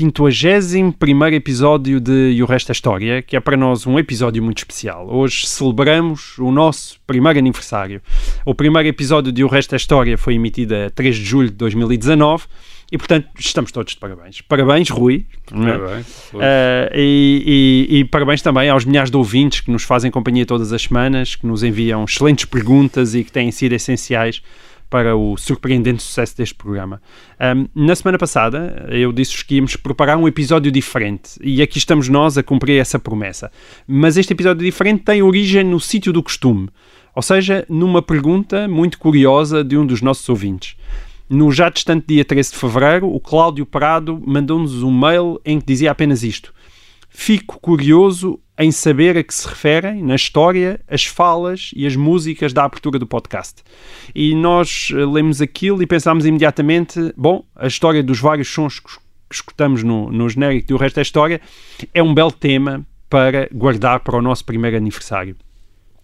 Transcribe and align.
51 0.00 0.94
episódio 1.34 2.00
de 2.00 2.30
E 2.32 2.42
o 2.42 2.46
Resto 2.46 2.70
é 2.70 2.72
História, 2.72 3.20
que 3.20 3.36
é 3.36 3.40
para 3.40 3.54
nós 3.56 3.86
um 3.86 3.98
episódio 3.98 4.42
muito 4.42 4.56
especial. 4.58 5.06
Hoje 5.10 5.46
celebramos 5.46 6.38
o 6.38 6.50
nosso 6.50 6.98
primeiro 7.06 7.38
aniversário. 7.38 8.00
O 8.46 8.54
primeiro 8.54 8.88
episódio 8.88 9.30
de 9.30 9.42
E 9.42 9.44
o 9.44 9.48
Resto 9.48 9.74
é 9.74 9.76
História 9.76 10.16
foi 10.16 10.34
emitido 10.36 10.74
a 10.74 10.88
3 10.90 11.14
de 11.16 11.24
julho 11.24 11.50
de 11.50 11.56
2019 11.56 12.44
e, 12.90 12.96
portanto, 12.96 13.28
estamos 13.38 13.70
todos 13.70 13.92
de 13.92 13.98
parabéns. 13.98 14.40
Parabéns, 14.40 14.88
Rui. 14.88 15.26
Uh, 15.52 16.40
e, 16.94 17.86
e- 17.90 17.98
e 17.98 18.04
parabéns 18.04 18.40
também 18.40 18.70
aos 18.70 18.86
milhares 18.86 19.10
de 19.10 19.16
ouvintes 19.18 19.60
que 19.60 19.70
nos 19.70 19.82
fazem 19.82 20.10
companhia 20.10 20.46
todas 20.46 20.72
as 20.72 20.80
semanas, 20.82 21.34
que 21.34 21.46
nos 21.46 21.62
enviam 21.62 22.04
excelentes 22.04 22.46
perguntas 22.46 23.14
e 23.14 23.22
que 23.22 23.30
têm 23.30 23.50
sido 23.50 23.74
essenciais 23.74 24.40
para 24.90 25.16
o 25.16 25.36
surpreendente 25.36 26.02
sucesso 26.02 26.36
deste 26.36 26.56
programa. 26.56 27.00
Um, 27.40 27.68
na 27.86 27.94
semana 27.94 28.18
passada, 28.18 28.86
eu 28.90 29.12
disse-vos 29.12 29.44
que 29.44 29.54
íamos 29.54 29.76
preparar 29.76 30.18
um 30.18 30.26
episódio 30.26 30.70
diferente 30.72 31.38
e 31.40 31.62
aqui 31.62 31.78
estamos 31.78 32.08
nós 32.08 32.36
a 32.36 32.42
cumprir 32.42 32.80
essa 32.80 32.98
promessa. 32.98 33.52
Mas 33.86 34.16
este 34.16 34.32
episódio 34.32 34.64
diferente 34.64 35.04
tem 35.04 35.22
origem 35.22 35.62
no 35.62 35.78
sítio 35.78 36.12
do 36.12 36.22
costume, 36.22 36.68
ou 37.14 37.22
seja, 37.22 37.64
numa 37.68 38.02
pergunta 38.02 38.66
muito 38.66 38.98
curiosa 38.98 39.62
de 39.62 39.78
um 39.78 39.86
dos 39.86 40.02
nossos 40.02 40.28
ouvintes. 40.28 40.76
No 41.28 41.52
já 41.52 41.70
distante 41.70 42.06
dia 42.08 42.24
13 42.24 42.50
de 42.50 42.58
fevereiro, 42.58 43.08
o 43.08 43.20
Cláudio 43.20 43.64
Prado 43.64 44.20
mandou-nos 44.26 44.82
um 44.82 44.90
mail 44.90 45.40
em 45.44 45.60
que 45.60 45.66
dizia 45.66 45.92
apenas 45.92 46.24
isto. 46.24 46.52
Fico 47.08 47.60
curioso 47.60 48.40
em 48.60 48.70
saber 48.70 49.16
a 49.16 49.24
que 49.24 49.32
se 49.34 49.48
referem, 49.48 50.02
na 50.02 50.14
história, 50.14 50.78
as 50.86 51.06
falas 51.06 51.70
e 51.74 51.86
as 51.86 51.96
músicas 51.96 52.52
da 52.52 52.64
abertura 52.64 52.98
do 52.98 53.06
podcast. 53.06 53.62
E 54.14 54.34
nós 54.34 54.90
eh, 54.92 54.96
lemos 54.96 55.40
aquilo 55.40 55.82
e 55.82 55.86
pensámos 55.86 56.26
imediatamente: 56.26 57.12
bom, 57.16 57.42
a 57.56 57.66
história 57.66 58.02
dos 58.02 58.20
vários 58.20 58.48
sons 58.48 58.78
que 58.78 58.90
escutamos 59.32 59.82
no, 59.82 60.12
no 60.12 60.28
genérico 60.28 60.68
do 60.68 60.76
resto 60.76 60.96
da 60.96 61.02
história 61.02 61.40
é 61.94 62.02
um 62.02 62.12
belo 62.12 62.32
tema 62.32 62.86
para 63.08 63.48
guardar 63.50 64.00
para 64.00 64.18
o 64.18 64.22
nosso 64.22 64.44
primeiro 64.44 64.76
aniversário. 64.76 65.34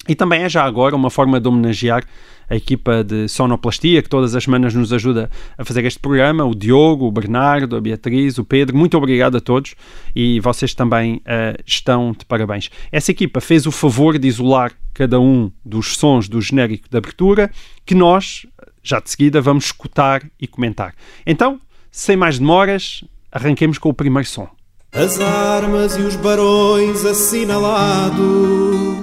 E 0.08 0.14
também 0.14 0.42
é 0.42 0.48
já 0.48 0.64
agora 0.64 0.94
uma 0.94 1.10
forma 1.10 1.40
de 1.40 1.48
homenagear 1.48 2.04
a 2.48 2.56
equipa 2.56 3.02
de 3.02 3.28
sonoplastia 3.28 4.02
que 4.02 4.08
todas 4.08 4.34
as 4.34 4.44
semanas 4.44 4.72
nos 4.74 4.92
ajuda 4.92 5.30
a 5.58 5.64
fazer 5.64 5.84
este 5.84 5.98
programa, 5.98 6.44
o 6.44 6.54
Diogo, 6.54 7.06
o 7.06 7.12
Bernardo, 7.12 7.76
a 7.76 7.80
Beatriz, 7.80 8.38
o 8.38 8.44
Pedro. 8.44 8.76
Muito 8.76 8.96
obrigado 8.96 9.36
a 9.36 9.40
todos 9.40 9.74
e 10.14 10.38
vocês 10.40 10.72
também 10.74 11.20
eh, 11.24 11.56
estão 11.66 12.12
de 12.16 12.24
parabéns. 12.24 12.70
Essa 12.92 13.10
equipa 13.10 13.40
fez 13.40 13.66
o 13.66 13.72
favor 13.72 14.16
de 14.18 14.28
isolar 14.28 14.72
cada 14.94 15.20
um 15.20 15.50
dos 15.64 15.96
sons 15.96 16.28
do 16.28 16.40
genérico 16.40 16.88
de 16.88 16.96
abertura 16.96 17.50
que 17.84 17.94
nós, 17.94 18.46
já 18.82 19.00
de 19.00 19.10
seguida, 19.10 19.40
vamos 19.40 19.66
escutar 19.66 20.22
e 20.40 20.46
comentar. 20.46 20.94
Então, 21.26 21.60
sem 21.90 22.16
mais 22.16 22.38
demoras, 22.38 23.04
arranquemos 23.30 23.78
com 23.78 23.88
o 23.88 23.94
primeiro 23.94 24.28
som. 24.28 24.48
As 24.92 25.20
armas 25.20 25.96
e 25.96 26.00
os 26.00 26.16
barões 26.16 27.04
assinalados. 27.04 28.95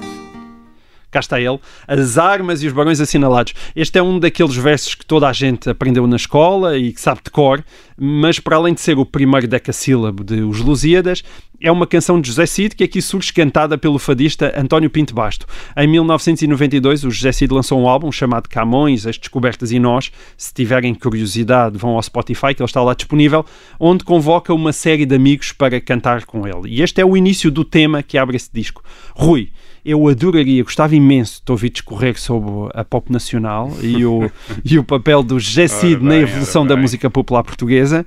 Cá 1.13 1.19
está 1.19 1.39
ele, 1.39 1.59
as 1.87 2.17
armas 2.17 2.63
e 2.63 2.67
os 2.67 2.73
barões 2.73 2.99
assinalados. 2.99 3.53
Este 3.75 3.99
é 3.99 4.03
um 4.03 4.19
daqueles 4.19 4.55
versos 4.55 4.95
que 4.95 5.05
toda 5.05 5.29
a 5.29 5.31
gente 5.31 5.69
aprendeu 5.69 6.07
na 6.07 6.15
escola 6.15 6.75
e 6.75 6.91
que 6.91 6.99
sabe 6.99 7.21
de 7.23 7.29
cor, 7.29 7.63
mas 7.95 8.39
para 8.39 8.55
além 8.55 8.73
de 8.73 8.81
ser 8.81 8.97
o 8.97 9.05
primeiro 9.05 9.47
decassílabo 9.47 10.23
de 10.23 10.41
Os 10.41 10.59
Lusíadas, 10.59 11.23
é 11.61 11.71
uma 11.71 11.87
canção 11.87 12.19
de 12.19 12.27
José 12.27 12.45
Cid 12.45 12.75
que 12.75 12.83
aqui 12.83 13.01
surge 13.01 13.31
cantada 13.31 13.77
pelo 13.77 13.97
fadista 13.97 14.53
António 14.59 14.89
Pinto 14.89 15.13
Basto. 15.13 15.45
Em 15.77 15.87
1992, 15.87 17.05
o 17.05 17.11
José 17.11 17.31
Cid 17.31 17.53
lançou 17.53 17.79
um 17.79 17.87
álbum 17.87 18.11
chamado 18.11 18.49
Camões, 18.49 19.07
As 19.07 19.17
Descobertas 19.17 19.71
e 19.71 19.79
Nós. 19.79 20.11
Se 20.35 20.53
tiverem 20.53 20.93
curiosidade, 20.93 21.77
vão 21.77 21.91
ao 21.91 22.03
Spotify, 22.03 22.53
que 22.53 22.61
ele 22.61 22.65
está 22.65 22.81
lá 22.81 22.93
disponível, 22.93 23.45
onde 23.79 24.03
convoca 24.03 24.53
uma 24.53 24.73
série 24.73 25.05
de 25.05 25.15
amigos 25.15 25.53
para 25.53 25.79
cantar 25.79 26.25
com 26.25 26.45
ele. 26.45 26.67
E 26.67 26.81
este 26.81 26.99
é 26.99 27.05
o 27.05 27.15
início 27.15 27.49
do 27.49 27.63
tema 27.63 28.03
que 28.03 28.17
abre 28.17 28.35
esse 28.35 28.49
disco. 28.51 28.83
Rui, 29.15 29.49
eu 29.85 30.07
adoraria, 30.07 30.63
gostava 30.63 30.95
imenso 30.95 31.41
de 31.45 31.51
ouvir 31.51 31.69
discorrer 31.69 32.19
sobre 32.19 32.71
a 32.73 32.83
pop 32.83 33.11
nacional 33.11 33.71
e 33.81 34.05
o, 34.05 34.31
e 34.63 34.79
o 34.79 34.83
papel 34.83 35.21
do 35.23 35.35
Ora 35.35 35.99
na 35.99 36.17
evolução 36.17 36.65
da 36.65 36.75
música 36.75 37.09
popular 37.09 37.43
portuguesa, 37.43 38.05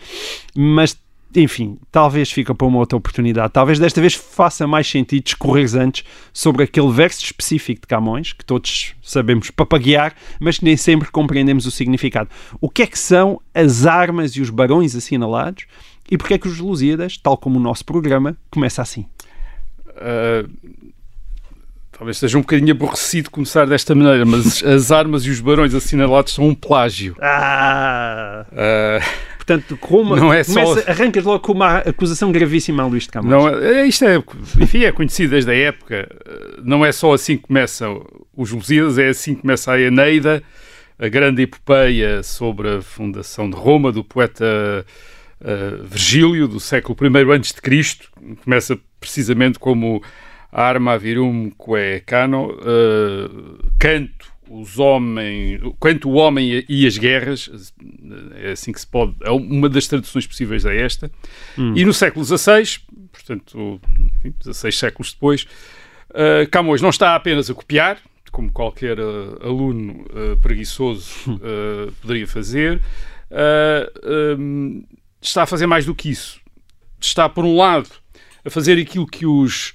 mas 0.55 0.99
enfim, 1.35 1.77
talvez 1.93 2.31
fica 2.31 2.55
para 2.55 2.67
uma 2.67 2.79
outra 2.79 2.97
oportunidade. 2.97 3.53
Talvez 3.53 3.79
desta 3.79 4.01
vez 4.01 4.15
faça 4.15 4.67
mais 4.67 4.89
sentido 4.89 5.25
discorrer 5.25 5.69
antes 5.77 6.03
sobre 6.33 6.63
aquele 6.63 6.91
verso 6.91 7.23
específico 7.23 7.83
de 7.83 7.87
Camões, 7.87 8.33
que 8.33 8.45
todos 8.45 8.95
sabemos 9.03 9.51
papaguear, 9.51 10.15
mas 10.41 10.59
que 10.59 10.65
nem 10.65 10.77
sempre 10.77 11.11
compreendemos 11.11 11.67
o 11.67 11.71
significado. 11.71 12.31
O 12.59 12.71
que 12.71 12.83
é 12.83 12.87
que 12.87 12.99
são 12.99 13.41
as 13.55 13.85
armas 13.85 14.33
e 14.33 14.41
os 14.41 14.49
barões 14.49 14.97
assinalados 14.97 15.67
e 16.11 16.17
porque 16.17 16.35
é 16.35 16.39
que 16.39 16.49
os 16.49 16.59
Lusíadas, 16.59 17.19
tal 17.19 17.37
como 17.37 17.59
o 17.59 17.63
nosso 17.63 17.85
programa, 17.85 18.37
começa 18.51 18.81
assim? 18.81 19.07
Uh, 19.89 20.49
talvez 21.97 22.19
seja 22.19 22.37
um 22.37 22.43
bocadinho 22.43 22.73
aborrecido 22.73 23.31
começar 23.31 23.67
desta 23.67 23.95
maneira, 23.95 24.25
mas 24.25 24.63
as 24.65 24.91
armas 24.93 25.25
e 25.25 25.31
os 25.31 25.41
barões 25.41 25.75
assinalados 25.75 26.35
são 26.35 26.47
um 26.49 26.55
plágio. 26.55 27.17
Ah! 27.21 28.47
Uh, 28.53 29.27
Portanto, 29.37 29.77
como 29.77 30.17
Não 30.17 30.33
é 30.33 30.43
só- 30.43 30.61
começa, 30.65 30.91
arrancas 30.91 31.23
logo 31.23 31.39
com 31.39 31.53
uma 31.53 31.79
acusação 31.79 32.33
gravíssima 32.33 32.83
a 32.83 32.87
Luís 32.87 33.05
de 33.05 33.11
Camões. 33.11 33.31
não, 33.31 33.49
é- 33.49 33.87
isto 33.87 34.05
é, 34.05 34.17
enfim, 34.61 34.83
é 34.83 34.91
conhecido 34.91 35.31
desde 35.31 35.49
a 35.53 35.55
época. 35.55 36.09
Não 36.65 36.85
é 36.85 36.91
só 36.91 37.15
assim 37.15 37.37
que 37.37 37.45
começam 37.45 38.05
os 38.37 38.51
Lusíadas, 38.51 38.99
é 38.99 39.09
assim 39.09 39.37
que 39.37 39.43
começa 39.43 39.71
a 39.71 39.81
Eneida, 39.81 40.43
a 40.99 41.07
grande 41.07 41.43
epopeia 41.43 42.25
sobre 42.25 42.69
a 42.79 42.83
fundação 42.83 43.49
de 43.49 43.55
Roma, 43.55 43.93
do 43.93 44.03
poeta 44.03 44.45
uh, 45.41 45.85
Virgílio, 45.85 46.49
do 46.49 46.59
século 46.59 46.97
I 47.01 47.33
antes 47.33 47.53
de 47.53 47.63
Cristo. 47.63 48.11
Começa 48.43 48.77
precisamente 48.99 49.61
como 49.61 50.03
arma 50.51 50.99
virum 50.99 51.51
quae 51.51 52.01
cano, 52.01 52.51
uh, 52.53 53.71
canto 53.79 54.37
os 54.49 54.79
homens, 54.79 55.61
quanto 55.81 56.09
o 56.09 56.15
homem 56.15 56.65
e 56.69 56.87
as 56.87 56.97
guerras, 56.97 57.51
é 58.37 58.53
assim 58.53 58.73
que 58.73 58.81
se 58.81 58.87
pode, 58.87 59.15
é 59.23 59.31
uma 59.31 59.69
das 59.69 59.89
traduções 59.89 60.27
possíveis 60.27 60.65
é 60.65 60.81
esta. 60.81 61.11
E 61.75 61.85
no 61.85 61.93
século 61.93 62.25
XVI, 62.25 62.79
portanto, 63.13 63.81
enfim, 64.19 64.35
16 64.39 64.79
séculos 64.79 65.13
depois, 65.13 65.47
uh, 66.11 66.49
Camões 66.51 66.81
não 66.81 66.91
está 66.91 67.17
apenas 67.17 67.51
a 67.51 67.55
copiar, 67.55 67.99
como 68.37 68.53
qualquer 68.53 69.01
uh, 69.01 69.39
aluno 69.43 70.05
uh, 70.11 70.37
preguiçoso 70.43 71.11
uh, 71.27 71.91
poderia 72.03 72.27
fazer, 72.27 72.83
um, 74.39 74.85
está 75.23 75.45
a 75.45 75.47
fazer 75.47 75.67
mais 75.67 75.87
do 75.87 75.95
que 75.95 76.11
isso. 76.11 76.39
Está, 77.01 77.31
por 77.31 77.47
um 77.47 77.57
lado, 77.57 77.89
a 78.45 78.51
fazer 78.51 78.79
aquilo 78.79 79.07
que 79.07 79.25
os, 79.25 79.75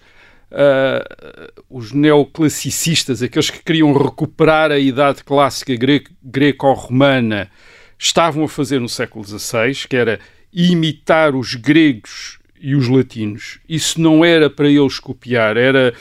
uh, 0.51 1.61
os 1.69 1.91
neoclassicistas, 1.91 3.21
aqueles 3.23 3.49
que 3.49 3.63
queriam 3.63 3.93
recuperar 3.93 4.71
a 4.71 4.79
idade 4.79 5.23
clássica 5.23 5.75
gre- 5.75 6.03
greco-romana, 6.23 7.49
estavam 7.97 8.43
a 8.43 8.49
fazer 8.49 8.79
no 8.79 8.89
século 8.89 9.23
XVI, 9.25 9.87
que 9.89 9.95
era 9.95 10.19
imitar 10.53 11.35
os 11.35 11.55
gregos 11.55 12.39
e 12.59 12.75
os 12.75 12.87
latinos. 12.87 13.59
Isso 13.67 13.99
não 14.01 14.23
era 14.25 14.49
para 14.49 14.67
eles 14.69 14.99
copiar, 14.99 15.57
era 15.57 15.93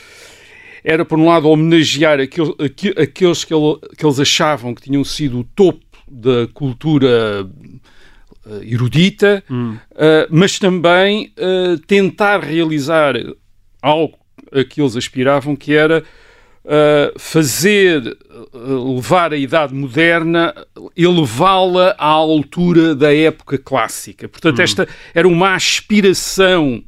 era, 0.83 1.05
por 1.05 1.19
um 1.19 1.27
lado, 1.29 1.47
homenagear 1.47 2.19
aquele, 2.21 2.55
aque- 2.59 2.95
aqueles 2.99 3.45
que, 3.45 3.53
ele- 3.53 3.79
que 3.99 4.05
eles 4.05 4.19
achavam 4.19 4.75
que 4.75 4.81
tinham 4.81 5.05
sido 5.05 5.41
o 5.41 5.45
topo 5.45 5.85
da 6.11 6.49
cultura 6.55 7.47
eh, 8.47 8.61
erudita, 8.63 9.45
eh, 9.95 10.27
mas 10.31 10.59
também 10.59 11.35
eh, 11.37 11.77
tentar 11.87 12.39
realizar 12.43 13.15
algo 13.83 14.19
a 14.53 14.65
que 14.65 14.81
eles 14.81 14.97
aspiravam, 14.97 15.55
que 15.57 15.75
era 15.75 16.05
eh, 16.63 17.15
fazer, 17.17 18.07
eh, 18.07 18.15
levar 18.95 19.33
a 19.33 19.37
idade 19.37 19.75
moderna, 19.75 20.55
elevá-la 20.95 21.97
à 21.99 22.07
altura 22.07 22.95
da 22.95 23.15
época 23.15 23.57
clássica. 23.57 24.29
Portanto, 24.29 24.61
esta 24.61 24.87
era 25.15 25.27
uma 25.27 25.55
aspiração 25.55 26.85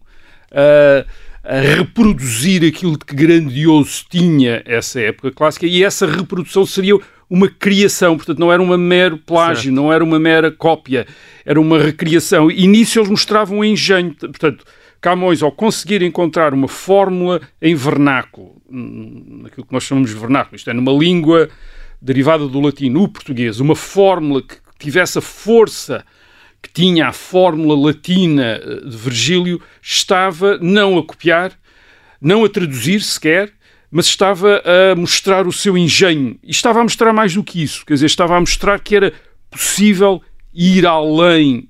eh, 0.51 1.07
a 1.43 1.61
reproduzir 1.61 2.63
aquilo 2.65 2.99
de 2.99 3.05
que 3.07 3.17
grandioso 3.17 4.05
tinha 4.11 4.63
essa 4.67 5.01
época 5.01 5.33
clássica 5.33 5.67
e 5.67 5.83
essa 5.83 6.07
reprodução 6.07 6.67
seria 6.67 6.99
uma 7.29 7.49
criação, 7.49 8.17
portanto 8.17 8.39
não 8.39 8.53
era 8.53 8.63
uma 8.63 8.77
mero 8.77 9.17
plágio, 9.17 9.73
não 9.73 9.91
era 9.91 10.05
uma 10.05 10.21
mera 10.21 10.53
cópia, 10.53 11.07
era 11.47 11.59
uma 11.59 11.79
recriação. 11.79 12.51
E 12.51 12.67
nisso 12.67 12.99
eles 12.99 13.09
mostravam 13.09 13.61
um 13.61 13.65
engenho, 13.65 14.15
portanto, 14.15 14.67
Camões, 15.03 15.43
ao 15.43 15.51
conseguir 15.51 16.01
encontrar 16.01 16.55
uma 16.55 16.69
fórmula 16.69 17.41
em 17.61 17.75
vernáculo, 17.75 18.63
hum, 18.71 19.41
naquilo 19.43 19.67
que 19.67 19.73
nós 19.73 19.83
chamamos 19.83 20.11
de 20.11 20.17
vernáculo, 20.17 20.55
isto 20.55 20.71
é, 20.71 20.73
numa 20.73 20.93
língua 20.93 21.51
derivada 22.01 22.47
do 22.47 22.61
latino, 22.61 23.03
o 23.03 23.09
português, 23.09 23.59
uma 23.59 23.75
fórmula 23.75 24.41
que 24.41 24.57
tivesse 24.79 25.19
a 25.19 25.21
força 25.21 26.05
que 26.63 26.73
tinha 26.73 27.09
a 27.09 27.13
fórmula 27.13 27.89
latina 27.89 28.61
eh, 28.63 28.89
de 28.89 28.97
Virgílio, 28.97 29.61
estava 29.83 30.57
não 30.59 30.97
a 30.97 31.03
copiar, 31.03 31.53
não 32.21 32.45
a 32.45 32.49
traduzir 32.49 33.01
sequer, 33.01 33.53
mas 33.91 34.07
estava 34.07 34.63
a 34.65 34.95
mostrar 34.95 35.49
o 35.49 35.53
seu 35.53 35.77
engenho. 35.77 36.39
E 36.45 36.53
estava 36.53 36.79
a 36.79 36.83
mostrar 36.85 37.13
mais 37.13 37.35
do 37.35 37.43
que 37.43 37.61
isso, 37.61 37.85
quer 37.85 37.95
dizer, 37.95 38.07
estava 38.07 38.37
a 38.37 38.41
mostrar 38.41 38.79
que 38.79 38.95
era 38.95 39.13
possível 39.51 40.23
ir 40.55 40.87
além 40.87 41.69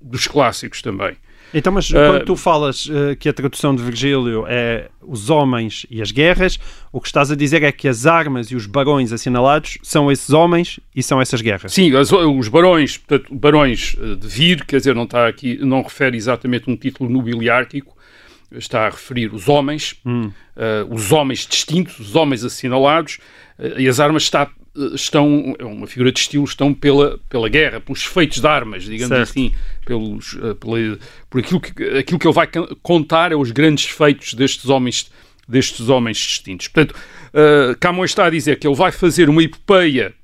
dos 0.00 0.28
clássicos 0.28 0.80
também. 0.80 1.16
Então, 1.52 1.72
mas 1.72 1.90
quando 1.90 2.24
tu 2.24 2.36
falas 2.36 2.86
uh, 2.86 3.16
que 3.18 3.28
a 3.28 3.32
tradução 3.32 3.74
de 3.74 3.82
Virgílio 3.82 4.44
é 4.46 4.88
os 5.02 5.30
homens 5.30 5.84
e 5.90 6.00
as 6.00 6.10
guerras, 6.10 6.58
o 6.92 7.00
que 7.00 7.08
estás 7.08 7.30
a 7.30 7.36
dizer 7.36 7.62
é 7.62 7.72
que 7.72 7.88
as 7.88 8.06
armas 8.06 8.50
e 8.50 8.56
os 8.56 8.66
barões 8.66 9.12
assinalados 9.12 9.78
são 9.82 10.10
esses 10.10 10.30
homens 10.30 10.78
e 10.94 11.02
são 11.02 11.20
essas 11.20 11.40
guerras. 11.40 11.72
Sim, 11.72 11.94
as, 11.96 12.12
os 12.12 12.48
barões, 12.48 12.96
portanto, 12.98 13.34
barões 13.34 13.96
eh, 14.00 14.14
de 14.14 14.28
vir, 14.28 14.64
quer 14.64 14.76
dizer, 14.76 14.94
não 14.94 15.04
está 15.04 15.26
aqui, 15.26 15.58
não 15.64 15.82
refere 15.82 16.16
exatamente 16.16 16.70
um 16.70 16.76
título 16.76 17.10
nobiliárquico, 17.10 17.96
está 18.52 18.86
a 18.86 18.90
referir 18.90 19.32
os 19.32 19.48
homens, 19.48 19.96
hum. 20.04 20.30
uh, 20.56 20.92
os 20.92 21.12
homens 21.12 21.46
distintos, 21.46 21.98
os 22.00 22.16
homens 22.16 22.44
assinalados, 22.44 23.18
e 23.76 23.86
as 23.88 24.00
armas 24.00 24.24
está 24.24 24.50
estão, 24.94 25.54
é 25.58 25.64
uma 25.64 25.86
figura 25.86 26.12
de 26.12 26.20
estilo, 26.20 26.44
estão 26.44 26.72
pela, 26.72 27.18
pela 27.28 27.48
guerra, 27.48 27.80
pelos 27.80 28.04
feitos 28.04 28.40
de 28.40 28.46
armas, 28.46 28.84
digamos 28.84 29.16
certo. 29.16 29.30
assim, 29.30 29.54
pelos, 29.84 30.34
uh, 30.34 30.54
pela, 30.54 30.98
por 31.28 31.40
aquilo 31.40 31.60
que, 31.60 31.84
aquilo 31.98 32.18
que 32.18 32.26
ele 32.26 32.34
vai 32.34 32.48
contar 32.82 33.32
é 33.32 33.36
os 33.36 33.50
grandes 33.50 33.86
feitos 33.86 34.34
destes 34.34 34.68
homens, 34.68 35.10
destes 35.48 35.88
homens 35.88 36.16
distintos. 36.18 36.68
Portanto, 36.68 36.96
uh, 36.98 37.76
Camões 37.80 38.10
está 38.10 38.26
a 38.26 38.30
dizer 38.30 38.58
que 38.58 38.66
ele 38.66 38.76
vai 38.76 38.92
fazer 38.92 39.28
uma 39.28 39.42
epopeia 39.42 40.14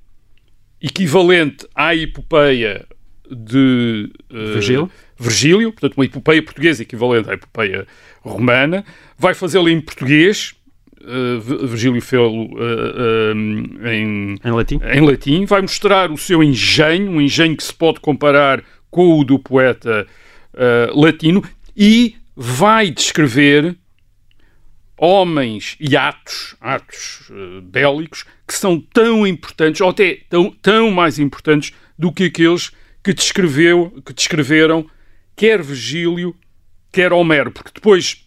equivalente 0.81 1.66
à 1.75 1.94
epopeia 1.94 2.87
de 3.31 4.10
uh, 4.31 4.52
Virgílio. 4.52 4.90
Virgílio, 5.19 5.72
portanto, 5.72 5.96
uma 5.96 6.04
epopeia 6.04 6.42
portuguesa 6.42 6.82
equivalente 6.82 7.28
à 7.31 7.34
epopeia 7.34 7.87
romana, 8.20 8.84
vai 9.19 9.34
fazê-la 9.34 9.70
em 9.70 9.81
português, 9.81 10.54
uh, 11.06 11.67
Virgílio 11.67 12.00
Felo 12.03 12.44
uh, 12.44 13.32
uh, 13.32 13.88
em, 13.88 14.37
em, 14.44 14.50
latim. 14.50 14.81
em 14.82 15.00
latim, 15.00 15.44
vai 15.44 15.62
mostrar 15.62 16.11
o 16.11 16.19
seu 16.19 16.43
engenho, 16.43 17.12
um 17.12 17.20
engenho 17.20 17.56
que 17.56 17.62
se 17.62 17.73
pode 17.73 18.00
comparar 18.00 18.62
com 18.91 19.19
o 19.19 19.25
do 19.25 19.38
poeta 19.38 20.06
latino, 20.94 21.44
e 21.76 22.17
vai 22.35 22.91
descrever 22.91 23.76
homens 24.97 25.76
e 25.79 25.94
atos, 25.94 26.56
atos 26.58 27.31
bélicos, 27.64 28.25
que 28.49 28.55
são 28.55 28.81
tão 28.81 29.26
importantes, 29.26 29.82
ou 29.82 29.91
até 29.91 30.20
tão, 30.31 30.50
tão 30.50 30.91
mais 30.91 31.19
importantes 31.19 31.75
do 31.99 32.11
que 32.11 32.25
aqueles 32.25 32.73
que, 33.05 33.12
descreveu, 33.12 34.02
que 34.05 34.14
descreveram 34.14 34.87
quer 35.37 35.62
Virgílio, 35.62 36.35
quer 36.91 37.12
Homero, 37.12 37.52
porque 37.52 37.70
depois 37.75 38.25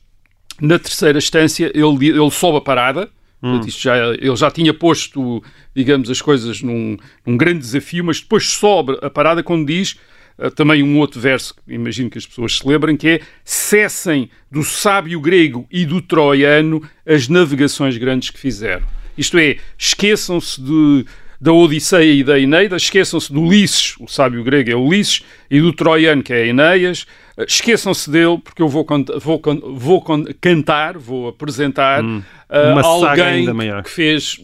na 0.62 0.80
terceira 0.80 1.18
instância, 1.18 1.72
ele, 1.74 2.10
ele 2.10 2.32
sobe 2.32 2.58
a 2.58 2.62
parada. 2.62 3.10
Hum. 3.42 3.62
Já, 3.68 4.14
ele 4.14 4.36
já 4.36 4.52
tinha 4.52 4.74
posto, 4.74 5.42
digamos, 5.74 6.10
as 6.10 6.22
coisas 6.22 6.62
num, 6.62 6.98
num, 7.26 7.38
grande 7.38 7.60
desafio, 7.60 8.04
mas 8.04 8.20
depois 8.20 8.50
sobe 8.50 8.98
a 9.02 9.10
parada 9.10 9.42
quando 9.42 9.66
diz 9.66 9.98
uh, 10.38 10.52
também 10.52 10.84
um 10.84 10.98
outro 11.00 11.22
verso 11.22 11.56
que 11.56 11.74
imagino 11.74 12.10
que 12.10 12.18
as 12.18 12.26
pessoas 12.26 12.58
se 12.58 12.68
lembrem, 12.68 12.98
que 12.98 13.08
é 13.08 13.22
cessem 13.46 14.30
do 14.52 14.62
sábio 14.62 15.22
grego 15.22 15.66
e 15.72 15.86
do 15.86 16.02
troiano 16.02 16.84
as 17.06 17.30
navegações 17.30 17.98
grandes 17.98 18.30
que 18.30 18.40
fizeram. 18.40 18.86
Isto 19.18 19.38
é, 19.38 19.58
esqueçam-se 19.78 20.62
de 20.62 21.06
da 21.41 21.53
Odisseia 21.53 22.12
e 22.13 22.24
da 22.24 22.38
Eneida, 22.38 22.75
esqueçam-se 22.75 23.31
do 23.31 23.41
Ulisses, 23.41 23.95
o 24.00 24.07
sábio 24.07 24.44
grego 24.44 24.71
é 24.71 24.75
Ulisses, 24.75 25.24
e 25.50 25.62
do 25.62 25.71
troiano, 25.71 26.21
que 26.21 26.33
é 26.33 26.47
Enéas, 26.47 27.07
esqueçam-se 27.47 28.09
dele, 28.09 28.38
porque 28.44 28.62
eu 28.62 28.68
vou, 28.68 28.86
vou, 29.21 29.41
vou 29.74 30.03
cantar, 30.41 30.97
vou 30.97 31.30
apresentar 31.30 32.03
hum, 32.03 32.21
uh, 32.50 32.86
alguém 32.86 33.45
que 33.83 33.89
fez 33.89 34.38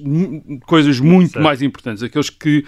coisas 0.65 1.00
muito 1.00 1.33
certo. 1.33 1.44
mais 1.44 1.62
importantes, 1.62 2.01
aqueles 2.01 2.30
que, 2.30 2.63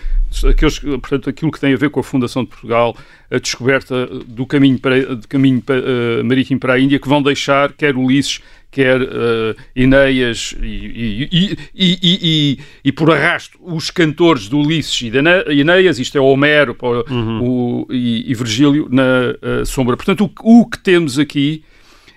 aqueles, 0.50 0.80
portanto, 0.80 1.30
aquilo 1.30 1.52
que 1.52 1.60
tem 1.60 1.74
a 1.74 1.78
ver 1.78 1.90
com 1.90 2.02
a 2.02 2.04
fundação 2.04 2.44
de 2.44 2.50
Portugal, 2.50 2.98
a 3.32 3.38
descoberta 3.38 4.08
do 4.26 4.46
caminho, 4.46 4.78
para, 4.78 5.16
do 5.16 5.28
caminho 5.28 5.62
para, 5.62 5.80
uh, 5.80 6.24
marítimo 6.26 6.60
para 6.60 6.74
a 6.74 6.80
Índia, 6.80 7.00
que 7.00 7.08
vão 7.08 7.22
deixar 7.22 7.72
quer 7.72 7.96
Ulisses, 7.96 8.42
quer 8.78 9.02
uh, 9.02 9.56
Enéas 9.76 10.56
e, 10.62 11.28
e, 11.32 11.58
e, 11.74 12.60
e, 12.86 12.92
por 12.92 13.10
arrasto 13.10 13.58
os 13.60 13.90
cantores 13.90 14.48
de 14.48 14.54
Ulisses 14.54 15.02
e 15.02 15.10
de 15.10 15.18
Enéas, 15.18 15.98
isto 15.98 16.16
é 16.16 16.22
Homero 16.22 16.78
uhum. 17.10 17.42
o, 17.42 17.88
e, 17.90 18.32
Virgílio 18.36 18.88
na 18.92 19.02
uh, 19.02 19.66
sombra. 19.66 19.98
Portanto, 19.98 20.32
o, 20.44 20.60
o, 20.60 20.70
que 20.70 20.78
temos 20.78 21.18
aqui 21.18 21.64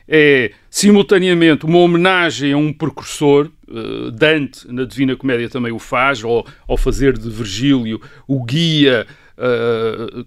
é 0.07 0.53
simultaneamente 0.69 1.65
uma 1.65 1.79
homenagem 1.79 2.53
a 2.53 2.59
um 2.59 2.75
precursor, 2.75 3.49
uh, 3.67 4.11
Dante 4.11 4.71
na 4.71 4.85
Divina 4.85 5.17
Comédia 5.17 5.49
também 5.49 5.73
o 5.73 5.79
faz, 5.79 6.23
ao, 6.23 6.47
ao 6.69 6.77
fazer 6.77 7.17
de 7.17 7.31
Virgílio 7.31 8.03
o 8.29 8.45
guia 8.45 9.07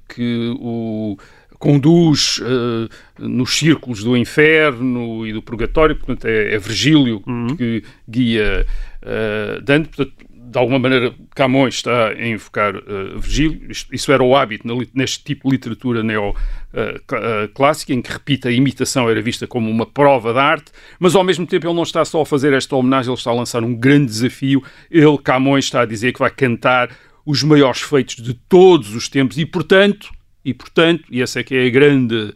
que 0.10 0.52
o 0.58 1.16
conduz 1.64 2.40
uh, 2.40 2.90
nos 3.18 3.58
círculos 3.58 4.04
do 4.04 4.18
inferno 4.18 5.26
e 5.26 5.32
do 5.32 5.42
purgatório, 5.42 5.96
portanto 5.96 6.26
é, 6.26 6.56
é 6.56 6.58
Virgílio 6.58 7.24
uhum. 7.26 7.56
que 7.56 7.82
guia 8.06 8.68
uh, 9.02 9.62
Dante, 9.62 9.88
portanto 9.88 10.14
de 10.30 10.60
alguma 10.60 10.78
maneira 10.78 11.16
Camões 11.34 11.76
está 11.76 12.10
a 12.10 12.28
invocar 12.28 12.76
uh, 12.76 13.18
Virgílio, 13.18 13.72
isso 13.94 14.12
era 14.12 14.22
o 14.22 14.36
hábito 14.36 14.68
neste 14.94 15.24
tipo 15.24 15.48
de 15.48 15.56
literatura 15.56 16.04
neoclássica, 16.04 17.94
uh, 17.94 17.96
em 17.96 18.02
que, 18.02 18.12
repita, 18.12 18.50
a 18.50 18.52
imitação 18.52 19.10
era 19.10 19.22
vista 19.22 19.48
como 19.48 19.72
uma 19.72 19.86
prova 19.86 20.34
de 20.34 20.40
arte, 20.40 20.70
mas 21.00 21.16
ao 21.16 21.24
mesmo 21.24 21.48
tempo 21.48 21.66
ele 21.66 21.76
não 21.76 21.84
está 21.84 22.04
só 22.04 22.24
a 22.24 22.26
fazer 22.26 22.52
esta 22.52 22.76
homenagem, 22.76 23.10
ele 23.10 23.18
está 23.18 23.32
a 23.32 23.36
lançar 23.36 23.64
um 23.64 23.74
grande 23.74 24.08
desafio, 24.08 24.62
ele, 24.92 25.18
Camões, 25.18 25.64
está 25.64 25.84
a 25.84 25.86
dizer 25.86 26.12
que 26.12 26.20
vai 26.20 26.30
cantar 26.30 26.90
os 27.26 27.42
maiores 27.42 27.80
feitos 27.80 28.18
de 28.18 28.34
todos 28.34 28.94
os 28.94 29.08
tempos 29.08 29.38
e, 29.38 29.46
portanto, 29.46 30.12
e, 30.44 30.54
portanto, 30.54 31.04
e 31.10 31.22
esse 31.22 31.40
é 31.40 31.44
que 31.44 31.56
é 31.56 31.66
a 31.66 31.70
grande 31.70 32.34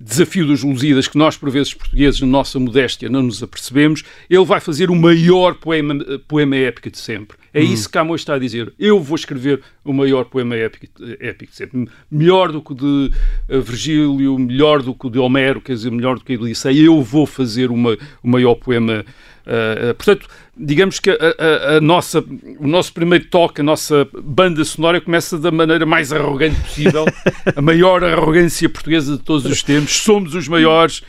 desafio 0.00 0.46
dos 0.46 0.62
Lusíadas, 0.62 1.08
que 1.08 1.18
nós, 1.18 1.36
por 1.36 1.50
vezes, 1.50 1.74
portugueses, 1.74 2.20
na 2.20 2.26
nossa 2.26 2.58
modéstia, 2.58 3.08
não 3.08 3.22
nos 3.22 3.42
apercebemos, 3.42 4.04
ele 4.30 4.44
vai 4.44 4.60
fazer 4.60 4.90
o 4.90 4.94
maior 4.94 5.54
poema, 5.54 5.94
poema 6.28 6.56
épico 6.56 6.90
de 6.90 6.98
sempre. 6.98 7.36
É 7.52 7.60
hum. 7.60 7.64
isso 7.64 7.88
que 7.88 7.94
Camões 7.94 8.20
está 8.20 8.34
a 8.34 8.38
dizer. 8.38 8.72
Eu 8.78 9.00
vou 9.00 9.16
escrever 9.16 9.60
o 9.84 9.92
maior 9.92 10.24
poema 10.26 10.54
épico, 10.54 10.86
épico 11.18 11.50
de 11.50 11.56
sempre. 11.56 11.88
Melhor 12.10 12.52
do 12.52 12.62
que 12.62 12.72
o 12.72 12.74
de 12.74 13.12
uh, 13.48 13.60
Virgílio, 13.60 14.38
melhor 14.38 14.82
do 14.82 14.94
que 14.94 15.06
o 15.06 15.10
de 15.10 15.18
Homero, 15.18 15.60
quer 15.60 15.72
dizer, 15.72 15.90
melhor 15.90 16.18
do 16.18 16.24
que 16.24 16.34
o 16.34 16.38
de 16.38 16.44
Odisseia. 16.44 16.80
Eu 16.80 17.02
vou 17.02 17.26
fazer 17.26 17.70
uma, 17.70 17.96
o 18.22 18.28
maior 18.28 18.54
poema 18.54 19.04
Uh, 19.48 19.94
portanto, 19.94 20.28
digamos 20.54 21.00
que 21.00 21.08
a, 21.08 21.14
a, 21.14 21.76
a, 21.76 21.80
nossa, 21.80 22.22
o 22.58 22.66
nosso 22.66 22.92
primeiro 22.92 23.24
toque, 23.26 23.62
a 23.62 23.64
nossa 23.64 24.06
banda 24.22 24.62
sonora 24.62 25.00
começa 25.00 25.38
da 25.38 25.50
maneira 25.50 25.86
mais 25.86 26.12
arrogante 26.12 26.60
possível, 26.60 27.06
a 27.56 27.62
maior 27.62 28.04
arrogância 28.04 28.68
portuguesa 28.68 29.16
de 29.16 29.22
todos 29.22 29.46
os 29.46 29.62
tempos. 29.62 29.96
Somos 29.96 30.34
os 30.34 30.46
maiores 30.48 31.02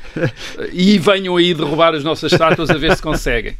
e 0.72 0.98
venham 0.98 1.36
aí 1.36 1.54
derrubar 1.54 1.94
as 1.94 2.04
nossas 2.04 2.32
estátuas 2.32 2.70
a 2.70 2.78
ver 2.78 2.96
se 2.96 3.02
conseguem. 3.02 3.58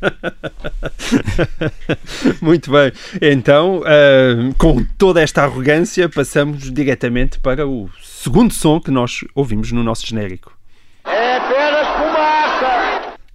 Muito 2.42 2.72
bem. 2.72 2.94
Então, 3.22 3.80
uh, 3.80 4.56
com 4.58 4.86
toda 4.98 5.22
esta 5.22 5.44
arrogância, 5.44 6.08
passamos 6.08 6.72
diretamente 6.72 7.38
para 7.40 7.68
o 7.68 7.90
segundo 8.02 8.54
som 8.54 8.80
que 8.80 8.92
nós 8.92 9.26
ouvimos 9.36 9.74
no 9.74 9.84
nosso 9.84 10.08
genérico. 10.08 10.59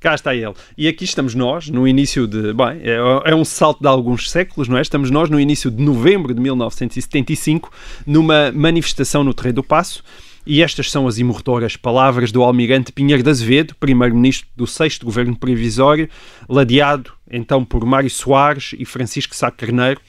Cá 0.04 0.14
está 0.14 0.34
ele. 0.34 0.52
E 0.76 0.86
aqui 0.86 1.02
estamos 1.02 1.34
nós, 1.34 1.70
no 1.70 1.88
início 1.88 2.26
de. 2.26 2.52
Bem, 2.52 2.78
é, 2.82 3.30
é, 3.30 3.34
um 3.34 3.42
salto 3.42 3.80
de 3.80 3.88
alguns 3.88 4.30
séculos, 4.30 4.68
não 4.68 4.76
é? 4.76 4.82
Estamos 4.82 5.10
nós 5.10 5.30
no 5.30 5.40
início 5.40 5.70
de 5.70 5.82
novembro 5.82 6.34
de 6.34 6.42
1975, 6.42 7.72
numa 8.06 8.52
manifestação 8.52 9.24
no 9.24 9.32
Terreiro 9.32 9.56
do 9.56 9.62
Passo. 9.62 10.04
E 10.46 10.62
estas 10.62 10.90
são 10.90 11.08
as 11.08 11.16
imortoras 11.16 11.74
palavras 11.74 12.30
do 12.30 12.42
almirante 12.42 12.92
Pinheiro 12.92 13.22
de 13.22 13.30
Azevedo, 13.30 13.74
primeiro-ministro 13.76 14.46
do 14.54 14.66
sexto 14.66 15.06
governo 15.06 15.34
previsório, 15.34 16.06
ladeado 16.46 17.10
então 17.30 17.64
por 17.64 17.82
Mário 17.86 18.10
Soares 18.10 18.74
e 18.78 18.84
Francisco 18.84 19.34
Sá 19.34 19.50
Carneiro, 19.50 20.02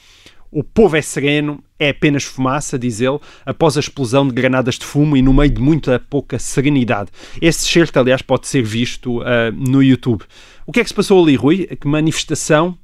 o 0.52 0.62
povo 0.62 0.98
é 0.98 1.02
sereno, 1.02 1.64
é 1.79 1.89
apenas 1.89 2.24
fumaça, 2.24 2.79
diz 2.79 3.01
ele, 3.01 3.20
após 3.46 3.77
a 3.77 3.79
explosão 3.79 4.27
de 4.27 4.34
granadas 4.34 4.75
de 4.75 4.86
fumo 4.86 5.17
e 5.17 5.22
no 5.22 5.34
meio 5.34 5.50
de 5.50 5.62
muita 5.62 6.00
pouca 6.00 6.39
serenidade. 6.39 7.10
Esse 7.41 7.67
certo, 7.67 7.98
aliás, 7.98 8.22
pode 8.22 8.48
ser 8.48 8.63
visto 8.63 9.20
uh, 9.22 9.25
no 9.53 9.84
YouTube. 9.84 10.24
O 10.65 10.72
que 10.72 10.79
é 10.79 10.84
que 10.84 10.89
se 10.89 10.96
passou 10.96 11.22
ali, 11.22 11.36
Rui? 11.36 11.67
Que 11.79 11.88
manifestação 11.88 12.77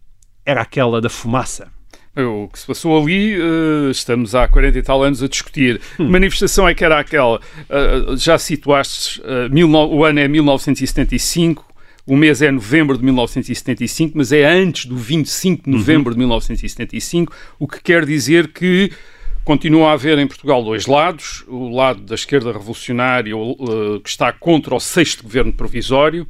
era 0.45 0.61
aquela 0.61 0.99
da 0.99 1.09
fumaça? 1.09 1.71
O 2.13 2.49
que 2.49 2.59
se 2.59 2.67
passou 2.67 3.01
ali, 3.01 3.39
uh, 3.39 3.89
estamos 3.89 4.35
há 4.35 4.45
40 4.45 4.77
e 4.77 4.81
tal 4.81 5.01
anos 5.01 5.23
a 5.23 5.29
discutir. 5.29 5.79
Hum. 5.93 6.05
Que 6.05 6.11
manifestação 6.11 6.67
é 6.67 6.75
que 6.75 6.83
era 6.83 6.99
aquela? 6.99 7.39
Uh, 7.69 8.17
já 8.17 8.37
situaste, 8.37 9.21
o 9.23 10.03
ano 10.03 10.19
é 10.19 10.27
1975, 10.27 11.65
o 12.05 12.15
mês 12.15 12.41
é 12.41 12.51
novembro 12.51 12.97
de 12.97 13.03
1975, 13.03 14.13
mas 14.17 14.31
é 14.31 14.45
antes 14.45 14.85
do 14.85 14.97
25 14.97 15.63
de 15.63 15.69
uhum. 15.69 15.77
novembro 15.77 16.11
uhum. 16.11 16.15
de 16.15 16.19
1975, 16.19 17.33
o 17.59 17.67
que 17.67 17.81
quer 17.81 18.05
dizer 18.05 18.49
que 18.49 18.91
continua 19.43 19.89
a 19.89 19.93
haver 19.93 20.17
em 20.19 20.27
Portugal 20.27 20.63
dois 20.63 20.85
lados: 20.85 21.43
o 21.47 21.69
lado 21.69 22.01
da 22.01 22.15
esquerda 22.15 22.51
revolucionária, 22.51 23.33
que 24.03 24.09
está 24.09 24.31
contra 24.31 24.75
o 24.75 24.79
sexto 24.79 25.23
governo 25.23 25.53
provisório 25.53 26.27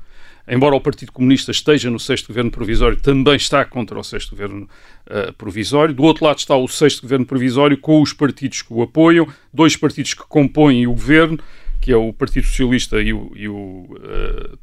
embora 0.48 0.75
o 0.75 0.82
Partido 0.82 1.12
Comunista 1.12 1.51
esteja 1.51 1.90
no 1.90 2.00
sexto 2.00 2.28
governo 2.28 2.51
provisório, 2.51 3.00
também 3.00 3.36
está 3.36 3.63
contra 3.63 3.98
o 3.98 4.04
sexto 4.04 4.32
governo 4.32 4.68
uh, 5.08 5.34
provisório. 5.34 5.94
Do 5.94 6.04
outro 6.04 6.25
lado 6.25 6.40
está 6.40 6.56
o 6.56 6.68
sexto 6.68 7.04
governo 7.04 7.25
provisório 7.25 7.78
com 7.78 8.01
os 8.01 8.13
partidos 8.13 8.62
que 8.62 8.74
o 8.74 8.82
apoiam, 8.82 9.28
dois 9.54 9.75
partidos 9.75 10.13
que 10.13 10.24
compõem 10.28 10.88
o 10.88 10.92
governo, 10.92 11.40
que 11.80 11.92
é 11.92 11.96
o 11.96 12.12
Partido 12.13 12.46
Socialista 12.46 13.01
e 13.01 13.13
o, 13.13 13.32
e 13.36 13.48
o 13.48 13.56
uh, 13.56 14.58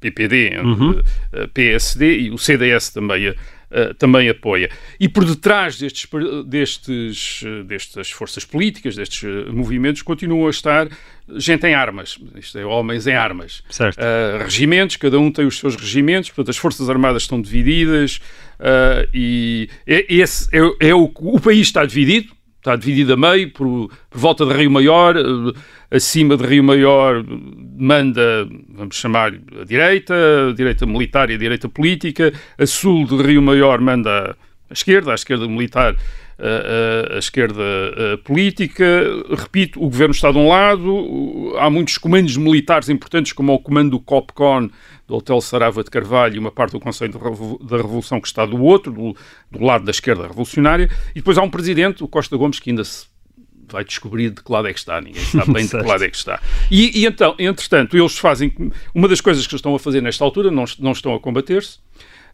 PPD, 0.00 0.58
uhum. 0.62 0.90
uh, 0.90 1.48
PSD, 1.52 2.18
e 2.18 2.30
o 2.30 2.38
CDS 2.38 2.90
também 2.90 3.34
também 3.98 4.28
apoia. 4.28 4.70
E 4.98 5.08
por 5.08 5.24
detrás 5.24 5.76
destes, 5.78 6.08
destes, 6.46 7.42
destas 7.66 8.10
forças 8.10 8.44
políticas, 8.44 8.94
destes 8.94 9.24
eh, 9.24 9.50
movimentos, 9.50 10.02
continuam 10.02 10.46
a 10.46 10.50
estar 10.50 10.88
gente 11.34 11.66
em 11.66 11.74
armas, 11.74 12.18
isto 12.36 12.56
é, 12.58 12.64
homens 12.64 13.06
em 13.06 13.14
armas. 13.14 13.64
Uh, 13.98 14.44
regimentos, 14.44 14.96
cada 14.96 15.18
um 15.18 15.30
tem 15.30 15.44
os 15.44 15.58
seus 15.58 15.74
regimentos, 15.74 16.30
portanto 16.30 16.50
as 16.50 16.56
forças 16.56 16.88
armadas 16.88 17.22
estão 17.22 17.40
divididas 17.40 18.20
uh, 18.60 19.08
e 19.12 19.68
é, 19.86 20.06
esse 20.08 20.48
é, 20.52 20.88
é 20.88 20.94
o, 20.94 21.10
o 21.16 21.40
país 21.40 21.66
está 21.66 21.84
dividido, 21.84 22.35
está 22.66 22.74
dividido 22.74 23.14
a 23.14 23.16
meio, 23.16 23.52
por, 23.52 23.88
por 24.10 24.20
volta 24.20 24.44
de 24.44 24.52
Rio 24.52 24.70
Maior, 24.72 25.14
acima 25.88 26.36
de 26.36 26.44
Rio 26.44 26.64
Maior 26.64 27.24
manda, 27.78 28.48
vamos 28.70 28.96
chamar 28.96 29.34
a 29.60 29.64
direita, 29.64 30.14
a 30.50 30.52
direita 30.52 30.84
militar 30.84 31.30
e 31.30 31.34
a 31.34 31.38
direita 31.38 31.68
política, 31.68 32.32
a 32.58 32.66
sul 32.66 33.06
de 33.06 33.22
Rio 33.22 33.40
Maior 33.40 33.80
manda 33.80 34.36
a 34.68 34.72
esquerda, 34.72 35.12
a 35.12 35.14
esquerda 35.14 35.46
militar 35.46 35.94
a, 36.38 37.14
a, 37.14 37.18
esquerda 37.18 37.62
a 38.14 38.18
política. 38.18 38.84
Repito, 39.30 39.78
o 39.82 39.84
governo 39.84 40.14
está 40.14 40.30
de 40.30 40.38
um 40.38 40.48
lado, 40.48 41.54
há 41.58 41.70
muitos 41.70 41.98
comandos 41.98 42.36
militares 42.36 42.88
importantes, 42.88 43.32
como 43.32 43.54
o 43.54 43.58
comando 43.58 43.90
do 43.92 44.00
COPCON, 44.00 44.68
do 45.06 45.16
Hotel 45.16 45.40
Sarava 45.40 45.82
de 45.82 45.90
Carvalho 45.90 46.36
e 46.36 46.38
uma 46.38 46.50
parte 46.50 46.72
do 46.72 46.80
Conselho 46.80 47.12
da 47.62 47.76
Revolução 47.76 48.20
que 48.20 48.28
está 48.28 48.44
do 48.44 48.62
outro, 48.62 48.92
do, 48.92 49.16
do 49.50 49.64
lado 49.64 49.84
da 49.84 49.90
esquerda 49.90 50.26
revolucionária, 50.26 50.90
e 51.10 51.14
depois 51.14 51.38
há 51.38 51.42
um 51.42 51.50
presidente, 51.50 52.02
o 52.02 52.08
Costa 52.08 52.36
Gomes, 52.36 52.58
que 52.58 52.70
ainda 52.70 52.84
se 52.84 53.06
vai 53.68 53.84
descobrir 53.84 54.30
de 54.30 54.42
que 54.42 54.52
lado 54.52 54.68
é 54.68 54.72
que 54.72 54.78
está, 54.78 55.00
ninguém 55.00 55.22
sabe 55.24 55.52
bem 55.52 55.64
de 55.64 55.70
que 55.70 55.82
lado 55.82 56.04
é 56.04 56.08
que 56.08 56.16
está. 56.16 56.40
E, 56.70 57.00
e, 57.00 57.06
então, 57.06 57.34
entretanto, 57.38 57.96
eles 57.96 58.16
fazem. 58.16 58.52
Uma 58.94 59.08
das 59.08 59.20
coisas 59.20 59.46
que 59.46 59.54
estão 59.54 59.74
a 59.74 59.78
fazer 59.78 60.00
nesta 60.00 60.24
altura, 60.24 60.50
não, 60.50 60.64
não 60.78 60.92
estão 60.92 61.14
a 61.14 61.20
combater-se, 61.20 61.78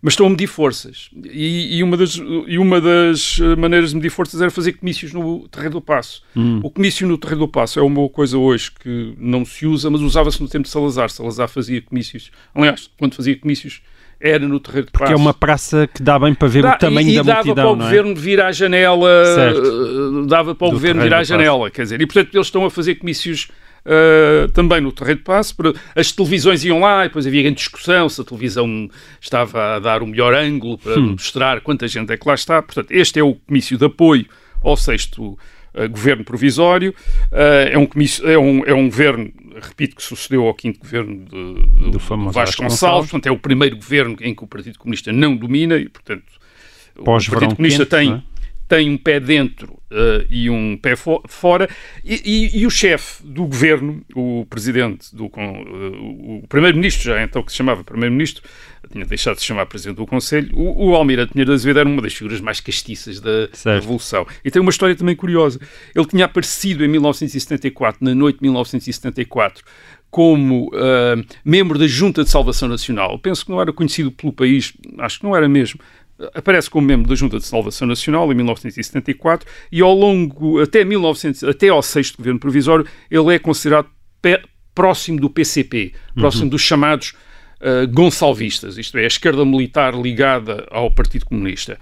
mas 0.03 0.15
estão 0.15 0.27
a 0.27 0.31
medir 0.31 0.49
forças. 0.49 1.09
E, 1.31 1.79
e, 1.79 1.83
uma 1.83 1.97
das, 1.97 2.21
e 2.49 2.59
uma 2.59 2.81
das 2.81 3.39
maneiras 3.57 3.91
de 3.91 3.97
medir 3.97 4.11
forças 4.11 4.41
era 4.41 4.51
fazer 4.51 4.73
comícios 4.73 5.13
no 5.13 5.47
Terreiro 5.49 5.75
do 5.75 5.81
Passo. 5.81 6.25
Hum. 6.37 6.61
O 6.65 6.71
comício 6.71 7.07
no 7.07 7.17
Terreiro 7.17 7.47
do 7.47 7.49
Passo 7.49 7.79
é 7.79 7.83
uma 7.83 8.09
coisa 8.09 8.37
hoje 8.37 8.73
que 8.73 9.15
não 9.17 9.45
se 9.45 9.65
usa, 9.65 9.89
mas 9.89 10.01
usava-se 10.01 10.43
no 10.43 10.49
tempo 10.49 10.65
de 10.65 10.71
Salazar. 10.71 11.09
Salazar 11.09 11.49
fazia 11.49 11.81
comícios. 11.81 12.33
Aliás, 12.53 12.91
quando 12.99 13.15
fazia 13.15 13.39
comícios 13.39 13.81
era 14.21 14.47
no 14.47 14.59
Terreiro 14.59 14.87
de 14.87 14.93
Passo. 14.93 15.05
Porque 15.05 15.13
é 15.13 15.17
uma 15.17 15.35
praça 15.35 15.87
que 15.87 16.03
dá 16.03 16.19
bem 16.19 16.35
para 16.35 16.49
ver 16.49 16.63
dá, 16.63 16.75
o 16.75 16.79
tamanho 16.79 17.09
e, 17.09 17.17
da 17.17 17.23
dava 17.23 17.45
multidão, 17.45 17.77
para 17.77 17.85
o 17.85 17.87
é? 17.87 17.91
governo 17.91 18.17
vir 18.17 18.41
à 18.41 18.53
janela, 18.53 19.25
certo. 19.35 20.27
dava 20.27 20.55
para 20.55 20.67
o 20.67 20.71
Do 20.71 20.75
governo 20.75 21.03
vir 21.03 21.15
à 21.15 21.23
janela, 21.23 21.71
quer 21.71 21.83
dizer, 21.83 22.01
e 22.01 22.07
portanto 22.07 22.35
eles 22.35 22.47
estão 22.47 22.65
a 22.65 22.71
fazer 22.71 22.97
comícios 22.97 23.49
Uh, 23.85 24.47
também 24.53 24.81
no 24.81 24.93
terreno 24.93 25.17
de 25.17 25.25
passo. 25.25 25.57
As 25.97 26.13
televisões 26.13 26.65
iam 26.65 26.79
lá 26.79 27.05
e 27.05 27.09
depois 27.09 27.27
havia 27.27 27.43
grande 27.43 27.57
discussão 27.57 28.09
se 28.09 28.21
a 28.21 28.25
televisão 28.25 28.89
estava 29.21 29.75
a 29.75 29.79
dar 29.81 30.03
o 30.03 30.07
melhor 30.07 30.35
ângulo 30.35 30.79
para 30.79 31.01
hum. 31.01 31.13
mostrar 31.13 31.61
quanta 31.61 31.89
gente 31.89 32.13
é 32.13 32.17
que 32.17 32.27
lá 32.27 32.35
está. 32.35 32.63
Portanto, 32.63 32.93
este 32.93 33.19
é 33.19 33.25
o 33.25 33.35
comício 33.35 33.77
de 33.77 33.85
apoio 33.85 34.27
ao 34.63 34.77
sexto 34.77 35.37
uh, 35.75 35.89
governo 35.91 36.23
provisório. 36.23 36.95
Uh, 37.33 37.73
é, 37.73 37.79
um 37.79 37.87
comício, 37.87 38.29
é, 38.29 38.39
um, 38.39 38.65
é 38.65 38.73
um 38.73 38.89
governo, 38.89 39.33
repito, 39.61 39.97
que 39.97 40.03
sucedeu 40.03 40.47
ao 40.47 40.55
quinto 40.55 40.79
governo 40.79 41.25
de, 41.25 41.85
de 41.85 41.91
do 41.91 41.99
famoso 41.99 42.35
Vasconcelos. 42.35 43.11
Portanto, 43.11 43.27
é 43.27 43.33
o 43.33 43.39
primeiro 43.39 43.75
governo 43.75 44.17
em 44.21 44.33
que 44.33 44.45
o 44.45 44.47
Partido 44.47 44.79
Comunista 44.79 45.13
não 45.13 45.37
domina 45.37 45.77
e, 45.77 45.89
portanto, 45.89 46.25
o 46.97 47.05
Partido 47.05 47.57
Comunista 47.57 47.85
quente, 47.85 47.91
tem 47.91 48.23
tem 48.73 48.89
um 48.89 48.97
pé 48.97 49.21
dentro 49.21 49.75
uh, 49.75 50.27
e 50.31 50.49
um 50.49 50.79
pé 50.79 50.97
fo 50.97 51.23
fora, 51.29 51.69
e, 52.03 52.23
e, 52.25 52.61
e 52.61 52.67
o 52.67 52.71
chefe 52.71 53.23
do 53.23 53.45
governo, 53.45 54.03
o 54.17 54.47
presidente, 54.49 55.15
do, 55.15 55.27
uh, 55.27 56.39
o 56.43 56.45
primeiro-ministro, 56.49 57.05
já 57.05 57.23
então 57.23 57.43
que 57.43 57.53
se 57.53 57.59
chamava 57.59 57.85
primeiro-ministro, 57.85 58.43
tinha 58.91 59.05
deixado 59.05 59.35
de 59.35 59.43
se 59.43 59.47
chamar 59.47 59.67
presidente 59.67 59.97
do 59.97 60.07
Conselho, 60.07 60.57
o, 60.57 60.89
o 60.89 60.95
Almirante 60.95 61.33
Pinheiro 61.33 61.51
da 61.51 61.55
Azevedo 61.55 61.81
era 61.81 61.89
uma 61.89 62.01
das 62.01 62.15
figuras 62.15 62.41
mais 62.41 62.61
castiças 62.61 63.21
da 63.21 63.49
certo. 63.53 63.83
Revolução. 63.83 64.27
E 64.43 64.51
tem 64.51 64.63
uma 64.63 64.71
história 64.71 64.97
também 64.97 65.15
curiosa. 65.15 65.61
Ele 65.95 66.07
tinha 66.07 66.25
aparecido 66.25 66.83
em 66.83 66.89
1974, 66.89 68.03
na 68.03 68.15
noite 68.15 68.37
de 68.37 68.45
1974, 68.45 69.63
como 70.11 70.69
uh, 70.69 71.25
membro 71.45 71.79
da 71.79 71.87
Junta 71.87 72.25
de 72.25 72.31
Salvação 72.31 72.69
Nacional. 72.69 73.19
Penso 73.19 73.45
que 73.45 73.51
não 73.51 73.61
era 73.61 73.73
conhecido 73.73 74.11
pelo 74.11 74.33
país, 74.33 74.73
acho 74.99 75.19
que 75.19 75.25
não 75.25 75.37
era 75.37 75.49
mesmo, 75.49 75.79
aparece 76.35 76.71
como 76.71 76.87
membro 76.87 77.09
da 77.09 77.15
Junta 77.15 77.39
de 77.39 77.45
Salvação 77.45 77.87
Nacional 77.87 78.31
em 78.33 78.35
1974 78.35 79.49
e 79.71 79.81
ao 79.81 79.95
longo, 79.95 80.61
até, 80.61 80.85
1900, 80.85 81.45
até 81.45 81.69
ao 81.69 81.83
sexto 81.83 82.19
governo 82.19 82.39
provisório, 82.39 82.87
ele 83.11 83.35
é 83.35 83.39
considerado 83.39 83.89
próximo 84.75 85.21
do 85.21 85.29
PCP, 85.29 85.93
próximo 86.15 86.45
uhum. 86.45 86.49
dos 86.51 86.63
chamados 86.63 87.15
uh, 87.61 87.87
gonçalvistas, 87.93 88.79
isto 88.79 88.97
é, 88.99 89.05
a 89.05 89.07
esquerda 89.07 89.45
militar 89.45 89.95
ligada 89.95 90.67
ao 90.71 90.91
Partido 90.91 91.27
Comunista. 91.27 91.79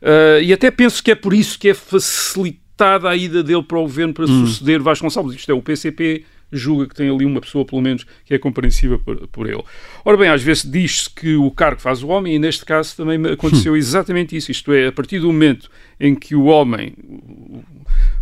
Uh, 0.00 0.42
e 0.42 0.52
até 0.52 0.70
penso 0.70 1.02
que 1.02 1.10
é 1.10 1.14
por 1.14 1.34
isso 1.34 1.58
que 1.58 1.70
é 1.70 1.74
facilitada 1.74 3.08
a 3.08 3.16
ida 3.16 3.42
dele 3.42 3.62
para 3.62 3.78
o 3.78 3.82
governo 3.82 4.14
para 4.14 4.26
uhum. 4.26 4.46
suceder 4.46 4.80
Vasconcelos. 4.80 5.34
Isto 5.34 5.50
é, 5.50 5.54
o 5.54 5.62
PCP 5.62 6.24
julga 6.52 6.86
que 6.86 6.94
tem 6.94 7.10
ali 7.10 7.24
uma 7.24 7.40
pessoa, 7.40 7.64
pelo 7.64 7.82
menos, 7.82 8.06
que 8.24 8.34
é 8.34 8.38
compreensível 8.38 8.98
por, 8.98 9.26
por 9.28 9.46
ele. 9.46 9.62
Ora 10.04 10.16
bem, 10.16 10.28
às 10.28 10.42
vezes 10.42 10.68
diz-se 10.68 11.10
que 11.10 11.36
o 11.36 11.50
cargo 11.50 11.80
faz 11.80 12.02
o 12.02 12.08
homem, 12.08 12.34
e 12.34 12.38
neste 12.38 12.64
caso 12.64 12.96
também 12.96 13.18
aconteceu 13.32 13.76
exatamente 13.76 14.36
isso. 14.36 14.50
Isto 14.50 14.72
é, 14.72 14.88
a 14.88 14.92
partir 14.92 15.20
do 15.20 15.26
momento 15.26 15.70
em 16.00 16.14
que 16.14 16.34
o 16.34 16.44
homem, 16.44 16.94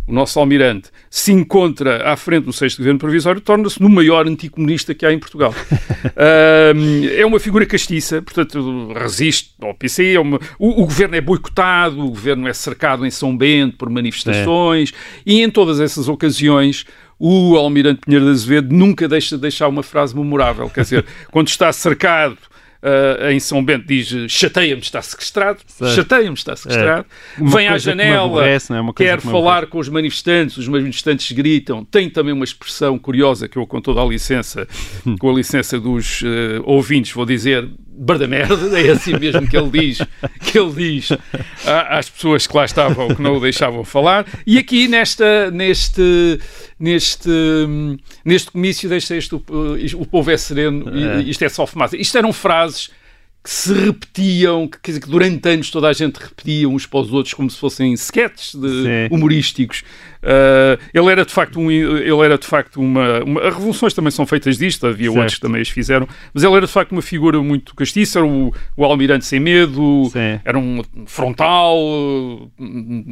o 0.07 0.11
nosso 0.11 0.39
almirante, 0.39 0.89
se 1.09 1.31
encontra 1.31 2.11
à 2.11 2.17
frente 2.17 2.45
do 2.45 2.53
sexto 2.53 2.79
governo 2.79 2.99
provisório, 2.99 3.39
torna-se 3.39 3.81
no 3.81 3.89
maior 3.89 4.27
anticomunista 4.27 4.93
que 4.93 5.05
há 5.05 5.13
em 5.13 5.19
Portugal. 5.19 5.53
uh, 6.15 7.09
é 7.15 7.25
uma 7.25 7.39
figura 7.39 7.65
castiça, 7.65 8.21
portanto, 8.21 8.93
resiste 8.93 9.53
ao 9.61 9.73
PC. 9.73 10.13
É 10.13 10.19
uma, 10.19 10.39
o, 10.57 10.81
o, 10.81 10.85
governo 10.85 11.15
é 11.15 11.21
boicotado, 11.21 12.03
o 12.03 12.09
governo 12.09 12.47
é 12.47 12.53
cercado 12.53 13.05
em 13.05 13.11
São 13.11 13.37
Bento 13.37 13.77
por 13.77 13.89
manifestações, 13.89 14.91
é. 14.91 15.21
e 15.25 15.41
em 15.41 15.49
todas 15.49 15.79
essas 15.79 16.07
ocasiões 16.07 16.85
o 17.19 17.55
Almirante 17.55 18.01
Pinheiro 18.01 18.25
de 18.25 18.31
Azevedo 18.31 18.73
nunca 18.73 19.07
deixa 19.07 19.35
de 19.35 19.41
deixar 19.41 19.67
uma 19.67 19.83
frase 19.83 20.15
memorável, 20.15 20.69
quer 20.69 20.81
dizer, 20.81 21.05
quando 21.31 21.47
está 21.47 21.71
cercado 21.71 22.37
Uh, 22.77 23.31
em 23.31 23.39
São 23.39 23.65
Bento 23.65 23.87
diz 23.87 24.31
chateia-me, 24.31 24.81
está 24.81 25.01
sequestrado, 25.01 25.59
chateia-me, 25.95 26.35
está 26.35 26.55
sequestrado, 26.55 27.07
é. 27.35 27.43
vem 27.43 27.67
à 27.67 27.75
janela, 27.75 28.25
aborrece, 28.27 28.71
é? 28.71 28.77
quer 28.95 29.19
que 29.19 29.27
falar 29.27 29.65
com 29.65 29.79
os 29.79 29.89
manifestantes, 29.89 30.57
os 30.57 30.67
manifestantes 30.67 31.31
gritam, 31.31 31.83
tem 31.83 32.07
também 32.07 32.31
uma 32.31 32.45
expressão 32.45 32.99
curiosa 32.99 33.47
que 33.47 33.57
eu 33.57 33.65
com 33.65 33.81
toda 33.81 33.99
a 33.99 34.05
licença, 34.05 34.67
com 35.19 35.29
a 35.29 35.33
licença 35.33 35.79
dos 35.79 36.21
uh, 36.21 36.61
ouvintes, 36.65 37.11
vou 37.11 37.25
dizer, 37.25 37.67
barda 37.97 38.27
merda, 38.27 38.79
é 38.79 38.91
assim 38.91 39.17
mesmo 39.17 39.47
que 39.47 39.57
ele 39.57 39.69
diz, 39.69 39.97
que 40.45 40.59
ele 40.59 40.71
diz 40.71 41.09
às 41.89 42.09
pessoas 42.09 42.45
que 42.45 42.55
lá 42.55 42.65
estavam, 42.65 43.07
que 43.07 43.21
não 43.21 43.37
o 43.37 43.39
deixavam 43.39 43.83
falar, 43.83 44.25
e 44.45 44.57
aqui 44.57 44.87
nesta, 44.87 45.49
neste, 45.51 46.39
neste, 46.79 47.29
neste 48.23 48.51
comício 48.51 48.87
deixa 48.87 49.15
este, 49.15 49.33
o, 49.35 49.43
o 49.95 50.05
povo 50.05 50.29
é 50.31 50.37
sereno, 50.37 50.85
é. 50.89 51.21
isto 51.23 51.43
é 51.43 51.49
só 51.49 51.65
fumaça. 51.65 51.97
Isto 51.97 52.17
eram 52.17 52.31
frases 52.31 52.89
que 53.47 53.53
se 53.53 53.71
repetiam, 53.71 54.67
que, 54.67 54.77
dizer, 54.83 54.99
que 54.99 55.09
durante 55.09 55.47
anos 55.47 55.71
toda 55.71 55.87
a 55.87 55.93
gente 55.93 56.17
repetia 56.17 56.67
uns 56.67 56.85
para 56.85 56.99
os 56.99 57.13
outros 57.13 57.33
como 57.33 57.49
se 57.49 57.57
fossem 57.57 57.93
sketches 57.93 58.53
humorísticos. 59.09 59.85
Uh, 60.17 60.81
ele 60.93 61.11
era 61.11 61.23
de 61.23 61.31
facto 61.31 61.57
um, 61.57 61.71
ele 61.71 62.25
era 62.25 62.37
de 62.37 62.45
facto 62.45 62.81
uma, 62.81 63.23
uma, 63.23 63.47
as 63.47 63.53
revoluções 63.53 63.93
também 63.93 64.11
são 64.11 64.25
feitas 64.25 64.57
disto, 64.57 64.85
havia 64.85 65.05
certo. 65.05 65.17
outros 65.17 65.35
que 65.35 65.41
também 65.41 65.61
as 65.61 65.69
fizeram, 65.69 66.07
mas 66.33 66.43
ele 66.43 66.53
era 66.55 66.65
de 66.65 66.71
facto 66.71 66.91
uma 66.91 67.03
figura 67.03 67.41
muito 67.41 67.73
castiça, 67.73 68.19
era 68.19 68.27
o, 68.27 68.51
o 68.75 68.83
almirante 68.83 69.25
sem 69.25 69.39
medo, 69.39 70.09
Sim. 70.11 70.41
era 70.43 70.57
um 70.57 70.81
frontal, 71.05 71.77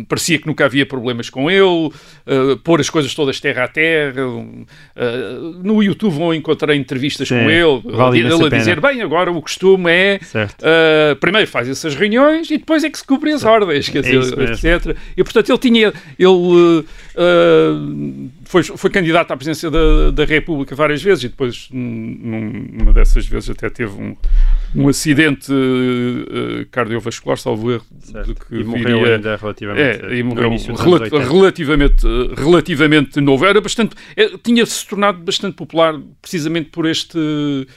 parecia 0.10 0.40
que 0.40 0.48
nunca 0.48 0.66
havia 0.66 0.86
problemas 0.86 1.30
com 1.30 1.50
ele, 1.50 1.64
uh, 1.64 2.58
pôr 2.64 2.82
as 2.82 2.90
coisas 2.90 3.14
todas 3.14 3.40
terra 3.40 3.64
a 3.64 3.68
terra. 3.70 4.28
Uh, 4.28 4.56
no 5.64 5.82
YouTube 5.82 6.16
vão 6.16 6.34
encontrar 6.34 6.76
entrevistas 6.76 7.28
Sim. 7.28 7.36
com 7.36 7.50
ele, 7.50 7.82
vale 7.86 8.20
ele 8.20 8.46
a 8.46 8.50
dizer, 8.50 8.82
bem, 8.82 9.02
agora 9.02 9.32
o 9.32 9.42
costume 9.42 9.90
é 9.90 10.20
Certo. 10.26 10.62
Uh, 10.64 11.16
primeiro 11.18 11.48
faz 11.48 11.68
essas 11.70 11.96
reuniões 11.96 12.50
e 12.52 12.58
depois 12.58 12.84
é 12.84 12.90
que 12.90 12.98
se 12.98 13.06
cumpre 13.06 13.32
as 13.32 13.44
ordens, 13.44 13.88
quer 13.90 14.00
É 14.00 14.02
dizer, 14.02 14.36
mesmo. 14.38 14.68
etc. 14.70 14.98
E 15.16 15.24
portanto 15.24 15.50
ele 15.50 15.58
tinha, 15.60 15.94
ele 16.20 16.28
uh, 16.28 16.86
foi, 18.46 18.64
foi 18.64 18.90
candidato 18.90 19.32
à 19.32 19.38
presidência 19.38 19.70
da, 19.70 20.12
da 20.12 20.26
República 20.26 20.76
várias 20.76 21.02
vezes 21.02 21.26
e 21.26 21.28
depois 21.30 21.68
num- 21.72 22.68
numa 22.74 22.94
dessas 22.94 23.26
vezes 23.26 23.50
até 23.50 23.70
teve 23.70 23.92
um, 23.92 24.16
um 24.76 24.88
acidente 24.88 25.52
uh, 25.52 26.66
cardiovascular, 26.72 27.38
salvo 27.38 27.72
erro, 27.72 27.86
de 27.92 28.34
que 28.36 28.56
E 28.56 28.64
morreu 28.64 29.00
viria- 29.00 29.16
ainda 29.16 29.36
relativamente. 29.36 30.06
é, 30.06 30.16
e 30.18 30.24
morreu 30.24 30.48
início 30.48 30.74
dos 30.74 30.82
rela- 30.82 30.98
anos 30.98 31.12
80. 31.12 31.32
relativamente, 31.34 32.08
relativamente 32.38 33.22
novo. 33.22 33.46
Era 33.46 33.62
bastante, 33.62 33.96
é, 34.16 34.30
tinha-se 34.44 34.86
tornado 34.88 35.20
bastante 35.20 35.56
popular 35.56 35.96
precisamente 36.22 36.70
por 36.70 36.86
este, 36.86 37.68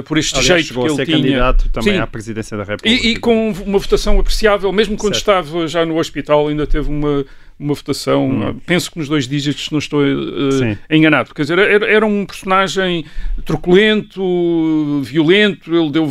por 0.00 0.16
este 0.16 0.32
Aliás, 0.38 0.46
jeito 0.46 0.66
chegou 0.68 0.84
que 0.84 0.88
a 0.90 0.94
ele 0.94 0.96
ser 0.96 1.04
tinha. 1.06 1.18
candidato 1.18 1.68
também 1.70 1.94
Sim. 1.94 2.00
à 2.00 2.06
presidência 2.06 2.56
da 2.56 2.64
República. 2.64 2.88
E, 3.06 3.10
e 3.12 3.16
com 3.16 3.50
uma 3.66 3.78
votação 3.78 4.18
apreciável, 4.18 4.72
mesmo 4.72 4.96
quando 4.96 5.14
Certo. 5.14 5.44
estava 5.44 5.68
já 5.68 5.84
no 5.84 5.98
hospital, 5.98 6.48
ainda 6.48 6.66
teve 6.66 6.88
uma, 6.88 7.24
uma 7.58 7.74
votação, 7.74 8.28
Hum. 8.30 8.60
penso 8.66 8.90
que 8.90 8.98
nos 8.98 9.08
dois 9.08 9.28
dígitos, 9.28 9.68
não 9.70 9.78
estou 9.78 10.02
eh, 10.04 10.50
Sim. 10.52 10.78
enganado. 10.90 11.34
Quer 11.34 11.42
dizer, 11.42 11.58
era, 11.58 11.86
era 11.86 12.06
um 12.06 12.24
personagem 12.24 13.04
truculento, 13.44 15.00
violento, 15.04 15.74
ele 15.74 15.90
deu 15.90 16.04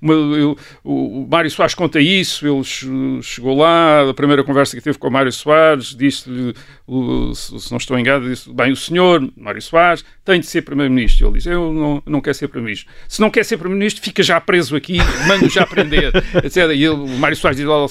uma, 0.00 0.14
ele- 0.14 0.56
o, 0.84 1.26
Mário 1.30 1.50
Soares 1.50 1.74
conta 1.74 2.00
isso, 2.00 2.46
ele 2.46 2.62
che- 2.64 2.86
chegou 3.22 3.56
lá, 3.56 4.08
a 4.10 4.14
primeira 4.14 4.42
conversa 4.44 4.76
que 4.76 4.82
teve 4.82 4.98
com 4.98 5.08
o 5.08 5.10
Mário 5.10 5.32
Soares, 5.32 5.94
disse-lhe, 5.94 6.54
o- 6.88 7.34
se 7.34 7.70
não 7.70 7.76
estou 7.78 7.98
enganado, 7.98 8.28
disse, 8.28 8.50
bem, 8.52 8.72
o 8.72 8.76
senhor, 8.76 9.28
Mário 9.36 9.60
Soares, 9.60 10.04
tem 10.24 10.40
de 10.40 10.46
ser 10.46 10.62
Primeiro-Ministro. 10.62 11.26
Ele 11.28 11.36
disse, 11.36 11.48
eu 11.50 11.72
não, 11.72 12.02
não 12.06 12.20
quero 12.20 12.34
ser 12.34 12.48
Primeiro-Ministro. 12.48 12.90
Se 13.06 13.20
não 13.20 13.30
quer 13.30 13.44
ser 13.44 13.56
Primeiro-Ministro, 13.58 14.02
fica 14.02 14.22
já 14.22 14.40
preso 14.40 14.74
aqui, 14.74 14.96
mando 15.26 15.48
já 15.50 15.66
prender, 15.66 16.12
etc. 16.42 16.56
E 16.56 16.84
ele, 16.84 16.88
o 16.88 17.06
Mário 17.18 17.36
Soares 17.36 17.58
diz 17.58 17.66
ao, 17.66 17.82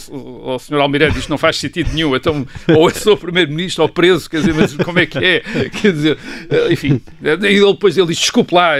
ao 0.49 0.59
senhor 0.59 0.81
Almirante, 0.81 1.19
isto 1.19 1.29
não 1.29 1.37
faz 1.37 1.57
sentido 1.57 1.91
nenhum, 1.93 2.15
então 2.15 2.45
ou 2.69 2.89
eu 2.89 2.95
sou 2.95 3.15
Primeiro-Ministro 3.15 3.83
ou 3.83 3.89
preso, 3.89 4.29
quer 4.29 4.37
dizer, 4.37 4.53
mas 4.55 4.75
como 4.77 4.97
é 4.99 5.05
que 5.05 5.17
é? 5.19 5.39
Quer 5.69 5.93
dizer, 5.93 6.17
eh, 6.49 6.73
enfim, 6.73 6.99
e 7.21 7.27
ele 7.45 7.71
depois 7.73 7.97
ele 7.97 8.07
diz, 8.07 8.17
desculpe 8.17 8.55
lá, 8.55 8.73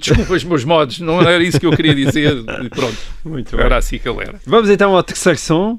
desculpa 0.00 0.34
os 0.34 0.44
meus 0.44 0.64
modos, 0.64 0.98
não 1.00 1.20
era 1.22 1.42
isso 1.42 1.60
que 1.60 1.66
eu 1.66 1.70
queria 1.72 1.94
dizer, 1.94 2.36
e 2.64 2.68
pronto, 2.68 2.96
Muito 3.24 3.56
bem. 3.56 3.64
era 3.66 3.76
assim 3.76 3.98
que 3.98 4.08
ele 4.08 4.20
era. 4.22 4.40
Vamos 4.46 4.68
então 4.68 4.94
ao 4.96 5.02
terceiro 5.02 5.38
som. 5.38 5.78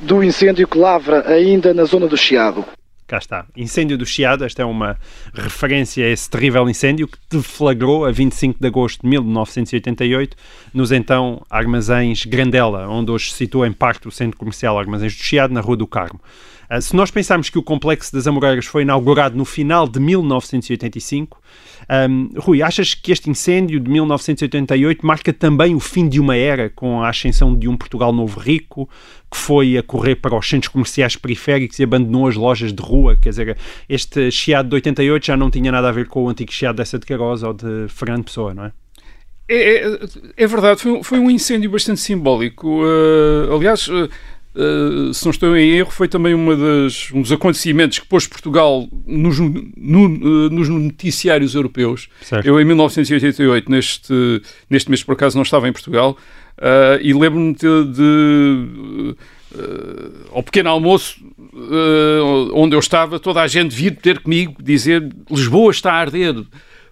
do 0.00 0.22
incêndio 0.22 0.66
que 0.68 0.76
lavra 0.76 1.26
ainda 1.28 1.72
na 1.72 1.84
zona 1.84 2.06
do 2.06 2.16
Chiado. 2.16 2.64
Cá 3.12 3.18
está. 3.18 3.44
Incêndio 3.54 3.98
do 3.98 4.06
Chiado. 4.06 4.42
Esta 4.42 4.62
é 4.62 4.64
uma 4.64 4.96
referência 5.34 6.02
a 6.02 6.08
esse 6.08 6.30
terrível 6.30 6.66
incêndio 6.66 7.06
que 7.06 7.18
deflagrou 7.28 8.06
a 8.06 8.10
25 8.10 8.58
de 8.58 8.66
agosto 8.66 9.02
de 9.02 9.08
1988 9.10 10.34
nos 10.72 10.90
então 10.90 11.44
armazéns 11.50 12.24
Grandela, 12.24 12.88
onde 12.88 13.10
hoje 13.10 13.30
se 13.30 13.36
situa 13.36 13.68
em 13.68 13.72
parte 13.72 14.08
o 14.08 14.10
centro 14.10 14.38
comercial 14.38 14.78
Armazéns 14.78 15.14
do 15.14 15.22
Chiado, 15.22 15.52
na 15.52 15.60
Rua 15.60 15.76
do 15.76 15.86
Carmo. 15.86 16.22
Ah, 16.70 16.80
se 16.80 16.96
nós 16.96 17.10
pensarmos 17.10 17.50
que 17.50 17.58
o 17.58 17.62
Complexo 17.62 18.14
das 18.14 18.26
Amoreiras 18.26 18.64
foi 18.64 18.80
inaugurado 18.80 19.36
no 19.36 19.44
final 19.44 19.86
de 19.86 20.00
1985, 20.00 21.38
ahm, 21.88 22.28
Rui, 22.36 22.62
achas 22.62 22.94
que 22.94 23.10
este 23.12 23.28
incêndio 23.30 23.78
de 23.80 23.90
1988 23.90 25.06
marca 25.06 25.32
também 25.32 25.74
o 25.74 25.80
fim 25.80 26.08
de 26.08 26.20
uma 26.20 26.36
era 26.36 26.70
com 26.70 27.02
a 27.02 27.08
ascensão 27.08 27.54
de 27.56 27.68
um 27.68 27.76
Portugal 27.76 28.12
novo 28.12 28.38
rico, 28.40 28.88
que 29.30 29.36
foi 29.36 29.76
a 29.78 29.82
correr 29.82 30.16
para 30.16 30.36
os 30.36 30.48
centros 30.48 30.72
comerciais 30.72 31.16
periféricos 31.16 31.78
e 31.78 31.84
abandonou 31.84 32.26
as 32.28 32.36
lojas 32.36 32.72
de 32.72 32.82
rua? 32.82 33.16
Quer 33.16 33.30
dizer, 33.30 33.56
este 33.88 34.30
Chiado 34.30 34.68
de 34.68 34.74
88 34.76 35.26
já 35.26 35.36
não 35.36 35.50
tinha 35.50 35.72
nada 35.72 35.88
a 35.88 35.92
ver 35.92 36.06
com 36.06 36.24
o 36.24 36.28
antigo 36.28 36.52
Chiado 36.52 36.76
dessa 36.76 36.98
de 36.98 37.06
Queiroz 37.06 37.42
ou 37.42 37.52
de 37.52 37.86
Fernando 37.88 38.24
Pessoa, 38.24 38.52
não 38.54 38.64
é? 38.66 38.72
É, 39.48 39.84
é- 39.86 39.98
é 40.36 40.46
verdade, 40.46 40.80
foi, 40.80 40.92
um- 40.92 41.02
foi 41.02 41.18
um 41.18 41.30
incêndio 41.30 41.70
bastante 41.70 42.00
simbólico. 42.00 42.82
Uh, 42.84 43.54
aliás, 43.54 43.88
uh, 43.88 44.08
uh, 44.54 45.12
se 45.14 45.24
não 45.24 45.30
estou 45.30 45.56
em 45.56 45.70
erro, 45.70 45.90
foi 45.90 46.08
também 46.08 46.34
uma 46.34 46.56
das, 46.56 47.10
um 47.12 47.22
dos 47.22 47.32
acontecimentos 47.32 47.98
que 47.98 48.06
pôs 48.06 48.26
Portugal 48.26 48.88
nos, 49.06 49.38
no- 49.38 49.56
uh, 50.46 50.50
nos 50.50 50.68
noticiários 50.68 51.54
europeus. 51.54 52.08
Certo. 52.22 52.46
Eu, 52.46 52.60
em 52.60 52.64
1988, 52.64 53.70
neste, 53.70 54.42
neste 54.70 54.90
mês, 54.90 55.02
por 55.02 55.12
acaso, 55.12 55.36
não 55.36 55.42
estava 55.42 55.68
em 55.68 55.72
Portugal, 55.72 56.16
uh, 56.58 57.00
e 57.00 57.12
lembro-me 57.12 57.54
de. 57.54 57.84
de, 57.92 59.16
uh, 59.54 60.12
ao 60.32 60.42
pequeno 60.42 60.70
almoço, 60.70 61.16
onde 62.54 62.74
eu 62.74 62.80
estava, 62.80 63.18
toda 63.20 63.42
a 63.42 63.46
gente 63.46 63.74
vir 63.74 63.94
ter 63.96 64.20
comigo 64.20 64.56
dizer 64.62 65.06
Lisboa 65.30 65.70
está 65.70 65.92
a 65.92 65.96
arder, 65.96 66.34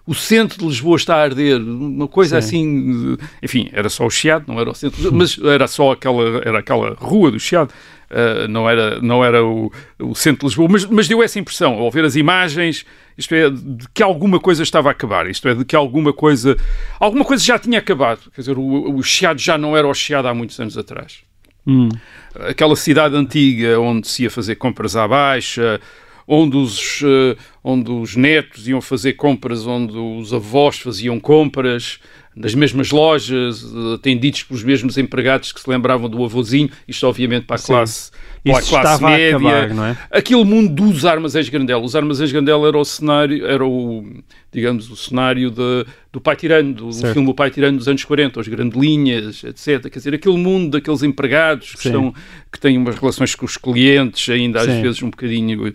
o 0.05 0.13
centro 0.15 0.59
de 0.59 0.65
Lisboa 0.65 0.95
está 0.95 1.15
a 1.15 1.21
arder, 1.21 1.61
uma 1.61 2.07
coisa 2.07 2.41
Sim. 2.41 2.47
assim, 2.47 3.17
enfim, 3.41 3.69
era 3.71 3.89
só 3.89 4.05
o 4.05 4.09
Chiado, 4.09 4.45
não 4.47 4.59
era 4.59 4.69
o 4.69 4.73
centro, 4.73 5.11
mas 5.13 5.37
era 5.37 5.67
só 5.67 5.91
aquela, 5.91 6.39
era 6.43 6.59
aquela 6.59 6.95
rua 6.99 7.31
do 7.31 7.39
Chiado, 7.39 7.71
eh, 8.09 8.47
não 8.47 8.69
era, 8.69 8.99
não 8.99 9.23
era 9.23 9.45
o, 9.45 9.71
o 9.99 10.15
centro 10.15 10.41
de 10.41 10.45
Lisboa, 10.47 10.67
mas, 10.69 10.85
mas 10.85 11.07
deu 11.07 11.21
essa 11.21 11.39
impressão, 11.39 11.73
ao 11.73 11.91
ver 11.91 12.03
as 12.03 12.15
imagens, 12.15 12.85
isto 13.17 13.33
é, 13.35 13.49
de 13.49 13.87
que 13.93 14.01
alguma 14.01 14.39
coisa 14.39 14.63
estava 14.63 14.89
a 14.89 14.91
acabar, 14.91 15.29
isto 15.29 15.47
é, 15.47 15.53
de 15.53 15.63
que 15.63 15.75
alguma 15.75 16.11
coisa, 16.11 16.57
alguma 16.99 17.23
coisa 17.23 17.43
já 17.43 17.59
tinha 17.59 17.79
acabado, 17.79 18.31
quer 18.33 18.41
dizer, 18.41 18.57
o, 18.57 18.95
o 18.95 19.03
Chiado 19.03 19.39
já 19.39 19.57
não 19.57 19.77
era 19.77 19.87
o 19.87 19.93
Chiado 19.93 20.27
há 20.27 20.33
muitos 20.33 20.59
anos 20.59 20.77
atrás 20.77 21.23
Hum. 21.65 21.89
aquela 22.33 22.75
cidade 22.75 23.15
antiga 23.15 23.79
onde 23.79 24.07
se 24.07 24.23
ia 24.23 24.31
fazer 24.31 24.55
compras 24.55 24.95
à 24.95 25.07
baixa, 25.07 25.79
onde 26.27 26.57
os, 26.57 27.01
eh, 27.03 27.35
onde 27.63 27.91
os 27.91 28.15
netos 28.15 28.67
iam 28.67 28.81
fazer 28.81 29.13
compras, 29.13 29.65
onde 29.65 29.97
os 29.97 30.33
avós 30.33 30.77
faziam 30.79 31.19
compras, 31.19 31.99
nas 32.35 32.55
mesmas 32.55 32.91
lojas, 32.91 33.65
atendidos 33.93 34.43
pelos 34.43 34.63
mesmos 34.63 34.97
empregados 34.97 35.51
que 35.51 35.59
se 35.59 35.69
lembravam 35.69 36.09
do 36.09 36.23
avôzinho, 36.23 36.69
isto 36.87 37.05
obviamente 37.05 37.45
para 37.45 37.57
a 37.57 37.59
classe, 37.59 38.11
para 38.43 38.57
a 38.57 38.61
classe 38.61 38.75
estava 38.75 39.07
a 39.07 39.11
média. 39.11 39.35
acabar, 39.35 39.73
não 39.73 39.85
é? 39.85 39.97
Aquele 40.09 40.43
mundo 40.45 40.73
dos 40.73 41.05
armazéns 41.05 41.49
Grandela. 41.49 41.83
Os 41.83 41.95
armazéns 41.95 42.31
Grandela 42.31 42.67
era 42.67 42.77
o 42.77 42.85
cenário, 42.85 43.45
era 43.45 43.65
o, 43.65 44.05
digamos, 44.51 44.89
o 44.89 44.95
cenário 44.95 45.49
de, 45.49 45.85
do 46.11 46.19
Pai 46.19 46.35
Tirano, 46.35 46.73
do 46.73 46.91
Certo. 46.91 47.13
filme 47.13 47.29
O 47.29 47.33
Pai 47.33 47.49
Tirano 47.49 47.77
dos 47.77 47.87
anos 47.87 48.03
40, 48.03 48.39
as 48.39 48.47
grandelinhas, 48.47 49.43
etc. 49.43 49.89
Quer 49.89 49.99
dizer, 49.99 50.13
aquele 50.13 50.37
mundo 50.37 50.71
daqueles 50.71 51.03
empregados 51.03 51.71
que, 51.73 51.83
Sim. 51.83 51.89
estão, 51.89 52.13
que 52.51 52.59
têm 52.59 52.77
umas 52.77 52.95
relações 52.97 53.33
com 53.35 53.45
os 53.45 53.57
clientes, 53.57 54.27
ainda 54.29 54.59
às 54.59 54.65
Sim. 54.65 54.81
vezes 54.81 55.01
um 55.03 55.09
bocadinho 55.09 55.67
eh, 55.67 55.73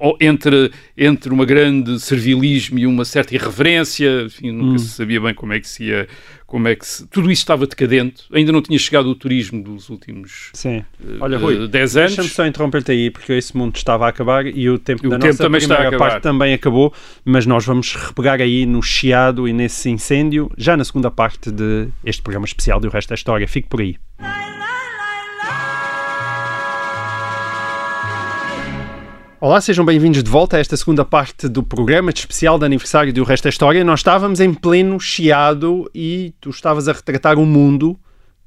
ou 0.00 0.16
entre, 0.20 0.70
entre 0.96 1.32
uma 1.32 1.44
grande 1.44 2.00
servilismo 2.00 2.78
e 2.78 2.86
uma 2.86 3.04
certa 3.04 3.34
irreverência, 3.34 4.22
enfim, 4.26 4.50
nunca 4.50 4.74
Hum. 4.74 4.78
se 4.78 4.88
sabia 4.88 5.20
bem 5.20 5.34
como 5.34 5.52
é 5.52 5.60
que 5.60 5.68
se 5.68 5.84
ia. 5.84 6.08
Como 6.46 6.68
é 6.68 6.76
que 6.76 6.86
se, 6.86 7.04
tudo 7.08 7.28
isso 7.28 7.42
estava 7.42 7.66
decadente, 7.66 8.22
ainda 8.32 8.52
não 8.52 8.62
tinha 8.62 8.78
chegado 8.78 9.06
o 9.10 9.16
turismo 9.16 9.60
dos 9.64 9.88
últimos 9.88 10.50
Sim. 10.52 10.84
eh, 11.04 11.16
Olha, 11.18 11.36
Rui, 11.38 11.64
eh, 11.64 11.66
10 11.66 11.96
anos. 11.96 12.10
Deixa-me 12.14 12.28
só 12.28 12.46
interromper-te 12.46 12.92
aí, 12.92 13.10
porque 13.10 13.32
esse 13.32 13.56
mundo 13.56 13.74
estava 13.74 14.06
a 14.06 14.10
acabar 14.10 14.46
e 14.46 14.70
o 14.70 14.78
tempo 14.78 15.04
E 15.04 15.08
o 15.08 15.10
da 15.10 15.16
tempo 15.18 15.26
nossa 15.32 15.42
também 15.42 15.60
primeira 15.60 15.96
parte 15.98 16.22
também 16.22 16.54
acabou, 16.54 16.94
mas 17.24 17.46
nós 17.46 17.64
vamos 17.66 17.92
repegar 18.16 18.40
aí 18.40 18.64
no 18.64 18.82
chiado 18.82 19.46
e 19.46 19.52
nesse 19.52 19.90
incêndio, 19.90 20.50
já 20.56 20.74
na 20.74 20.86
segunda 20.86 21.10
parte 21.10 21.50
de 21.50 21.88
este 22.02 22.22
programa 22.22 22.46
especial 22.46 22.80
do 22.80 22.88
Resto 22.88 23.10
da 23.10 23.14
História. 23.14 23.46
Fique 23.46 23.68
por 23.68 23.82
aí. 23.82 23.96
Olá, 29.38 29.60
sejam 29.60 29.84
bem-vindos 29.84 30.24
de 30.24 30.30
volta 30.30 30.56
a 30.56 30.60
esta 30.60 30.74
segunda 30.78 31.04
parte 31.04 31.46
do 31.46 31.62
programa 31.62 32.10
de 32.10 32.20
especial 32.20 32.58
de 32.58 32.64
aniversário 32.64 33.12
do 33.12 33.22
Resto 33.22 33.44
da 33.44 33.50
História. 33.50 33.84
Nós 33.84 34.00
estávamos 34.00 34.40
em 34.40 34.54
pleno 34.54 34.98
chiado 34.98 35.90
e 35.94 36.32
tu 36.40 36.48
estavas 36.48 36.88
a 36.88 36.94
retratar 36.94 37.38
um 37.38 37.44
mundo 37.44 38.00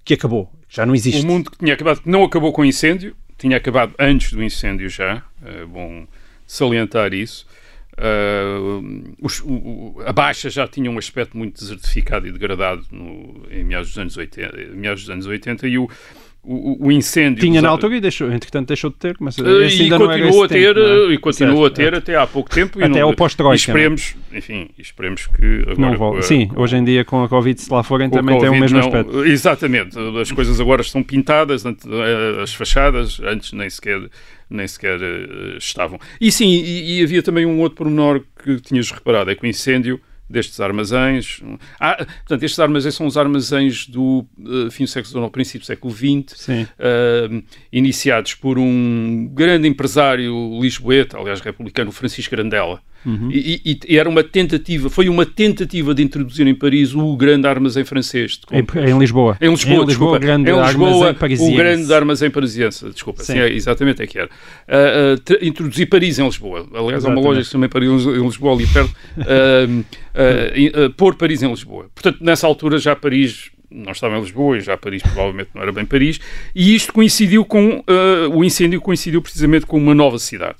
que 0.03 0.15
acabou, 0.15 0.51
já 0.67 0.83
não 0.83 0.95
existe. 0.95 1.23
O 1.23 1.27
mundo 1.27 1.51
que 1.51 1.59
tinha 1.59 1.75
acabado, 1.75 2.01
não 2.05 2.23
acabou 2.23 2.51
com 2.51 2.63
o 2.63 2.65
incêndio, 2.65 3.15
tinha 3.37 3.57
acabado 3.57 3.93
antes 3.99 4.33
do 4.33 4.43
incêndio 4.43 4.89
já, 4.89 5.21
é 5.45 5.63
bom 5.63 6.07
salientar 6.47 7.13
isso. 7.13 7.45
Uh, 7.99 9.13
os- 9.21 9.41
o- 9.41 9.95
a 10.05 10.13
Baixa 10.13 10.49
já 10.49 10.67
tinha 10.67 10.89
um 10.89 10.97
aspecto 10.97 11.37
muito 11.37 11.59
desertificado 11.59 12.25
e 12.27 12.31
degradado 12.31 12.83
no- 12.91 13.43
em 13.51 13.63
meados 13.63 13.89
dos 13.89 13.97
anos 13.97 14.15
80, 14.17 14.61
em 14.61 14.75
meados 14.75 15.01
dos 15.03 15.09
anos 15.09 15.25
80 15.25 15.67
e 15.67 15.77
o, 15.77 15.89
o, 16.41 16.87
o 16.87 16.91
incêndio... 16.91 17.41
Tinha 17.41 17.55
dos 17.55 17.63
na 17.63 17.69
altura 17.69 17.97
e 17.97 18.01
deixou, 18.01 18.31
entretanto 18.31 18.67
deixou 18.69 18.89
de 18.89 18.95
ter, 18.95 19.17
mas 19.19 19.37
Uh, 19.37 19.61
e 19.63 19.81
ainda 19.83 19.99
não 19.99 20.09
era 20.11 20.21
continuou 20.23 20.43
a 20.43 20.47
ter, 20.47 20.73
tempo, 20.75 20.79
é? 21.11 21.13
e 21.13 21.17
continuou 21.17 21.63
Certo, 21.65 21.73
a 21.73 21.75
ter 21.83 21.95
até 21.95 22.15
há 22.15 22.25
pouco 22.25 22.49
tempo. 22.49 22.81
Até 22.83 23.01
ao 23.01 23.13
pós-Troika, 23.13 23.55
e 23.55 23.57
esperemos, 23.57 24.15
enfim, 24.31 24.69
esperemos 24.77 25.27
que 25.27 25.61
agora... 25.63 25.75
Não 25.77 25.97
volta. 25.97 26.21
Sim, 26.21 26.49
hoje 26.55 26.77
em 26.77 26.83
dia 26.85 27.03
com 27.03 27.21
a 27.23 27.27
Covid, 27.27 27.59
se 27.59 27.69
lá 27.71 27.83
forem, 27.83 28.09
também 28.09 28.39
tem 28.39 28.47
o 28.47 28.53
Covid, 28.53 28.61
mesmo 28.61 28.79
não- 28.79 28.87
aspecto. 28.87 29.25
Exatamente. 29.25 29.97
As 30.21 30.31
coisas 30.31 30.61
agora 30.61 30.81
estão 30.81 31.03
pintadas, 31.03 31.65
eh, 31.65 32.41
as 32.41 32.53
fachadas, 32.53 33.19
antes 33.19 33.51
nem 33.51 33.69
sequer, 33.69 33.99
nem 34.49 34.67
sequer 34.67 34.99
eh, 35.01 35.57
estavam. 35.57 35.99
E 36.19 36.31
sim, 36.31 36.49
e, 36.49 36.99
e 36.99 37.03
havia 37.03 37.21
também 37.21 37.45
um 37.45 37.59
outro 37.59 37.77
pormenor 37.77 38.23
que 38.43 38.59
tinhas 38.61 38.89
reparado, 38.91 39.29
é 39.29 39.35
que 39.35 39.43
o 39.43 39.47
incêndio 39.47 40.01
destes 40.29 40.59
armazéns... 40.59 41.41
Ah, 41.79 41.95
portanto, 41.95 42.43
estes 42.43 42.59
armazéns 42.59 42.93
são 42.93 43.07
os 43.07 43.17
armazéns 43.17 43.87
do 43.87 44.25
eh, 44.39 44.69
fim 44.69 44.83
do 44.83 44.89
século 44.89 45.11
XIX, 45.11 45.31
princípio 45.31 45.59
do 45.61 45.65
século 45.65 45.93
XX, 45.93 46.39
Sim. 46.39 46.67
eh, 46.77 47.41
iniciados 47.71 48.35
por 48.35 48.59
um 48.59 49.27
grande 49.33 49.67
empresário 49.67 50.59
lisboeta, 50.61 51.17
aliás 51.17 51.41
republicano, 51.41 51.91
Francisco 51.91 52.35
Grandela, 52.35 52.81
Uhum. 53.05 53.29
E, 53.31 53.61
e, 53.65 53.79
e, 53.87 53.97
era 53.97 54.09
uma 54.09 54.23
tentativa, 54.23 54.89
foi 54.89 55.07
uma 55.07 55.25
tentativa 55.25 55.93
de 55.93 56.03
introduzir 56.03 56.45
em 56.45 56.53
Paris 56.53 56.93
o 56.93 57.15
grande 57.15 57.47
armazém 57.47 57.85
francês. 57.85 58.39
Em, 58.51 58.59
em, 58.59 58.99
Lisboa. 58.99 59.37
Em 59.39 59.49
Lisboa, 59.49 59.83
em 59.83 59.85
Lisboa, 59.85 60.19
grande 60.19 60.51
em 60.51 60.61
Lisboa, 60.61 61.15
o 61.39 61.55
grande 61.55 61.93
armazém 61.93 62.29
parisiense. 62.29 62.89
Desculpa, 62.89 63.23
sim. 63.23 63.33
Sim, 63.33 63.39
é, 63.39 63.53
exatamente 63.53 64.01
é 64.01 64.07
que 64.07 64.19
era. 64.19 64.29
Uh, 64.67 65.33
uh, 65.33 65.45
introduzir 65.45 65.87
Paris 65.87 66.19
em 66.19 66.25
Lisboa. 66.25 66.67
Aliás, 66.73 67.05
há 67.05 67.09
uma 67.09 67.21
loja 67.21 67.39
que 67.39 67.45
se 67.45 67.51
chama 67.51 67.69
Paris 67.69 67.89
em 67.89 68.21
Lisboa 68.21 68.53
ali 68.53 68.67
perto. 68.67 68.93
Uh, 69.17 70.89
pôr 70.97 71.15
Paris 71.15 71.41
em 71.41 71.49
Lisboa. 71.49 71.89
Portanto, 71.93 72.17
nessa 72.21 72.45
altura 72.45 72.77
já 72.77 72.95
Paris 72.95 73.51
não 73.71 73.91
estava 73.91 74.17
em 74.17 74.21
Lisboa 74.21 74.57
e 74.57 74.61
já 74.61 74.75
Paris 74.75 75.01
provavelmente 75.03 75.51
não 75.53 75.61
era 75.61 75.71
bem 75.71 75.85
Paris, 75.85 76.19
e 76.55 76.73
isto 76.73 76.91
coincidiu 76.91 77.45
com, 77.45 77.83
o 78.33 78.43
incêndio 78.43 78.81
coincidiu 78.81 79.21
precisamente 79.21 79.67
com 79.67 79.77
uma 79.77 79.93
nova 79.93 80.17
cidade. 80.17 80.57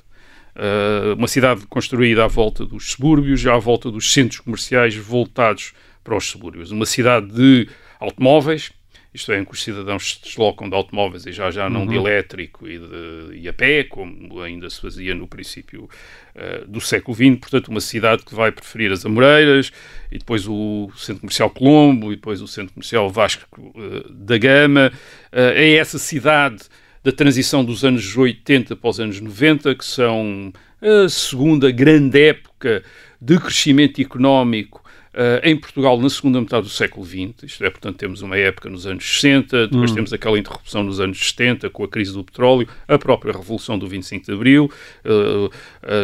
Uh, 0.60 1.14
uma 1.14 1.28
cidade 1.30 1.66
construída 1.68 2.26
à 2.26 2.28
volta 2.28 2.66
dos 2.66 2.92
subúrbios, 2.92 3.48
à 3.48 3.58
volta 3.58 3.90
dos 3.90 4.12
centros 4.12 4.42
comerciais 4.42 4.94
voltados 4.94 5.74
para 6.04 6.18
os 6.18 6.26
subúrbios. 6.26 6.70
Uma 6.70 6.86
cidade 6.86 7.28
de 7.28 7.70
automóveis, 7.98 8.70
isto 9.14 9.32
é, 9.32 9.40
em 9.40 9.46
que 9.46 9.54
os 9.54 9.64
cidadãos 9.64 10.16
se 10.16 10.22
deslocam 10.22 10.70
de 10.70 10.76
automóveis 10.76 11.26
e 11.26 11.32
já 11.32 11.50
já 11.50 11.70
não 11.70 11.82
uhum. 11.82 11.88
de 11.88 11.96
elétrico 11.96 12.68
e, 12.68 12.78
de, 12.78 13.38
e 13.38 13.48
a 13.48 13.54
pé, 13.54 13.86
como 13.86 14.42
ainda 14.42 14.70
se 14.70 14.82
fazia 14.82 15.16
no 15.16 15.28
princípio 15.28 15.90
uh, 16.36 16.68
do 16.68 16.82
século 16.82 17.16
XX. 17.16 17.40
Portanto, 17.40 17.70
uma 17.70 17.80
cidade 17.80 18.26
que 18.26 18.36
vai 18.36 18.52
preferir 18.52 18.92
as 18.92 19.06
Amoreiras 19.06 19.72
e 20.12 20.18
depois 20.18 20.46
o 20.46 20.92
Centro 20.98 21.22
Comercial 21.22 21.50
Colombo 21.50 22.12
e 22.12 22.18
depois 22.18 22.42
o 22.42 22.48
Centro 22.48 22.74
Comercial 22.74 23.10
Vasco 23.10 23.74
uh, 23.76 24.12
da 24.12 24.38
Gama. 24.38 24.92
Uh, 25.32 25.56
é 25.56 25.76
essa 25.76 25.98
cidade 25.98 26.64
da 27.04 27.12
transição 27.12 27.64
dos 27.64 27.84
anos 27.84 28.16
80 28.16 28.76
para 28.76 28.90
os 28.90 29.00
anos 29.00 29.20
90, 29.20 29.76
que 29.76 29.86
são 29.86 30.52
a 30.82 31.10
segunda 31.10 31.72
grande 31.72 32.22
época 32.22 32.84
de 33.22 33.38
crescimento 33.40 34.02
económico 34.02 34.84
Uh, 35.10 35.42
em 35.44 35.58
Portugal 35.58 36.00
na 36.00 36.08
segunda 36.08 36.40
metade 36.40 36.64
do 36.64 36.70
século 36.70 37.04
XX, 37.04 37.44
isto 37.44 37.66
é, 37.66 37.70
portanto, 37.72 37.98
temos 37.98 38.22
uma 38.22 38.38
época 38.38 38.70
nos 38.70 38.86
anos 38.86 39.04
60, 39.04 39.68
depois 39.68 39.92
hum. 39.92 39.96
temos 39.96 40.14
aquela 40.14 40.38
interrupção 40.38 40.84
nos 40.84 41.00
anos 41.00 41.18
70 41.18 41.68
com 41.72 41.84
a 41.84 41.88
crise 41.88 42.14
do 42.14 42.24
petróleo, 42.24 42.68
a 42.88 42.96
própria 42.98 43.34
Revolução 43.34 43.80
do 43.80 43.88
25 43.88 44.28
de 44.28 44.32
Abril, 44.32 44.72
uh, 45.04 45.50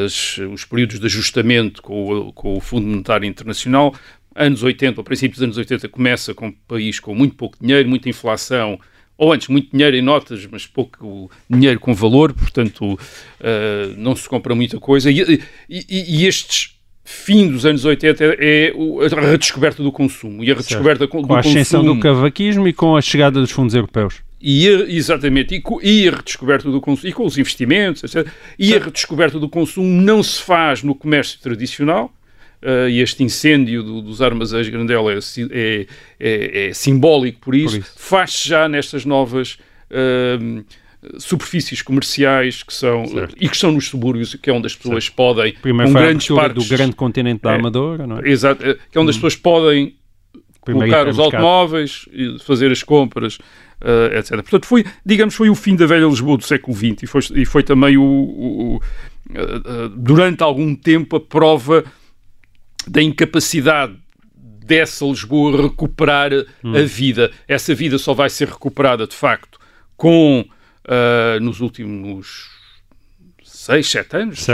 as, 0.04 0.40
os 0.52 0.66
períodos 0.66 1.00
de 1.00 1.06
ajustamento 1.06 1.84
com 1.84 2.12
o, 2.12 2.34
com 2.34 2.58
o 2.58 2.60
Fundo 2.60 2.88
Monetário 2.88 3.28
Internacional. 3.28 3.94
Anos 4.34 4.64
80, 4.64 5.00
ao 5.00 5.04
princípio 5.04 5.36
dos 5.36 5.44
anos 5.44 5.58
80, 5.58 5.88
começa 5.88 6.34
com 6.34 6.48
um 6.48 6.52
país 6.68 7.00
com 7.00 7.14
muito 7.14 7.36
pouco 7.36 7.58
dinheiro, 7.62 7.88
muita 7.88 8.10
inflação, 8.10 8.80
ou 9.18 9.32
antes, 9.32 9.48
muito 9.48 9.70
dinheiro 9.72 9.96
em 9.96 10.02
notas, 10.02 10.46
mas 10.52 10.66
pouco 10.66 11.32
dinheiro 11.50 11.80
com 11.80 11.94
valor, 11.94 12.34
portanto, 12.34 12.94
uh, 12.94 12.98
não 13.98 14.16
se 14.16 14.28
compra 14.28 14.54
muita 14.54 14.80
coisa. 14.80 15.10
E, 15.10 15.42
e, 15.70 15.86
e 15.90 16.28
estes 16.28 16.76
fim 17.06 17.50
dos 17.50 17.66
anos 17.66 17.86
80 17.86 18.36
é 18.40 18.74
a 18.74 19.32
redescoberta 19.32 19.82
do 19.82 19.92
consumo. 19.92 20.44
E 20.44 20.52
a 20.52 20.56
redescoberta 20.56 21.06
certo. 21.06 21.22
do 21.22 21.28
com 21.28 21.36
a 21.36 21.40
ascensão 21.40 21.82
consumo... 21.82 22.00
do 22.00 22.02
cavaquismo 22.02 22.68
e 22.68 22.74
com 22.74 22.98
a 22.98 23.02
chegada 23.02 23.40
dos 23.40 23.52
fundos 23.52 23.76
europeus. 23.76 24.16
E 24.42 24.68
a, 24.68 24.72
exatamente, 24.92 25.56
e, 25.56 25.64
e, 25.82 26.08
a 26.10 26.12
redescoberta 26.12 26.70
do 26.70 26.82
consumo, 26.82 27.10
e 27.10 27.14
com 27.14 27.26
os 27.26 27.38
investimentos, 27.38 28.04
etc. 28.04 28.28
E 28.60 28.68
certo. 28.68 28.82
a 28.82 28.86
redescoberta 28.86 29.40
do 29.40 29.48
consumo 29.48 29.88
não 30.02 30.22
se 30.22 30.42
faz 30.42 30.84
no 30.84 30.94
comércio 30.94 31.40
tradicional, 31.40 32.12
uh, 32.62 32.90
e 32.90 33.02
este 33.02 33.24
incêndio 33.24 33.84
do, 33.84 34.02
dos 34.02 34.22
armazéns 34.22 34.68
Grandela 34.70 35.14
é, 35.14 35.20
é, 35.52 35.88
é, 36.20 36.68
é 36.68 36.74
simbólico 36.74 37.40
por 37.40 37.56
isso, 37.56 37.78
isso. 37.78 37.94
faz-se 37.98 38.48
já 38.48 38.68
nestas 38.68 39.06
novas... 39.06 39.58
Uh, 39.92 40.64
superfícies 41.18 41.82
comerciais 41.82 42.64
que 42.64 42.74
são 42.74 43.06
certo. 43.06 43.36
e 43.40 43.48
que 43.48 43.58
são 43.58 43.72
nos 43.72 43.88
subúrbios, 43.88 44.36
que 44.36 44.50
é 44.50 44.54
onde 44.54 44.68
as 44.68 44.76
pessoas 44.76 45.06
certo. 45.06 45.16
podem 45.16 45.54
Primeiro 45.62 45.92
com 45.92 46.00
grandes 46.00 46.28
do 46.28 46.66
grande 46.66 46.96
continente 46.96 47.42
da 47.44 47.54
é, 47.54 47.56
Amadora, 47.56 48.08
não 48.08 48.20
é? 48.20 48.28
Exato, 48.30 48.66
é, 48.66 48.74
que 48.74 48.98
é 48.98 49.02
onde 49.02 49.08
hum. 49.08 49.10
as 49.12 49.16
pessoas 49.16 49.36
podem 49.36 49.96
Primeiro 50.64 50.92
colocar 50.92 51.10
os 51.10 51.20
automóveis 51.20 52.10
e 52.12 52.40
fazer 52.40 52.72
as 52.72 52.82
compras, 52.82 53.38
uh, 53.38 54.18
etc. 54.18 54.32
Portanto, 54.38 54.66
foi, 54.66 54.84
digamos, 55.06 55.36
foi 55.36 55.50
o 55.50 55.56
fim 55.56 55.76
da 55.76 55.86
velha 55.86 56.06
Lisboa 56.06 56.38
do 56.38 56.44
século 56.44 56.76
XX 56.76 57.04
e 57.04 57.08
foi, 57.08 57.22
e 57.36 57.46
foi 57.46 57.62
também 57.62 57.98
o, 57.98 58.04
o, 58.04 58.76
o 58.76 58.82
durante 59.96 60.42
algum 60.42 60.76
tempo 60.76 61.16
a 61.18 61.20
prova 61.20 61.84
da 62.88 63.02
incapacidade 63.02 63.96
dessa 64.66 65.06
Lisboa 65.06 65.62
recuperar 65.62 66.32
hum. 66.64 66.76
a 66.76 66.84
vida. 66.84 67.32
Essa 67.48 67.76
vida 67.76 67.98
só 67.98 68.14
vai 68.14 68.30
ser 68.30 68.48
recuperada, 68.50 69.06
de 69.06 69.16
facto, 69.16 69.60
com 69.96 70.42
uh, 70.42 71.40
nos 71.40 71.62
últimos 71.62 72.56
6, 73.66 73.90
7 73.90 74.18
anos, 74.18 74.46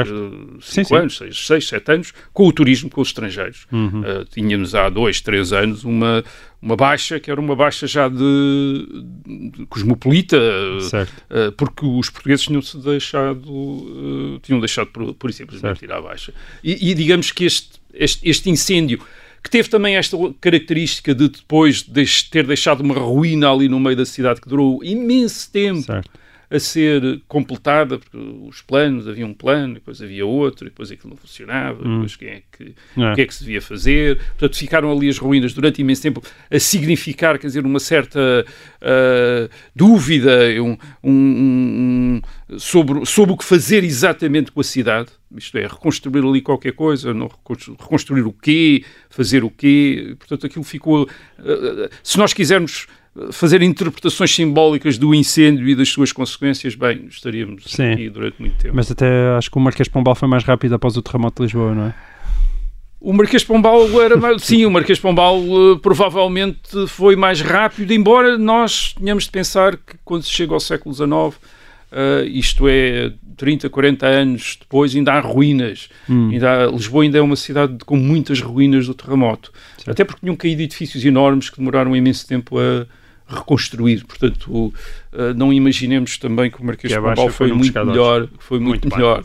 5 0.61 0.93
uh, 0.93 0.97
anos, 0.97 1.17
6, 1.17 1.67
7 1.67 1.91
anos, 1.91 2.13
com 2.31 2.47
o 2.47 2.53
turismo 2.53 2.89
com 2.89 3.01
os 3.01 3.09
estrangeiros. 3.09 3.67
Uhum. 3.69 4.01
Uh, 4.01 4.25
tínhamos 4.25 4.73
há 4.73 4.89
2, 4.89 5.19
3 5.19 5.51
anos 5.51 5.83
uma, 5.83 6.23
uma 6.61 6.77
baixa 6.77 7.19
que 7.19 7.29
era 7.29 7.39
uma 7.39 7.55
baixa 7.55 7.87
já 7.87 8.07
de, 8.07 8.87
de 9.25 9.65
cosmopolita, 9.65 10.37
uh, 10.37 11.51
porque 11.57 11.85
os 11.85 12.09
portugueses 12.09 12.45
tinham-se 12.45 12.77
deixado, 12.77 13.51
uh, 13.51 14.39
tinham 14.43 14.61
deixado 14.61 14.87
por, 14.87 15.13
por 15.15 15.33
simplesmente 15.33 15.83
ir 15.83 15.91
à 15.91 15.99
baixa. 15.99 16.33
E, 16.63 16.91
e 16.91 16.93
digamos 16.93 17.31
que 17.31 17.43
este, 17.43 17.80
este, 17.93 18.27
este 18.27 18.49
incêndio 18.49 18.99
que 19.43 19.49
teve 19.49 19.69
também 19.69 19.95
esta 19.95 20.15
característica 20.39 21.15
de 21.15 21.30
depois 21.30 21.82
de 21.82 22.06
ter 22.30 22.45
deixado 22.45 22.82
uma 22.82 22.93
ruína 22.93 23.51
ali 23.51 23.67
no 23.67 23.80
meio 23.80 23.95
da 23.95 24.06
cidade 24.06 24.39
que 24.39 24.47
durou 24.47 24.84
imenso 24.84 25.51
tempo. 25.51 25.82
Certo 25.82 26.20
a 26.51 26.59
ser 26.59 27.21
completada, 27.29 27.97
porque 27.97 28.17
os 28.17 28.61
planos, 28.61 29.07
havia 29.07 29.25
um 29.25 29.33
plano, 29.33 29.75
depois 29.75 30.01
havia 30.01 30.25
outro, 30.25 30.65
depois 30.65 30.91
aquilo 30.91 31.11
não 31.11 31.17
funcionava, 31.17 31.81
hum. 31.81 31.93
depois 31.93 32.17
quem 32.17 32.27
é 32.27 32.41
que, 32.51 32.75
é. 32.97 33.11
o 33.11 33.15
que 33.15 33.21
é 33.21 33.25
que 33.25 33.33
se 33.33 33.45
devia 33.45 33.61
fazer. 33.61 34.17
Portanto, 34.17 34.57
ficaram 34.57 34.91
ali 34.91 35.07
as 35.07 35.17
ruínas 35.17 35.53
durante 35.53 35.79
imenso 35.79 36.01
tempo 36.01 36.21
a 36.51 36.59
significar, 36.59 37.39
quer 37.39 37.47
dizer, 37.47 37.65
uma 37.65 37.79
certa 37.79 38.45
uh, 38.81 39.49
dúvida 39.73 40.39
um, 40.59 40.77
um, 41.01 42.21
um, 42.51 42.59
sobre, 42.59 43.05
sobre 43.05 43.33
o 43.33 43.37
que 43.37 43.45
fazer 43.45 43.85
exatamente 43.85 44.51
com 44.51 44.59
a 44.59 44.63
cidade. 44.65 45.09
Isto 45.33 45.57
é, 45.57 45.61
reconstruir 45.61 46.25
ali 46.25 46.41
qualquer 46.41 46.73
coisa, 46.73 47.13
não 47.13 47.29
reconstruir 47.79 48.23
o 48.23 48.33
quê, 48.33 48.83
fazer 49.09 49.45
o 49.45 49.49
quê. 49.49 50.17
Portanto, 50.19 50.45
aquilo 50.45 50.65
ficou. 50.65 51.03
Uh, 51.39 51.89
se 52.03 52.17
nós 52.17 52.33
quisermos 52.33 52.87
fazer 53.32 53.62
interpretações 53.62 54.34
simbólicas 54.34 54.97
do 54.97 55.13
incêndio 55.13 55.67
e 55.67 55.76
das 55.76 55.89
suas 55.89 56.12
consequências, 56.12 56.76
bem, 56.76 57.06
estaríamos 57.10 57.63
Sim. 57.67 57.91
aqui 57.91 58.10
durante 58.10 58.39
muito 58.39 58.56
tempo. 58.56 58.76
Mas 58.76 58.89
até 58.89 59.36
acho 59.38 59.52
que 59.52 59.58
o 59.58 59.60
Marquês 59.60 59.89
Pombal 59.89 60.15
foi 60.15 60.28
mais 60.28 60.43
rápido 60.43 60.76
após 60.76 60.95
o 60.95 61.02
terremoto 61.02 61.41
de 61.41 61.47
Lisboa, 61.47 61.76
não 61.76 61.86
é? 61.88 61.95
O 63.02 63.12
Marquês 63.13 63.43
Pombal 63.43 64.02
era 64.02 64.15
mais... 64.15 64.43
Sim, 64.43 64.65
o 64.65 64.71
Marquês 64.71 65.00
Pombal 65.00 65.39
uh, 65.39 65.78
provavelmente 65.80 66.88
foi 66.88 67.15
mais 67.15 67.41
rápido, 67.41 67.91
embora 67.91 68.38
nós 68.38 68.93
tenhamos 68.93 69.26
de 69.26 69.32
pensar 69.32 69.76
que 69.76 69.97
quando 70.06 70.24
se 70.24 70.32
chega 70.32 70.54
ao 70.54 70.60
século 70.60 70.93
XIX, 70.93 71.10
uh, 71.10 71.36
isto 72.28 72.67
é 72.69 73.12
30, 73.36 73.69
40 73.69 74.06
anos 74.06 74.58
depois, 74.62 74.95
ainda 74.95 75.13
há 75.13 75.19
ruínas. 75.19 75.89
Hum. 76.08 76.30
Ainda 76.32 76.65
há... 76.65 76.67
Lisboa 76.67 77.04
ainda 77.04 77.17
é 77.17 77.21
uma 77.21 77.36
cidade 77.36 77.80
com 77.84 77.97
muitas 77.97 78.39
ruínas 78.39 78.86
do 78.88 78.93
terremoto. 78.93 79.52
Até 79.86 80.06
porque 80.06 80.21
tinham 80.21 80.36
caído 80.36 80.62
edifícios 80.62 81.04
enormes 81.04 81.50
que 81.50 81.58
demoraram 81.58 81.93
imenso 81.93 82.26
tempo 82.26 82.58
a 82.58 82.86
reconstruir. 83.31 84.05
Portanto, 84.05 84.51
uh, 84.51 84.73
não 85.35 85.51
imaginemos 85.51 86.17
também 86.17 86.51
que 86.51 86.61
o 86.61 86.65
Marquês 86.65 86.93
que 86.93 86.99
de 86.99 87.05
Pombal 87.05 87.29
foi, 87.29 87.49
foi 87.49 87.53
muito 87.53 87.85
melhor. 87.85 88.27
Foi 88.39 88.59
muito, 88.59 88.85
muito 88.85 88.95
melhor. 88.95 89.23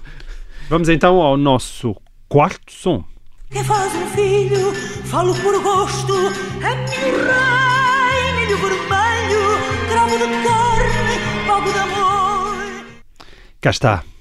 Vamos 0.69 0.89
então 0.89 1.21
ao 1.21 1.37
nosso 1.37 1.97
quarto 2.29 2.73
som. 2.73 3.05
Que 3.51 3.63
faz 3.63 3.95
um 3.95 4.07
filho, 4.09 4.73
falo 5.05 5.35
por 5.37 5.63
gosto, 5.63 6.15
é 6.63 6.75
milho 6.75 7.19
rei, 7.25 8.33
milho 8.41 8.59
vermelho, 8.59 9.89
cravo 9.89 10.19
de 10.19 10.25
carne, 10.43 11.47
pago 11.47 11.73
de 11.73 11.79
amor. 11.79 12.85
Cá 13.61 13.71
está. 13.71 14.16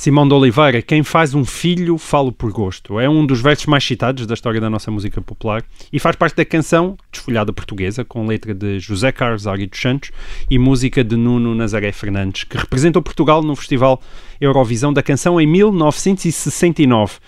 Simão 0.00 0.26
de 0.26 0.32
Oliveira, 0.32 0.80
quem 0.80 1.02
faz 1.02 1.34
um 1.34 1.44
filho, 1.44 1.98
falo 1.98 2.32
por 2.32 2.50
gosto. 2.50 2.98
É 2.98 3.06
um 3.06 3.26
dos 3.26 3.42
versos 3.42 3.66
mais 3.66 3.84
citados 3.84 4.26
da 4.26 4.32
história 4.32 4.58
da 4.58 4.70
nossa 4.70 4.90
música 4.90 5.20
popular 5.20 5.62
e 5.92 5.98
faz 5.98 6.16
parte 6.16 6.36
da 6.36 6.44
canção 6.46 6.96
Desfolhada 7.12 7.52
Portuguesa, 7.52 8.02
com 8.02 8.26
letra 8.26 8.54
de 8.54 8.80
José 8.80 9.12
Carlos 9.12 9.46
Ari 9.46 9.66
dos 9.66 9.78
Santos 9.78 10.10
e 10.50 10.58
música 10.58 11.04
de 11.04 11.16
Nuno 11.16 11.54
Nazaré 11.54 11.92
Fernandes, 11.92 12.44
que 12.44 12.56
representou 12.56 13.02
Portugal 13.02 13.42
no 13.42 13.54
Festival 13.54 14.00
Eurovisão 14.40 14.90
da 14.90 15.02
Canção 15.02 15.38
em 15.38 15.46
1969. 15.46 17.18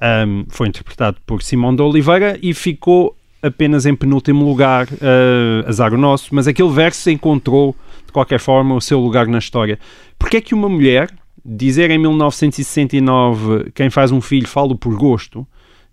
Um, 0.00 0.46
foi 0.48 0.68
interpretado 0.68 1.18
por 1.26 1.42
Simão 1.42 1.76
de 1.76 1.82
Oliveira 1.82 2.38
e 2.42 2.54
ficou 2.54 3.14
apenas 3.42 3.84
em 3.84 3.94
penúltimo 3.94 4.42
lugar, 4.42 4.86
uh, 4.86 5.68
azar 5.68 5.92
o 5.92 5.98
nosso, 5.98 6.34
mas 6.34 6.48
aquele 6.48 6.70
verso 6.70 7.10
encontrou, 7.10 7.76
de 8.06 8.12
qualquer 8.12 8.40
forma, 8.40 8.74
o 8.74 8.80
seu 8.80 8.98
lugar 8.98 9.26
na 9.26 9.36
história. 9.36 9.78
Porque 10.18 10.38
é 10.38 10.40
que 10.40 10.54
uma 10.54 10.70
mulher 10.70 11.10
dizer 11.44 11.90
em 11.90 11.98
1969 11.98 13.70
quem 13.74 13.90
faz 13.90 14.12
um 14.12 14.20
filho 14.20 14.46
falo 14.46 14.76
por 14.76 14.94
gosto 14.96 15.46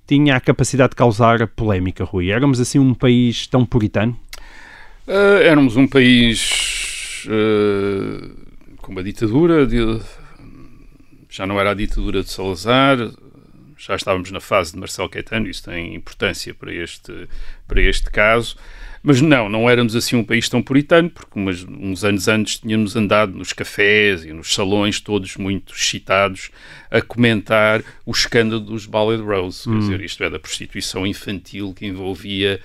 tinha 0.10 0.36
a 0.36 0.40
capacidade 0.40 0.92
de 0.92 0.96
causar 0.96 1.46
polémica, 1.50 2.04
Rui. 2.04 2.32
Éramos 2.32 2.60
assim 2.60 2.80
um 2.80 2.96
país 2.96 3.46
tão 3.46 3.64
puritano? 3.64 4.20
Uh, 5.08 5.42
éramos 5.44 5.76
um 5.78 5.88
país 5.88 7.26
uh, 7.28 8.78
com 8.78 8.92
uma 8.92 9.04
ditadura, 9.04 9.68
de, 9.68 10.02
já 11.30 11.46
não 11.46 11.60
era 11.60 11.72
a 11.72 11.74
ditadura 11.76 12.24
de 12.24 12.30
Salazar, 12.32 12.98
já 13.78 13.96
estávamos 13.96 14.32
na 14.32 14.40
fase 14.40 14.74
de 14.74 14.80
Marcelo 14.80 15.10
Caetano, 15.10 15.48
isso 15.48 15.64
tem 15.64 15.96
importância 15.96 16.56
para 16.56 16.74
este, 16.74 17.28
para 17.68 17.82
este 17.82 18.10
caso. 18.10 18.58
Mas 19.02 19.22
não, 19.22 19.48
não 19.48 19.70
éramos 19.70 19.96
assim 19.96 20.16
um 20.16 20.24
país 20.24 20.50
tão 20.50 20.62
puritano, 20.62 21.10
porque 21.10 21.40
umas, 21.40 21.64
uns 21.64 22.04
anos 22.04 22.28
antes 22.28 22.60
tínhamos 22.60 22.96
andado 22.96 23.34
nos 23.34 23.54
cafés 23.54 24.26
e 24.26 24.34
nos 24.34 24.54
salões, 24.54 25.00
todos 25.00 25.38
muito 25.38 25.74
excitados, 25.74 26.52
a 26.92 27.02
comentar 27.02 27.82
o 28.06 28.12
escândalo 28.12 28.62
dos 28.62 28.86
Ballad 28.86 29.22
Rose, 29.22 29.70
hum. 29.70 29.74
quer 29.74 29.80
dizer, 29.80 30.02
isto 30.02 30.24
é, 30.24 30.30
da 30.30 30.40
prostituição 30.40 31.06
infantil 31.08 31.74
que 31.74 31.86
envolvia, 31.86 32.60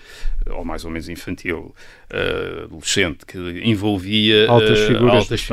ou 0.51 0.65
mais 0.65 0.85
ou 0.85 0.91
menos 0.91 1.09
infantil, 1.09 1.75
uh, 2.13 2.65
adolescente, 2.65 3.25
que 3.27 3.39
envolvia 3.65 4.49
altas 4.49 4.81
uh, 4.81 4.87
figuras 4.87 5.15
altas, 5.15 5.47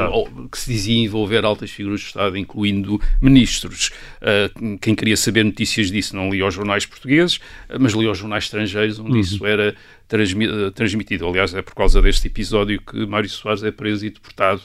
que 0.51 0.57
se 0.57 0.71
dizia 0.71 1.03
envolver 1.03 1.45
altas 1.45 1.71
figuras 1.71 2.01
do 2.01 2.05
Estado, 2.05 2.37
incluindo 2.37 2.99
ministros. 3.21 3.91
Uh, 4.21 4.77
quem 4.79 4.93
queria 4.95 5.15
saber 5.15 5.45
notícias 5.45 5.89
disso 5.89 6.15
não 6.15 6.29
lia 6.29 6.45
os 6.45 6.53
jornais 6.53 6.85
portugueses, 6.85 7.39
mas 7.79 7.93
lia 7.93 8.11
os 8.11 8.17
jornais 8.17 8.45
estrangeiros, 8.45 8.99
onde 8.99 9.11
uhum. 9.11 9.19
isso 9.19 9.45
era 9.45 9.75
transmitido. 10.73 11.27
Aliás, 11.27 11.53
é 11.53 11.61
por 11.61 11.73
causa 11.73 12.01
deste 12.01 12.27
episódio 12.27 12.81
que 12.81 13.05
Mário 13.05 13.29
Soares 13.29 13.63
é 13.63 13.71
preso 13.71 14.05
e 14.05 14.09
deportado 14.09 14.61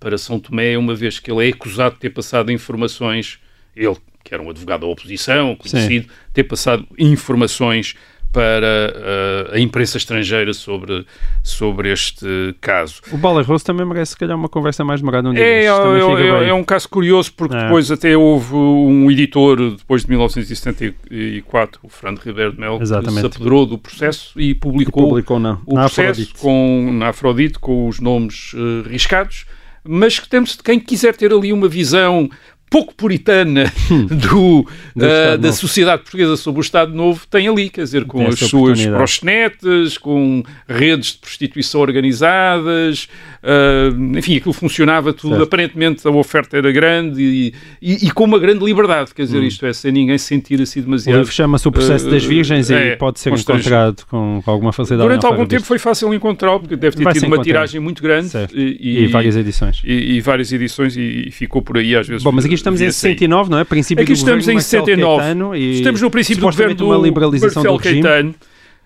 para 0.00 0.18
São 0.18 0.38
Tomé, 0.38 0.76
uma 0.76 0.94
vez 0.94 1.18
que 1.18 1.30
ele 1.30 1.46
é 1.46 1.52
acusado 1.52 1.94
de 1.94 2.00
ter 2.00 2.10
passado 2.10 2.50
informações, 2.50 3.38
ele, 3.74 3.96
que 4.24 4.34
era 4.34 4.42
um 4.42 4.50
advogado 4.50 4.82
da 4.82 4.86
oposição, 4.86 5.56
conhecido, 5.56 6.06
Sim. 6.06 6.14
ter 6.32 6.44
passado 6.44 6.86
informações 6.98 7.94
para 8.32 9.50
uh, 9.50 9.54
a 9.54 9.58
imprensa 9.58 9.96
estrangeira 9.96 10.52
sobre, 10.52 11.06
sobre 11.42 11.92
este 11.92 12.54
caso. 12.60 13.00
O 13.10 13.16
Bala 13.16 13.42
Rose 13.42 13.64
também 13.64 13.86
merece, 13.86 14.12
se 14.12 14.18
calhar, 14.18 14.36
uma 14.36 14.48
conversa 14.48 14.84
mais 14.84 15.00
demorada 15.00 15.28
um 15.28 15.34
dia. 15.34 15.42
É, 15.42 15.64
é, 15.64 15.66
é, 15.66 16.48
é, 16.48 16.54
um 16.54 16.64
caso 16.64 16.88
curioso, 16.88 17.32
porque 17.32 17.56
é. 17.56 17.62
depois 17.62 17.90
até 17.90 18.16
houve 18.16 18.54
um 18.54 19.10
editor, 19.10 19.76
depois 19.76 20.02
de 20.02 20.10
1974, 20.10 21.80
o 21.82 21.88
Fernando 21.88 22.18
Ribeiro 22.18 22.52
de 22.52 22.60
Mel, 22.60 22.78
Exatamente. 22.80 23.14
que 23.14 23.20
se 23.20 23.26
apoderou 23.26 23.66
do 23.66 23.78
processo 23.78 24.38
e 24.38 24.54
publicou, 24.54 25.04
e 25.04 25.08
publicou 25.08 25.38
na, 25.38 25.58
o 25.66 25.74
na 25.74 25.82
processo 25.82 26.20
Afrodite. 26.22 26.34
Com, 26.38 26.90
na 26.92 27.08
Afrodite 27.08 27.58
com 27.58 27.88
os 27.88 27.98
nomes 27.98 28.52
uh, 28.54 28.88
riscados 28.88 29.46
mas 29.90 30.18
que 30.18 30.28
temos 30.28 30.54
de 30.54 30.62
quem 30.62 30.78
quiser 30.78 31.16
ter 31.16 31.32
ali 31.32 31.50
uma 31.50 31.66
visão 31.66 32.28
pouco 32.70 32.94
puritana 32.94 33.72
hum. 33.90 34.06
do, 34.06 34.60
uh, 34.60 35.38
da 35.38 35.52
sociedade 35.52 36.02
portuguesa 36.02 36.36
sobre 36.36 36.60
o 36.60 36.62
Estado 36.62 36.94
Novo 36.94 37.26
tem 37.28 37.48
ali, 37.48 37.70
quer 37.70 37.82
dizer, 37.82 38.04
com 38.04 38.26
as 38.26 38.38
suas 38.38 38.84
proxenetas, 38.84 39.96
com 39.96 40.42
redes 40.68 41.12
de 41.12 41.18
prostituição 41.18 41.80
organizadas, 41.80 43.08
uh, 43.42 44.16
enfim, 44.16 44.36
aquilo 44.36 44.52
funcionava 44.52 45.12
tudo, 45.12 45.36
certo. 45.36 45.44
aparentemente 45.44 46.06
a 46.06 46.10
oferta 46.10 46.56
era 46.56 46.70
grande 46.70 47.22
e, 47.22 47.54
e, 47.80 48.06
e, 48.06 48.10
com 48.10 48.24
uma 48.24 48.38
grande 48.38 48.64
liberdade, 48.64 49.14
quer 49.14 49.22
dizer, 49.22 49.38
hum. 49.38 49.44
isto 49.44 49.64
é, 49.64 49.72
sem 49.72 49.92
ninguém 49.92 50.18
se 50.18 50.26
sentir 50.26 50.60
assim 50.60 50.82
demasiado... 50.82 51.16
O 51.16 51.18
livro 51.18 51.32
chama-se 51.32 51.66
O 51.68 51.72
Processo 51.72 52.06
uh, 52.06 52.10
das 52.10 52.24
Virgens 52.24 52.70
é, 52.70 52.92
e 52.92 52.96
pode 52.96 53.20
ser 53.20 53.32
encontrado 53.32 54.04
com, 54.10 54.42
com, 54.44 54.50
alguma 54.50 54.72
facilidade. 54.72 55.08
Durante 55.08 55.26
algum 55.26 55.46
tempo 55.46 55.64
foi 55.64 55.78
fácil 55.78 56.12
encontrá-lo, 56.12 56.60
porque 56.60 56.76
deve 56.76 56.96
ter 56.96 57.04
Vai 57.04 57.14
tido 57.14 57.26
uma 57.26 57.42
tiragem 57.42 57.80
muito 57.80 58.02
grande. 58.02 58.30
E, 58.52 59.04
e, 59.04 59.06
várias 59.06 59.36
edições. 59.36 59.80
E, 59.84 60.20
várias 60.20 60.52
edições 60.52 60.96
e, 60.96 61.30
ficou 61.30 61.62
por 61.62 61.78
aí 61.78 61.96
às 61.96 62.06
vezes... 62.06 62.22
Bom, 62.22 62.32
mas 62.32 62.44
aqui 62.44 62.57
estamos 62.58 62.80
em 62.80 62.90
69, 62.90 63.50
não 63.50 63.58
é? 63.58 63.64
Princípio 63.64 64.02
Aqui 64.02 64.12
estamos 64.12 64.48
em 64.48 64.60
69. 64.60 65.58
estamos 65.72 66.00
no 66.02 66.10
princípio 66.10 66.40
do 66.40 66.46
governo 66.46 66.74
do 66.74 66.86
uma 66.86 66.96
liberalização 66.96 67.62
do 67.62 67.78
Caetano. 67.78 68.34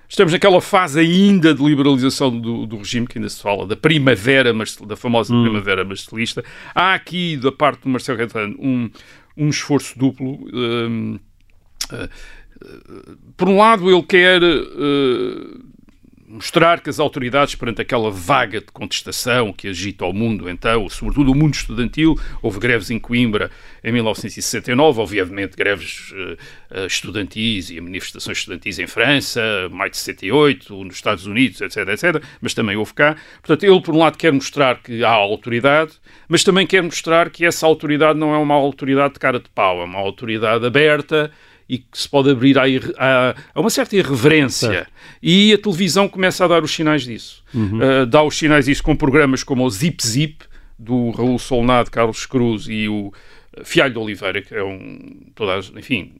Estamos 0.08 0.30
naquela 0.30 0.60
fase 0.60 1.00
ainda 1.00 1.54
de 1.54 1.64
liberalização 1.64 2.38
do, 2.38 2.66
do, 2.66 2.76
regime, 2.76 3.06
que 3.06 3.16
ainda 3.16 3.30
se 3.30 3.40
fala 3.40 3.66
da 3.66 3.74
primavera, 3.74 4.52
da 4.86 4.94
famosa 4.94 5.34
hum. 5.34 5.42
primavera 5.42 5.86
marcelista. 5.86 6.44
Há 6.74 6.92
aqui, 6.92 7.34
da 7.38 7.50
parte 7.50 7.84
do 7.84 7.88
Marcelo 7.88 8.18
Caetano, 8.18 8.54
um, 8.58 8.90
um 9.36 9.48
esforço 9.48 9.98
duplo. 9.98 10.38
Um, 10.52 11.18
uh, 11.90 12.04
uh, 12.04 13.16
por 13.38 13.48
um 13.48 13.56
lado, 13.56 13.90
ele 13.90 14.02
quer 14.02 14.42
uh, 14.42 15.71
mostrar 16.32 16.80
que 16.80 16.88
as 16.88 16.98
autoridades, 16.98 17.54
perante 17.54 17.82
aquela 17.82 18.10
vaga 18.10 18.60
de 18.60 18.66
contestação 18.72 19.52
que 19.52 19.68
agita 19.68 20.06
o 20.06 20.14
mundo, 20.14 20.48
então, 20.48 20.88
sobretudo 20.88 21.30
o 21.30 21.34
mundo 21.34 21.52
estudantil, 21.52 22.18
houve 22.40 22.58
greves 22.58 22.90
em 22.90 22.98
Coimbra 22.98 23.50
em 23.84 23.92
1969, 23.92 25.00
obviamente 25.00 25.54
greves 25.54 26.10
uh, 26.12 26.86
estudantis 26.86 27.68
e 27.68 27.78
manifestações 27.82 28.38
estudantis 28.38 28.78
em 28.78 28.86
França, 28.86 29.42
maio 29.70 29.90
de 29.90 29.98
68, 29.98 30.84
nos 30.84 30.94
Estados 30.94 31.26
Unidos, 31.26 31.60
etc, 31.60 31.88
etc, 31.88 32.24
mas 32.40 32.54
também 32.54 32.76
houve 32.76 32.94
cá. 32.94 33.14
Portanto, 33.42 33.64
ele, 33.64 33.80
por 33.82 33.94
um 33.94 33.98
lado, 33.98 34.16
quer 34.16 34.32
mostrar 34.32 34.82
que 34.82 35.04
há 35.04 35.10
autoridade, 35.10 35.92
mas 36.26 36.42
também 36.42 36.66
quer 36.66 36.82
mostrar 36.82 37.28
que 37.28 37.44
essa 37.44 37.66
autoridade 37.66 38.18
não 38.18 38.34
é 38.34 38.38
uma 38.38 38.54
autoridade 38.54 39.14
de 39.14 39.20
cara 39.20 39.38
de 39.38 39.50
pau, 39.50 39.82
é 39.82 39.84
uma 39.84 39.98
autoridade 39.98 40.64
aberta, 40.64 41.30
e 41.68 41.78
que 41.78 41.98
se 41.98 42.08
pode 42.08 42.30
abrir 42.30 42.58
a, 42.58 42.64
a, 42.98 43.34
a 43.54 43.60
uma 43.60 43.70
certa 43.70 43.96
irreverência. 43.96 44.68
Certo. 44.68 44.92
E 45.22 45.52
a 45.52 45.58
televisão 45.58 46.08
começa 46.08 46.44
a 46.44 46.48
dar 46.48 46.62
os 46.62 46.74
sinais 46.74 47.02
disso. 47.02 47.42
Uhum. 47.54 47.78
Uh, 47.78 48.06
dá 48.06 48.22
os 48.22 48.36
sinais 48.36 48.66
disso 48.66 48.82
com 48.82 48.96
programas 48.96 49.42
como 49.42 49.64
o 49.64 49.70
Zip 49.70 50.04
Zip, 50.06 50.44
do 50.78 51.10
Raul 51.10 51.38
Solnado, 51.38 51.90
Carlos 51.90 52.26
Cruz 52.26 52.66
e 52.68 52.88
o 52.88 53.12
Fialho 53.64 53.92
de 53.92 53.98
Oliveira, 53.98 54.42
que 54.42 54.54
é 54.54 54.64
um. 54.64 54.98
Todas, 55.34 55.72
enfim, 55.76 56.12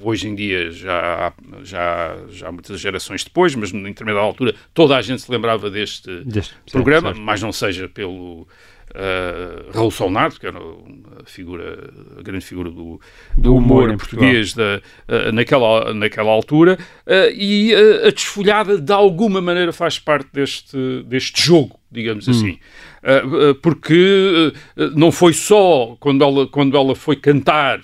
hoje 0.00 0.28
em 0.28 0.34
dia 0.34 0.70
já 0.70 1.28
há, 1.28 1.32
já, 1.62 2.16
já 2.30 2.48
há 2.48 2.52
muitas 2.52 2.80
gerações 2.80 3.24
depois, 3.24 3.54
mas 3.54 3.72
em 3.72 3.82
determinada 3.82 4.24
altura 4.24 4.54
toda 4.72 4.96
a 4.96 5.02
gente 5.02 5.22
se 5.22 5.30
lembrava 5.30 5.70
deste, 5.70 6.24
deste 6.24 6.54
programa, 6.70 7.08
certo. 7.08 7.20
mas 7.20 7.42
não 7.42 7.52
seja 7.52 7.88
pelo 7.88 8.46
uh, 8.94 9.70
Raul 9.72 9.90
Solnado, 9.90 10.38
que 10.38 10.46
era 10.46 10.58
a, 10.58 11.24
figura, 11.24 11.90
a 12.18 12.22
grande 12.22 12.44
figura 12.44 12.70
do, 12.70 13.00
do 13.36 13.54
humor, 13.54 13.84
humor 13.84 13.96
português 13.96 14.54
da, 14.54 14.80
uh, 15.08 15.32
naquela, 15.32 15.92
naquela 15.94 16.30
altura, 16.30 16.78
uh, 17.06 17.32
e 17.34 17.74
a 18.06 18.10
desfolhada 18.10 18.78
de 18.78 18.92
alguma 18.92 19.40
maneira 19.40 19.72
faz 19.72 19.98
parte 19.98 20.28
deste, 20.32 21.02
deste 21.04 21.42
jogo, 21.42 21.78
digamos 21.90 22.28
hum. 22.28 22.30
assim. 22.30 22.58
porque 23.62 24.52
não 24.94 25.10
foi 25.10 25.32
só 25.32 25.96
quando 25.98 26.22
ela, 26.22 26.46
quando 26.46 26.76
ela 26.76 26.94
foi 26.94 27.16
cantar 27.16 27.80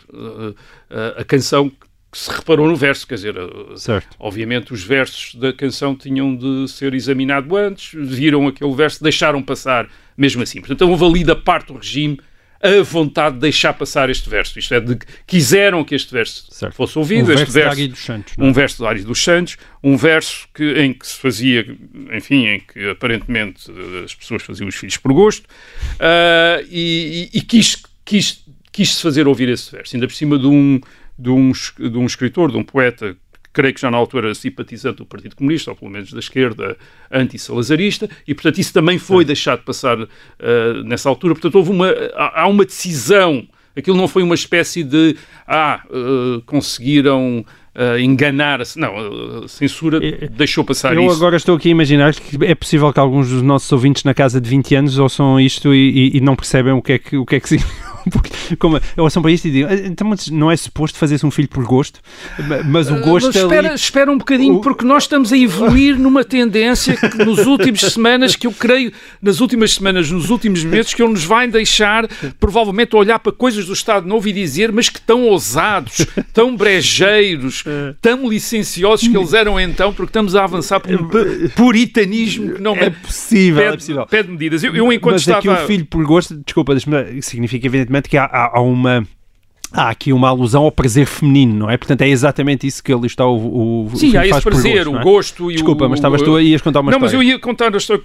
a 1.17 1.25
canção 1.25 1.71
que 1.71 2.19
se 2.19 2.31
reparou 2.31 2.69
no 2.69 2.77
verso, 2.77 3.07
quer 3.07 3.15
dizer, 3.17 3.35
certo. 3.77 4.17
obviamente 4.21 4.73
os 4.73 4.85
versos 4.85 5.35
da 5.35 5.53
canção 5.53 5.97
tinham 5.97 6.37
de 6.37 6.69
ser 6.69 6.95
examinados 6.95 7.51
antes, 7.59 7.91
viram 7.95 8.47
aquele 8.47 8.73
verso, 8.75 9.03
deixaram 9.03 9.43
passar 9.43 9.89
mesmo 10.17 10.43
assim. 10.43 10.61
Portanto, 10.61 10.83
houve 10.89 11.05
ali 11.05 11.25
da 11.25 11.37
parte 11.37 11.69
do 11.69 11.79
regime 11.79 12.19
a 12.65 12.83
vontade 12.83 13.35
de 13.35 13.43
deixar 13.43 13.75
passar 13.75 14.09
este 14.09 14.29
verso. 14.31 14.59
Isto 14.59 14.75
é, 14.75 14.81
de 14.81 14.97
que 14.97 15.07
quiseram 15.27 15.85
que 15.85 15.95
este 15.95 16.11
verso 16.11 16.47
certo. 16.51 16.75
fosse 16.75 16.99
ouvido. 16.99 17.31
Um 17.31 17.35
este 17.35 17.53
verso, 17.53 17.77
verso 17.77 17.89
dos 17.89 18.05
Santos, 18.05 18.35
um 18.39 18.53
verso 18.55 18.83
de 18.83 18.89
Ari 18.89 19.03
dos 19.03 19.23
Santos, 19.23 19.57
um 19.83 19.97
verso 19.99 20.49
que, 20.55 20.73
em 20.81 20.95
que 20.95 21.07
se 21.07 21.17
fazia, 21.17 21.77
enfim, 22.17 22.47
em 22.47 22.61
que 22.61 22.89
aparentemente 22.89 23.71
as 24.03 24.15
pessoas 24.15 24.43
faziam 24.43 24.67
os 24.67 24.75
filhos 24.75 24.97
por 24.97 25.13
gosto, 25.13 25.45
uh, 25.45 26.67
e, 26.71 27.29
e, 27.35 27.39
e 27.39 27.43
quis, 27.43 27.83
quis, 28.03 28.43
quis-se 28.73 29.03
fazer 29.03 29.29
ouvir 29.29 29.51
esse 29.51 29.71
verso, 29.71 29.95
ainda 29.95 30.07
por 30.07 30.15
cima 30.15 30.39
de 30.39 30.47
um, 30.47 30.81
de 31.19 31.29
um, 31.29 31.53
de 31.53 31.99
um 31.99 32.07
escritor, 32.07 32.51
de 32.51 32.57
um 32.57 32.65
poeta 32.65 33.15
creio 33.55 33.73
que 33.73 33.81
já 33.81 33.91
na 33.91 33.97
altura 33.97 34.27
era 34.27 34.35
simpatizante 34.35 34.99
do 34.99 35.07
Partido 35.07 35.37
Comunista, 35.37 35.71
ou 35.71 35.77
pelo 35.77 35.91
menos 35.91 36.13
da 36.13 36.19
esquerda 36.19 36.77
anti-salazarista, 37.11 38.11
e 38.27 38.35
portanto 38.35 38.59
isso 38.59 38.73
também 38.73 38.99
foi 38.99 39.25
deixado 39.25 39.63
passar 39.63 39.97
uh, 39.99 40.09
nessa 40.85 41.09
altura. 41.09 41.35
Portanto, 41.35 41.55
houve 41.55 41.71
uma, 41.71 41.89
há 42.17 42.47
uma 42.49 42.65
decisão, 42.65 43.47
aquilo 43.77 43.97
não 43.97 44.09
foi 44.09 44.23
uma 44.23 44.35
espécie 44.35 44.83
de, 44.83 45.17
ah, 45.47 45.81
uh, 45.89 46.43
conseguiram 46.43 47.45
uh, 47.75 47.99
enganar-se. 47.99 48.79
Não, 48.79 49.45
a 49.45 49.49
censura 49.49 50.01
deixou 50.31 50.65
passar 50.65 50.95
eu 50.95 51.03
isso. 51.03 51.11
Eu 51.11 51.17
agora 51.17 51.37
estou 51.37 51.57
aqui 51.57 51.69
a 51.69 51.71
imaginar 51.71 52.13
que 52.13 52.45
é 52.45 52.55
possível 52.55 52.93
que 52.93 52.99
alguns 52.99 53.31
dos 53.31 53.43
nossos 53.43 53.71
ouvintes 53.71 54.03
na 54.03 54.15
casa 54.15 54.41
de 54.41 54.51
20 54.51 54.75
anos 54.75 54.99
ouçam 54.99 55.39
isto 55.39 55.73
e, 55.73 56.13
e, 56.13 56.17
e 56.17 56.21
não 56.21 56.35
percebem 56.35 56.73
o 56.73 56.83
que 56.83 56.93
é 56.93 56.99
que, 56.99 57.17
o 57.17 57.25
que, 57.25 57.37
é 57.37 57.41
que 57.41 57.57
Porque, 58.11 58.57
como, 58.57 58.81
ouçam 58.97 59.23
para 59.23 59.31
isto 59.31 59.49
e 59.49 59.51
digam, 59.51 59.71
ah, 59.71 59.75
então 59.75 60.15
não 60.33 60.51
é 60.51 60.57
suposto 60.57 60.99
fazer-se 60.99 61.25
um 61.25 61.31
filho 61.31 61.49
por 61.49 61.65
gosto, 61.65 62.01
mas 62.67 62.91
o 62.91 63.01
gosto 63.01 63.27
uh, 63.27 63.33
mas 63.33 63.37
espera, 63.37 63.69
ali... 63.69 63.75
espera 63.75 64.13
um 64.13 64.19
bocadinho, 64.19 64.61
porque 64.61 64.85
nós 64.85 65.05
estamos 65.05 65.33
a 65.33 65.39
evoluir 65.39 65.99
numa 65.99 66.25
tendência 66.25 66.97
que 66.97 67.25
nos 67.25 67.47
últimos 67.47 67.81
semanas, 67.93 68.37
que 68.37 68.47
eu 68.47 68.53
creio, 68.53 68.93
nas 69.23 69.41
últimas 69.41 69.73
semanas, 69.73 70.11
nos 70.11 70.31
últimos 70.31 70.63
meses, 70.65 70.93
que 70.93 71.03
ele 71.03 71.13
nos 71.13 71.25
vai 71.25 71.49
deixar, 71.49 72.07
provavelmente, 72.39 72.95
olhar 72.95 73.19
para 73.19 73.33
coisas 73.33 73.67
do 73.67 73.73
Estado 73.73 74.07
Novo 74.07 74.29
e 74.29 74.33
dizer, 74.33 74.71
mas 74.71 74.89
que 74.89 75.01
tão 75.01 75.25
ousados, 75.25 76.07
tão 76.33 76.57
brejeiros, 76.57 77.65
tão 78.01 78.29
licenciosos 78.29 79.09
que 79.09 79.17
eles 79.17 79.33
eram 79.33 79.59
então, 79.59 79.93
porque 79.93 80.11
estamos 80.11 80.37
a 80.37 80.45
avançar 80.45 80.81
por 80.81 80.95
um 80.95 81.09
puritanismo 81.55 82.55
que 82.55 82.61
não 82.61 82.75
é 82.75 82.91
possível. 82.91 83.63
Pede, 83.63 83.75
é 83.75 83.77
possível. 83.77 84.07
pede 84.07 84.31
medidas. 84.31 84.63
Eu, 84.63 84.75
eu 84.75 84.93
enquanto 84.93 85.15
Mas 85.15 85.23
estava. 85.23 85.39
Aqui 85.39 85.49
o 85.49 85.67
filho 85.67 85.87
por 85.87 86.05
gosto, 86.05 86.35
desculpa, 86.45 86.75
significa 87.21 87.67
evidentemente 87.67 87.94
que 88.03 88.17
há, 88.17 88.25
há, 88.25 88.59
há 88.59 88.61
uma 88.61 89.07
há 89.77 89.91
aqui 89.91 90.13
uma 90.13 90.29
alusão 90.29 90.63
ao 90.63 90.71
prazer 90.71 91.05
feminino, 91.05 91.53
não 91.53 91.69
é? 91.69 91.77
Portanto, 91.77 92.03
é 92.03 92.09
exatamente 92.09 92.65
isso 92.65 92.81
que 92.81 92.93
ali 92.93 93.09
está 93.09 93.27
o, 93.27 93.87
o 93.87 93.91
Sim, 93.97 94.17
há 94.17 94.25
esse 94.25 94.41
prazer, 94.41 94.85
gosto, 94.85 94.93
não 94.93 94.99
o 94.99 95.01
é? 95.01 95.03
gosto 95.03 95.51
e 95.51 95.55
Desculpa, 95.55 95.87
o... 95.87 95.89
mas 95.91 95.99
estavas 95.99 96.23
tu 96.23 96.37
aí 96.37 96.51
ias 96.53 96.63
contar 96.63 96.79
uma 96.79 96.93
Não, 96.93 97.01
mas 97.01 97.11
história. 97.11 97.27
eu 97.27 97.33
ia 97.33 97.39
contar 97.41 97.75
a 97.75 97.77
história 97.77 98.05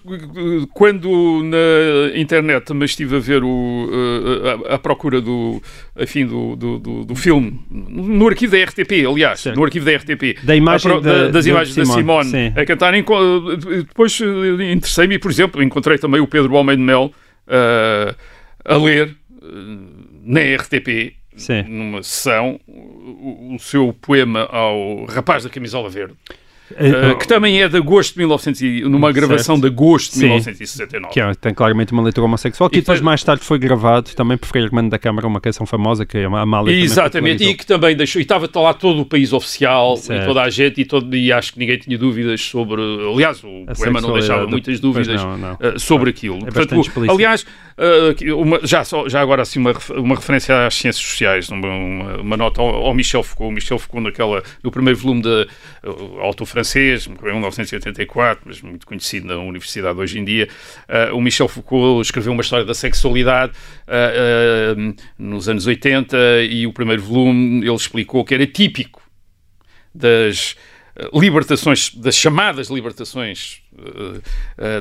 quando 0.73 1.43
na 1.43 2.17
internet 2.19 2.63
também 2.65 2.85
estive 2.85 3.15
a 3.17 3.19
ver 3.19 3.43
o, 3.43 3.87
eh, 3.91 4.71
a, 4.71 4.75
a 4.75 4.79
procura 4.79 5.21
do, 5.21 5.61
enfim, 5.99 6.25
do, 6.25 6.55
do, 6.55 6.79
do, 6.79 7.05
do 7.05 7.15
filme, 7.15 7.59
no 7.69 8.27
arquivo 8.27 8.53
da 8.57 8.63
RTP, 8.63 9.05
aliás, 9.07 9.39
Certo. 9.41 9.55
no 9.55 9.63
arquivo 9.63 9.85
da 9.85 9.91
RTP. 9.95 10.39
Da 10.43 10.55
imagem 10.55 10.91
pro- 10.91 11.01
da- 11.01 11.27
das 11.29 11.45
imagens 11.45 11.75
da 11.75 11.85
Simone, 11.85 12.01
Simone 12.01 12.29
sim. 12.31 12.59
a 12.59 12.65
cantarem. 12.65 13.05
Depois 13.87 14.19
eh, 14.21 14.71
interessei-me 14.73 15.19
por 15.19 15.29
exemplo, 15.29 15.61
encontrei 15.61 15.99
também 15.99 16.19
o 16.19 16.25
Pedro 16.25 16.53
Homem 16.55 16.75
de 16.77 16.81
Mel 16.81 17.11
eh, 17.47 18.15
a 18.65 18.75
ler 18.77 19.15
na 20.23 20.39
RTP 20.55 21.15
Sim. 21.35 21.63
numa 21.63 22.03
sessão 22.03 22.59
o, 22.67 23.55
o 23.55 23.59
seu 23.59 23.93
poema 23.93 24.43
ao 24.51 25.05
rapaz 25.05 25.43
da 25.43 25.49
camisola 25.49 25.89
verde, 25.89 26.13
uh, 26.71 27.17
que 27.17 27.27
também 27.27 27.61
é 27.61 27.67
de 27.67 27.77
agosto 27.77 28.13
de 28.13 28.19
1900, 28.19 28.61
e- 28.61 28.81
numa 28.81 29.11
gravação 29.11 29.59
de 29.59 29.67
agosto 29.67 30.13
de 30.13 30.19
Sim. 30.19 30.25
1969. 30.27 31.13
que 31.13 31.19
é, 31.21 31.33
tem 31.35 31.53
claramente 31.53 31.91
uma 31.91 32.01
leitura 32.03 32.25
homossexual, 32.25 32.69
que 32.69 32.77
E 32.77 32.81
depois 32.81 33.01
mais 33.01 33.23
tarde 33.23 33.43
foi 33.43 33.57
gravado 33.59 34.09
também 34.15 34.37
por 34.37 34.47
Freire 34.47 34.67
Armando 34.67 34.89
da 34.89 34.99
Câmara, 34.99 35.27
uma 35.27 35.41
canção 35.41 35.65
famosa 35.65 36.05
que 36.05 36.17
é 36.17 36.25
a 36.25 36.39
Amália 36.39 36.71
Exatamente, 36.73 37.43
e 37.43 37.53
que 37.55 37.65
também 37.65 37.95
deixou, 37.95 38.19
e 38.19 38.23
estava 38.23 38.49
lá 38.55 38.73
todo 38.73 39.01
o 39.01 39.05
país 39.05 39.33
oficial, 39.33 39.97
Certo. 39.97 40.23
e 40.23 40.25
toda 40.25 40.41
a 40.41 40.49
gente, 40.49 40.81
e, 40.81 40.85
todo, 40.85 41.15
e 41.15 41.31
acho 41.31 41.53
que 41.53 41.59
ninguém 41.59 41.77
tinha 41.77 41.97
dúvidas 41.97 42.41
sobre. 42.41 42.81
Aliás, 43.13 43.43
o 43.43 43.65
A 43.67 43.73
poema 43.75 44.01
não 44.01 44.13
deixava 44.13 44.47
muitas 44.47 44.79
dúvidas 44.79 45.21
não, 45.23 45.37
não. 45.37 45.53
uh, 45.53 45.79
sobre 45.79 46.09
aquilo. 46.09 46.37
É 46.47 46.51
Portanto, 46.51 46.91
aliás, 47.09 47.45
uma- 48.35 48.59
já, 48.63 48.83
já 49.07 49.21
agora 49.21 49.41
assim 49.41 49.59
uma, 49.59 49.73
uma 49.95 50.15
referência 50.15 50.65
às 50.67 50.75
ciências 50.75 51.03
sociais, 51.05 51.49
uma, 51.49 51.67
uma, 51.67 52.17
uma 52.17 52.37
nota 52.37 52.61
ao, 52.61 52.67
ao 52.87 52.93
Michel 52.93 53.23
Foucault. 53.23 53.51
O 53.51 53.55
Michel 53.55 53.79
Foucault, 53.79 54.03
naquela, 54.05 54.43
no 54.63 54.71
primeiro 54.71 54.99
volume 54.99 55.21
de 55.21 55.47
uh, 55.85 56.19
autor 56.21 56.45
francês, 56.59 57.07
morreu 57.07 57.31
em 57.31 57.39
1984, 57.39 58.43
mas 58.45 58.61
muito 58.61 58.85
conhecido 58.85 59.27
na 59.27 59.37
universidade 59.37 59.97
hoje 59.97 60.19
em 60.19 60.25
dia, 60.25 60.49
uh, 60.89 61.15
o 61.15 61.21
Michel 61.21 61.47
Foucault 61.47 62.01
escreveu 62.01 62.33
uma 62.33 62.41
história 62.41 62.65
da 62.65 62.73
sexualidade 62.73 63.53
uh, 63.87 64.95
nos 65.17 65.47
anos 65.47 65.65
80 65.65 66.17
e 66.43 66.67
o 66.67 66.73
primeiro 66.73 67.01
volume 67.01 67.65
ele 67.65 67.73
explicou 67.73 68.25
que 68.25 68.33
era 68.33 68.45
típico 68.45 69.01
das 69.95 70.55
libertações, 71.13 71.95
das 71.95 72.15
chamadas 72.15 72.69
libertações 72.69 73.61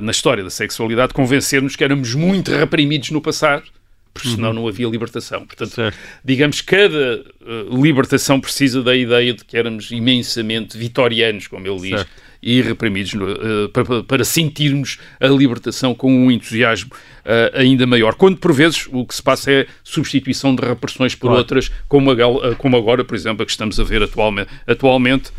na 0.02 0.10
história 0.10 0.42
da 0.42 0.50
sexualidade, 0.50 1.14
convencer-nos 1.14 1.76
que 1.76 1.84
éramos 1.84 2.12
muito 2.14 2.50
reprimidos 2.50 3.10
no 3.10 3.20
passado, 3.20 3.70
porque 4.14 4.28
senão 4.30 4.52
não 4.52 4.66
havia 4.66 4.88
libertação. 4.88 5.46
Portanto, 5.46 5.70
Certo. 5.74 5.96
digamos, 6.24 6.60
cada 6.60 7.24
eh, 7.46 7.64
libertação 7.70 8.40
precisa 8.40 8.82
da 8.82 8.96
ideia 8.96 9.32
de 9.34 9.44
que 9.44 9.56
éramos 9.56 9.90
imensamente 9.90 10.76
vitorianos, 10.76 11.46
como 11.46 11.66
ele 11.66 11.80
diz, 11.80 12.00
Certo. 12.00 12.10
e 12.42 12.60
reprimidos 12.62 13.14
no- 13.14 13.30
eh, 13.30 13.68
para, 13.72 14.02
para 14.02 14.24
sentirmos 14.24 14.98
a 15.20 15.26
libertação 15.28 15.94
com 15.94 16.12
um 16.12 16.30
entusiasmo 16.30 16.90
eh, 17.24 17.52
ainda 17.54 17.86
maior. 17.86 18.14
Quando, 18.14 18.38
por 18.38 18.52
vezes, 18.52 18.88
o 18.92 19.04
que 19.04 19.14
se 19.14 19.22
passa 19.22 19.50
é 19.52 19.66
substituição 19.84 20.54
de 20.54 20.64
repressões 20.64 21.14
por 21.14 21.26
Claro. 21.28 21.38
outras, 21.38 21.70
como, 21.88 22.10
a 22.10 22.54
como 22.56 22.76
agora, 22.76 23.04
por 23.04 23.14
exemplo, 23.14 23.42
a 23.42 23.46
que 23.46 23.50
estamos 23.52 23.78
a 23.78 23.84
ver 23.84 24.02
atualmente, 24.02 24.48
atualmente 24.66 25.30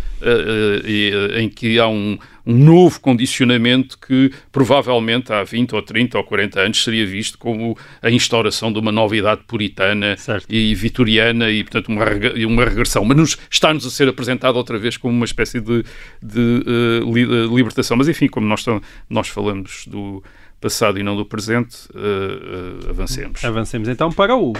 em 1.37 1.49
que 1.49 1.79
há 1.79 1.87
um, 1.87 2.17
um 2.49 2.57
novo 2.57 2.99
condicionamento 2.99 3.95
que 3.99 4.31
provavelmente 4.51 5.31
há 5.31 5.43
20 5.43 5.75
ou 5.75 5.81
30 5.83 6.17
ou 6.17 6.23
40 6.23 6.59
anos 6.61 6.83
seria 6.83 7.05
visto 7.05 7.37
como 7.37 7.77
a 8.01 8.09
instauração 8.09 8.73
de 8.73 8.79
uma 8.79 8.91
nova 8.91 9.15
idade 9.15 9.41
puritana 9.45 10.17
Certo. 10.17 10.47
e 10.49 10.73
vitoriana 10.73 11.51
e, 11.51 11.63
portanto, 11.63 11.89
uma, 11.89 12.05
uma 12.47 12.65
regressão. 12.65 13.05
Mas 13.05 13.17
nos, 13.17 13.37
está-nos 13.51 13.85
a 13.85 13.89
ser 13.91 14.07
apresentado 14.07 14.55
outra 14.55 14.79
vez 14.79 14.97
como 14.97 15.13
uma 15.13 15.25
espécie 15.25 15.59
de, 15.61 15.83
de, 16.23 16.63
eh, 16.65 16.99
li- 17.13 17.21
eh, 17.23 17.55
libertação. 17.55 17.95
Mas, 17.95 18.07
enfim, 18.07 18.27
como 18.27 18.47
nós, 18.47 18.65
nós 19.07 19.27
falamos 19.27 19.85
do 19.85 20.23
passado 20.59 20.97
e 20.99 21.03
não 21.03 21.15
do 21.15 21.25
presente, 21.25 21.87
eh, 21.95 22.89
avancemos. 22.89 23.45
Avancemos 23.45 23.87
então 23.87 24.11
para 24.11 24.35
o 24.35 24.53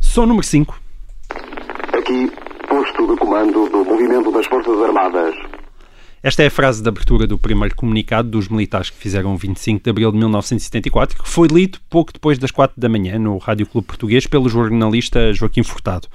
som 0.00 0.26
número 0.26 0.46
5. 0.46 0.78
Aqui, 1.96 2.30
posto 2.68 3.06
de 3.06 3.16
comando 3.18 3.68
do 3.70 3.84
movimento 3.84 4.30
das 4.30 4.46
Forças 4.46 4.78
Armadas. 4.82 5.34
Esta 6.22 6.42
é 6.42 6.48
a 6.48 6.50
frase 6.50 6.82
de 6.82 6.88
abertura 6.88 7.26
do 7.26 7.38
primeiro 7.38 7.74
comunicado 7.74 8.28
dos 8.28 8.46
militares 8.46 8.90
que 8.90 8.96
fizeram 8.98 9.38
25 9.38 9.82
de 9.82 9.88
abril 9.88 10.12
de 10.12 10.18
1974, 10.18 11.22
que 11.22 11.26
foi 11.26 11.48
lido 11.48 11.78
pouco 11.88 12.12
depois 12.12 12.38
das 12.38 12.50
4 12.50 12.78
da 12.78 12.90
manhã 12.90 13.18
no 13.18 13.38
Rádio 13.38 13.64
Clube 13.64 13.86
Português 13.86 14.26
pelo 14.26 14.46
jornalista 14.46 15.32
Joaquim 15.32 15.62
Furtado. 15.62 16.08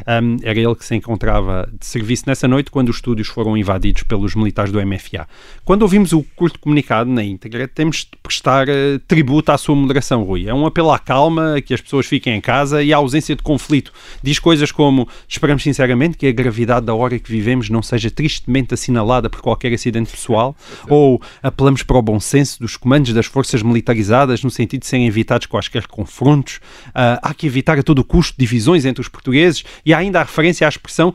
Um, 0.00 0.36
era 0.42 0.58
ele 0.58 0.74
que 0.74 0.84
se 0.84 0.96
encontrava 0.96 1.70
de 1.78 1.86
serviço 1.86 2.24
nessa 2.26 2.48
noite 2.48 2.72
quando 2.72 2.88
os 2.88 2.96
estúdios 2.96 3.28
foram 3.28 3.56
invadidos 3.56 4.02
pelos 4.02 4.34
militares 4.34 4.72
do 4.72 4.84
MFA. 4.84 5.28
Quando 5.64 5.82
ouvimos 5.82 6.12
o 6.12 6.24
curto 6.34 6.58
comunicado 6.58 7.08
na 7.08 7.22
íntegra, 7.22 7.68
temos 7.68 7.98
de 7.98 8.18
prestar 8.20 8.68
eh, 8.68 8.98
tributo 9.06 9.52
à 9.52 9.58
sua 9.58 9.76
moderação, 9.76 10.24
Rui. 10.24 10.48
É 10.48 10.52
um 10.52 10.66
apelo 10.66 10.90
à 10.90 10.98
calma, 10.98 11.60
que 11.64 11.72
as 11.72 11.80
pessoas 11.80 12.06
fiquem 12.06 12.34
em 12.34 12.40
casa 12.40 12.82
e 12.82 12.92
à 12.92 12.96
ausência 12.96 13.36
de 13.36 13.44
conflito. 13.44 13.92
Diz 14.20 14.40
coisas 14.40 14.72
como: 14.72 15.08
esperamos 15.28 15.62
sinceramente 15.62 16.16
que 16.16 16.26
a 16.26 16.32
gravidade 16.32 16.86
da 16.86 16.94
hora 16.94 17.16
que 17.16 17.30
vivemos 17.30 17.70
não 17.70 17.80
seja 17.80 18.10
tristemente 18.10 18.74
assinalada 18.74 19.30
por 19.30 19.40
qualquer 19.40 19.51
acidente 19.74 20.10
pessoal, 20.10 20.56
ou 20.88 21.20
apelamos 21.42 21.82
para 21.82 21.96
o 21.96 22.02
bom 22.02 22.18
senso 22.20 22.60
dos 22.60 22.76
comandos 22.76 23.12
das 23.12 23.26
forças 23.26 23.62
militarizadas 23.62 24.42
no 24.42 24.50
sentido 24.50 24.80
de 24.80 24.86
serem 24.86 25.06
evitados 25.06 25.46
quaisquer 25.46 25.86
confrontos. 25.86 26.60
Ah, 26.94 27.18
há 27.22 27.34
que 27.34 27.46
evitar 27.46 27.78
a 27.78 27.82
todo 27.82 28.04
custo 28.04 28.34
divisões 28.38 28.84
entre 28.84 29.00
os 29.00 29.08
portugueses 29.08 29.64
e 29.84 29.92
há 29.92 29.98
ainda 29.98 30.20
a 30.20 30.24
referência 30.24 30.66
à 30.66 30.68
expressão 30.68 31.14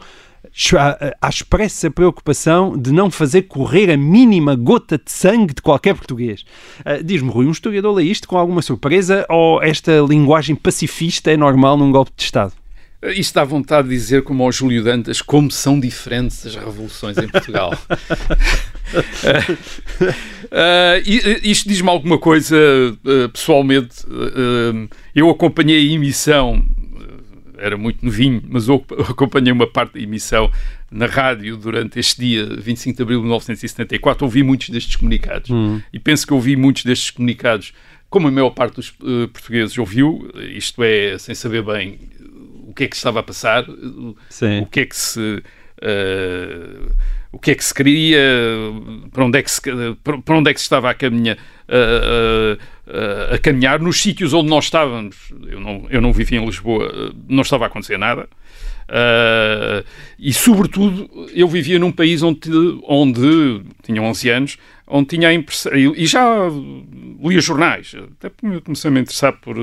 à, 1.22 1.30
expressa 1.30 1.92
preocupação 1.92 2.78
de 2.78 2.92
não 2.92 3.12
fazer 3.12 3.44
correr 3.44 3.92
a 3.92 3.98
mínima 3.98 4.56
gota 4.56 4.98
de 4.98 5.12
sangue 5.12 5.54
de 5.54 5.62
qualquer 5.62 5.96
português. 5.96 6.44
Ah, 6.86 6.98
Diz-me, 7.04 7.30
Rui, 7.30 7.46
um 7.46 7.52
historiador 7.52 7.94
lê 7.96 8.04
isto 8.04 8.28
com 8.28 8.38
alguma 8.38 8.62
surpresa 8.62 9.26
ou 9.30 9.62
esta 9.62 10.00
linguagem 10.08 10.56
pacifista 10.56 11.32
é 11.32 11.38
normal 11.38 11.78
num 11.78 11.92
golpe 11.92 12.12
de 12.16 12.24
Estado? 12.24 12.54
Isto 13.04 13.36
dá 13.36 13.44
vontade 13.44 13.88
de 13.90 13.94
dizer, 13.96 14.24
como 14.24 14.44
ao 14.44 14.52
Júlio 14.52 14.84
Dantas, 14.84 15.22
como 15.22 15.52
são 15.52 15.80
diferentes 15.80 16.46
as 16.48 16.56
revoluções 16.56 17.18
em 17.18 17.28
Portugal. 17.28 17.72
Eh, 20.50 21.04
i- 21.06 21.52
isto 21.52 21.68
diz-me 21.68 21.90
alguma 21.90 22.18
coisa, 22.18 22.56
eh, 22.56 23.28
pessoalmente. 23.28 23.98
eu 25.14 25.30
acompanhei 25.30 25.90
a 25.90 25.94
emissão, 25.94 26.64
era 27.58 27.76
muito 27.78 28.06
novinho, 28.06 28.42
mas 28.48 28.68
eu 28.70 28.84
acompanhei 29.10 29.52
uma 29.52 29.68
parte 29.68 29.96
da 29.96 30.00
emissão 30.00 30.50
na 30.90 31.06
rádio 31.06 31.58
durante 31.58 32.00
este 32.00 32.22
dia, 32.22 32.46
25 32.46 32.96
de 32.96 33.04
abril 33.04 33.18
de 33.20 33.24
1974. 33.26 34.24
Ouvi 34.26 34.42
muitos 34.42 34.70
destes 34.70 34.96
comunicados. 34.96 35.50
E 35.92 36.00
penso 36.00 36.26
que 36.26 36.34
ouvi 36.34 36.56
muitos 36.56 36.86
destes 36.86 37.10
comunicados, 37.12 37.74
como 38.10 38.30
a 38.30 38.32
maior 38.32 38.52
parte 38.52 38.76
dos 38.76 38.94
eh, 39.04 39.28
portugueses 39.28 39.78
ouviu, 39.78 40.30
isto 40.56 40.82
é, 40.82 41.18
sem 41.18 41.36
saber 41.36 41.62
bem 41.64 42.00
que 42.78 42.84
é 42.86 42.88
que 42.88 42.96
estava 42.96 43.20
a 43.20 43.24
passar, 43.24 43.66
Sim. 44.30 44.62
o 44.62 44.66
que 44.68 44.82
é 44.82 44.86
que 44.86 44.96
se 44.96 45.44
eh, 45.82 46.80
o 47.32 47.40
que 47.40 47.52
é 47.52 47.56
que 47.56 47.64
se 47.64 47.74
queria, 47.74 48.20
para 49.12 49.26
onde 49.26 49.38
é 49.40 49.44
que 49.44 49.52
se, 49.52 49.62
para 50.04 50.36
onde 50.38 50.50
é 50.50 50.54
que 50.54 50.60
se 50.60 50.66
estava 50.66 50.90
a 50.90 50.94
caminhar, 50.94 51.38
a, 51.68 53.32
a- 53.32 53.36
a 53.36 53.38
caminhar 53.40 53.80
nos 53.80 54.02
sítios 54.02 54.34
onde 54.34 54.50
nós 54.50 54.66
estávamos. 54.66 55.32
Eu 55.46 55.60
não, 55.60 55.86
eu 55.90 56.02
não 56.02 56.14
vivia 56.14 56.40
em 56.40 56.46
Lisboa, 56.46 57.14
não 57.28 57.42
estava 57.42 57.66
a 57.66 57.68
acontecer 57.68 57.98
nada. 57.98 58.28
Eh, 58.90 59.84
e, 60.18 60.34
sobretudo, 60.34 61.10
eu 61.34 61.48
vivia 61.48 61.78
num 61.78 61.92
país 61.92 62.24
onde, 62.24 62.50
onde 62.88 63.62
tinha 63.84 64.02
11 64.02 64.30
anos, 64.30 64.58
onde 64.88 65.08
tinha 65.10 65.28
a 65.28 65.34
impressão, 65.34 65.74
e 65.76 66.06
já 66.06 66.24
lia 67.22 67.42
jornais, 67.42 67.94
até 68.20 68.32
comecei 68.64 68.90
a 68.90 68.92
me 68.94 69.02
interessar 69.02 69.34
por, 69.42 69.58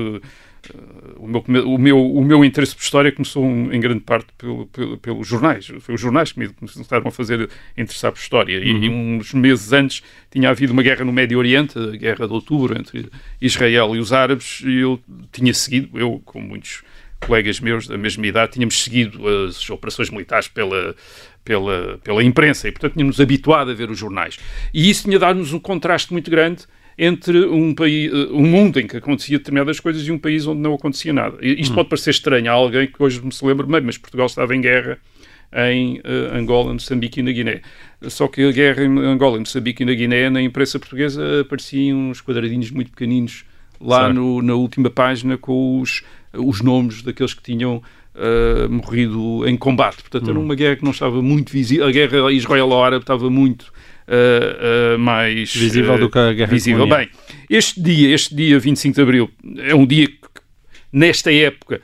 o 1.17 1.27
meu, 1.27 1.43
o, 1.67 1.77
meu, 1.77 2.11
o 2.11 2.23
meu 2.23 2.45
interesse 2.45 2.75
por 2.75 2.81
história 2.81 3.11
começou 3.11 3.45
em 3.45 3.79
grande 3.79 4.01
parte 4.01 4.27
pelo, 4.37 4.65
pelo- 4.67 4.97
pelos 4.97 5.27
jornais. 5.27 5.67
Foi 5.79 5.95
os 5.95 6.01
jornais 6.01 6.31
que 6.31 6.39
me 6.39 6.49
começaram 6.49 7.07
a 7.07 7.11
fazer 7.11 7.49
interessar 7.77 8.11
por 8.11 8.19
história. 8.19 8.57
E, 8.57 8.69
e 8.85 8.89
uns 8.89 9.33
meses 9.33 9.71
antes 9.73 10.03
tinha 10.31 10.49
havido 10.49 10.73
uma 10.73 10.83
guerra 10.83 11.05
no 11.05 11.11
Médio 11.13 11.37
Oriente, 11.37 11.77
a 11.77 11.95
Guerra 11.95 12.27
de 12.27 12.33
Outubro, 12.33 12.77
entre 12.77 13.09
Israel 13.41 13.95
e 13.95 13.99
os 13.99 14.11
árabes, 14.13 14.61
e 14.65 14.79
eu 14.79 14.99
tinha 15.31 15.53
seguido, 15.53 15.97
eu, 15.99 16.21
como 16.25 16.47
muitos 16.47 16.83
colegas 17.19 17.59
meus 17.59 17.87
da 17.87 17.97
mesma 17.97 18.27
idade, 18.27 18.53
tínhamos 18.53 18.83
seguido 18.83 19.27
as 19.27 19.67
operações 19.69 20.09
militares 20.09 20.47
pela, 20.47 20.95
pela, 21.43 21.99
pela 22.03 22.23
imprensa 22.23 22.67
e, 22.67 22.71
portanto, 22.71 22.93
tínhamos 22.93 23.19
habituado 23.19 23.71
a 23.71 23.73
ver 23.73 23.89
os 23.89 23.97
jornais. 23.97 24.37
E 24.73 24.89
isso 24.89 25.05
tinha 25.05 25.17
dado-nos 25.17 25.53
um 25.53 25.59
contraste 25.59 26.11
muito 26.11 26.29
grande 26.29 26.65
entre 26.97 27.45
um, 27.45 27.73
país, 27.75 28.11
um 28.31 28.45
mundo 28.45 28.79
em 28.79 28.87
que 28.87 28.97
acontecia 28.97 29.37
determinadas 29.37 29.79
coisas 29.79 30.07
e 30.07 30.11
um 30.11 30.17
país 30.17 30.47
onde 30.47 30.61
não 30.61 30.73
acontecia 30.73 31.11
nada. 31.11 31.37
Isto 31.41 31.73
pode 31.75 31.89
parecer 31.89 32.11
estranho 32.11 32.49
a 32.49 32.53
alguém 32.53 32.87
que 32.87 33.01
hoje 33.03 33.21
me 33.23 33.31
se 33.33 33.45
lembra 33.45 33.65
bem, 33.67 33.81
mas 33.81 33.97
Portugal 33.97 34.27
estava 34.27 34.55
em 34.55 34.61
guerra 34.61 34.97
em 35.69 36.01
eh, 36.03 36.37
Angola, 36.37 36.73
Moçambique 36.73 37.19
e 37.19 37.23
na 37.23 37.31
Guiné. 37.31 37.61
Só 38.03 38.27
que 38.27 38.43
a 38.43 38.51
guerra 38.51 38.83
em 38.83 38.97
Angola, 38.99 39.39
Moçambique 39.39 39.83
e 39.83 39.85
na 39.85 39.93
Guiné, 39.93 40.29
na 40.29 40.41
imprensa 40.41 40.79
portuguesa, 40.79 41.41
apareciam 41.41 42.09
uns 42.09 42.21
quadradinhos 42.21 42.71
muito 42.71 42.91
pequeninos 42.91 43.45
lá 43.79 44.07
no- 44.13 44.41
na 44.41 44.53
última 44.55 44.89
página 44.89 45.37
com 45.37 45.79
os, 45.81 46.01
os 46.33 46.61
nomes 46.61 47.01
daqueles 47.01 47.33
que 47.33 47.43
tinham 47.43 47.81
uh, 48.15 48.69
morrido 48.69 49.47
em 49.47 49.55
combate. 49.57 49.97
Portanto, 50.01 50.29
era 50.29 50.39
uma 50.39 50.55
guerra 50.55 50.75
que 50.77 50.83
não 50.83 50.91
estava 50.91 51.21
muito 51.21 51.51
visível. 51.51 51.85
A 51.87 51.91
guerra 51.91 52.31
israelo-árabe 52.31 53.03
estava 53.03 53.29
muito 53.29 53.71
uh, 54.07 54.95
uh, 54.95 54.99
mais 54.99 55.53
visível 55.53 55.97
do 55.97 56.09
que 56.09 56.17
a 56.17 56.33
guerra 56.33 56.51
visível. 56.51 56.87
Bem, 56.87 57.09
este 57.49 57.81
dia, 57.81 58.13
este 58.13 58.35
dia 58.35 58.59
25 58.59 58.95
de 58.95 59.01
Abril, 59.01 59.29
é 59.57 59.75
um 59.75 59.85
dia 59.85 60.07
que, 60.07 60.15
nesta 60.91 61.31
época, 61.33 61.81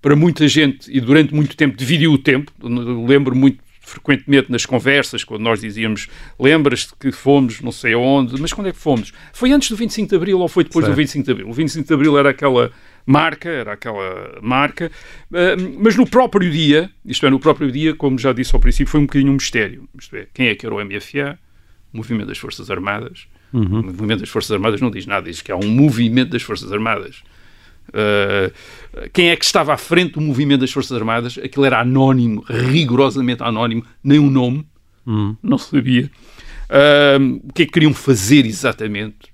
para 0.00 0.16
muita 0.16 0.48
gente 0.48 0.90
e 0.90 1.00
durante 1.00 1.34
muito 1.34 1.56
tempo, 1.56 1.76
dividiu 1.76 2.12
o 2.12 2.18
tempo. 2.18 2.52
Lembro 2.60 3.34
muito 3.34 3.62
frequentemente 3.84 4.50
nas 4.50 4.64
conversas, 4.64 5.24
quando 5.24 5.42
nós 5.42 5.60
dizíamos 5.60 6.08
lembras-te 6.38 6.94
que 6.98 7.12
fomos 7.12 7.60
não 7.60 7.72
sei 7.72 7.92
aonde, 7.94 8.40
mas 8.40 8.52
quando 8.52 8.68
é 8.68 8.72
que 8.72 8.78
fomos? 8.78 9.12
Foi 9.32 9.52
antes 9.52 9.68
do 9.68 9.76
25 9.76 10.08
de 10.08 10.16
Abril 10.16 10.38
ou 10.38 10.48
foi 10.48 10.64
depois 10.64 10.84
Certo. 10.84 10.94
do 10.94 10.98
25 10.98 11.24
de 11.24 11.30
Abril? 11.32 11.48
O 11.48 11.52
25 11.52 11.86
de 11.86 11.94
Abril 11.94 12.16
era 12.16 12.30
aquela 12.30 12.72
marca, 13.04 13.48
era 13.48 13.72
aquela 13.72 14.38
marca, 14.40 14.90
eh, 15.34 15.56
mas 15.78 15.96
no 15.96 16.08
próprio 16.08 16.50
dia, 16.50 16.90
isto 17.04 17.26
é, 17.26 17.30
no 17.30 17.40
próprio 17.40 17.70
dia, 17.70 17.94
como 17.94 18.18
já 18.18 18.32
disse 18.32 18.54
ao 18.54 18.60
princípio, 18.60 18.90
foi 18.90 19.00
um 19.00 19.06
bocadinho 19.06 19.30
um 19.30 19.34
mistério. 19.34 19.88
Isto 19.98 20.16
é, 20.16 20.26
quem 20.32 20.46
é 20.46 20.54
que 20.54 20.64
era 20.64 20.74
o 20.74 20.84
MFA? 20.84 21.38
Movimento 21.92 22.28
das 22.28 22.38
Forças 22.38 22.70
Armadas. 22.70 23.26
O 23.52 23.82
Movimento 23.82 24.20
das 24.20 24.30
Forças 24.30 24.50
Armadas 24.50 24.80
não 24.80 24.90
diz 24.90 25.06
nada, 25.06 25.28
diz 25.28 25.42
que 25.42 25.52
há 25.52 25.56
um 25.56 25.68
movimento 25.68 26.30
das 26.30 26.42
Forças 26.42 26.72
Armadas. 26.72 27.22
Uh, 27.88 28.52
quem 29.12 29.30
é 29.30 29.36
que 29.36 29.44
estava 29.44 29.74
à 29.74 29.76
frente 29.76 30.12
do 30.14 30.20
movimento 30.20 30.60
das 30.60 30.70
Forças 30.70 30.96
Armadas? 30.96 31.38
Aquilo 31.38 31.64
era 31.64 31.80
anónimo, 31.80 32.44
rigorosamente 32.48 33.42
anónimo, 33.42 33.84
nem 34.02 34.18
um 34.18 34.30
nome, 34.30 34.66
não 35.42 35.58
sabia. 35.58 36.10
Uh, 36.70 37.40
o 37.44 37.52
que 37.52 37.64
é 37.64 37.66
que 37.66 37.72
queriam 37.72 37.92
fazer 37.92 38.46
exatamente? 38.46 39.31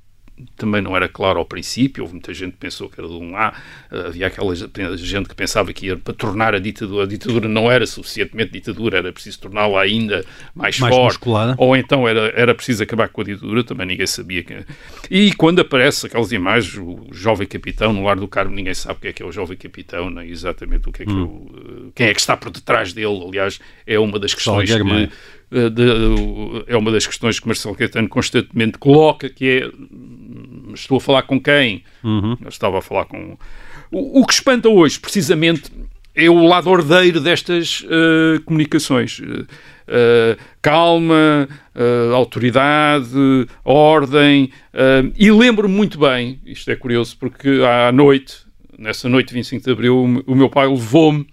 Também 0.56 0.80
não 0.80 0.94
era 0.96 1.08
claro 1.08 1.38
ao 1.38 1.44
princípio, 1.44 2.02
houve 2.02 2.14
muita 2.14 2.32
gente 2.34 2.52
que 2.52 2.58
pensou 2.58 2.88
que 2.88 3.00
era 3.00 3.08
de 3.08 3.14
um 3.14 3.36
A, 3.36 3.52
havia 3.90 4.26
aquela 4.26 4.54
gente 4.96 5.28
que 5.28 5.34
pensava 5.34 5.72
que 5.72 5.86
ia 5.86 5.96
para 5.96 6.14
tornar 6.14 6.54
a 6.54 6.58
ditadura, 6.58 7.04
a 7.04 7.06
ditadura 7.06 7.48
não 7.48 7.70
era 7.70 7.86
suficientemente 7.86 8.52
ditadura, 8.52 8.98
era 8.98 9.12
preciso 9.12 9.40
torná-la 9.40 9.80
ainda 9.82 10.24
mais, 10.54 10.78
Mais 10.78 10.94
forte, 10.94 11.14
musculada. 11.14 11.54
ou 11.58 11.76
então 11.76 12.06
era, 12.08 12.32
era 12.36 12.54
preciso 12.54 12.82
acabar 12.82 13.08
com 13.08 13.20
a 13.20 13.24
ditadura, 13.24 13.64
também 13.64 13.86
ninguém 13.86 14.06
sabia. 14.06 14.42
Que... 14.42 14.64
E 15.10 15.32
quando 15.34 15.60
aparece 15.60 16.06
aquelas 16.06 16.32
imagens, 16.32 16.74
o 16.76 17.06
jovem 17.12 17.46
capitão 17.46 17.92
no 17.92 18.04
lar 18.04 18.16
do 18.16 18.28
Carmo, 18.28 18.54
ninguém 18.54 18.74
sabe 18.74 18.98
o 18.98 19.00
que 19.00 19.08
é 19.08 19.12
que 19.12 19.22
é 19.22 19.26
o 19.26 19.32
jovem 19.32 19.56
capitão, 19.56 20.10
nem 20.10 20.28
exatamente 20.30 20.88
o 20.88 20.92
que 20.92 21.02
é 21.02 21.06
que 21.06 21.12
é 21.12 21.14
o- 21.14 21.92
quem 21.94 22.06
é 22.08 22.14
que 22.14 22.20
está 22.20 22.36
por 22.36 22.50
detrás 22.50 22.92
dele, 22.92 23.24
aliás, 23.26 23.58
é 23.86 23.98
uma 23.98 24.18
das 24.18 24.32
questões 24.34 24.68
que, 24.70 25.10
Eh, 25.50 25.70
de- 25.70 26.64
é 26.66 26.76
uma 26.76 26.90
das 26.92 27.06
questões 27.06 27.40
que 27.40 27.46
Marcelo 27.46 27.74
Caetano 27.74 28.08
constantemente 28.08 28.78
coloca, 28.78 29.28
que 29.28 29.46
é 29.62 29.66
hum, 29.68 30.72
estou 30.74 30.98
a 30.98 31.00
falar 31.00 31.22
com 31.22 31.40
quem? 31.40 31.82
Eu 32.42 32.48
estava 32.48 32.78
a 32.78 32.82
falar 32.82 33.04
com... 33.06 33.36
O, 33.90 34.20
o 34.20 34.26
que 34.26 34.34
espanta 34.34 34.68
hoje, 34.68 35.00
precisamente, 35.00 35.70
é 36.14 36.28
o 36.28 36.46
lado 36.46 36.68
ordeiro 36.68 37.20
destas 37.20 37.84
eh, 37.88 38.40
comunicações. 38.44 39.20
Eh, 39.86 40.36
calma, 40.60 41.48
eh, 41.74 42.10
autoridade, 42.14 43.08
ordem. 43.64 44.50
e 45.16 45.30
lembro-me 45.30 45.74
muito 45.74 45.98
bem, 45.98 46.38
isto 46.44 46.70
é 46.70 46.76
curioso, 46.76 47.16
porque 47.18 47.62
à 47.66 47.90
noite, 47.90 48.36
nessa 48.78 49.08
noite 49.08 49.28
de 49.28 49.34
25 49.34 49.64
de 49.64 49.70
Abril, 49.72 50.22
o 50.26 50.34
meu 50.34 50.50
pai 50.50 50.68
levou-me 50.68 51.26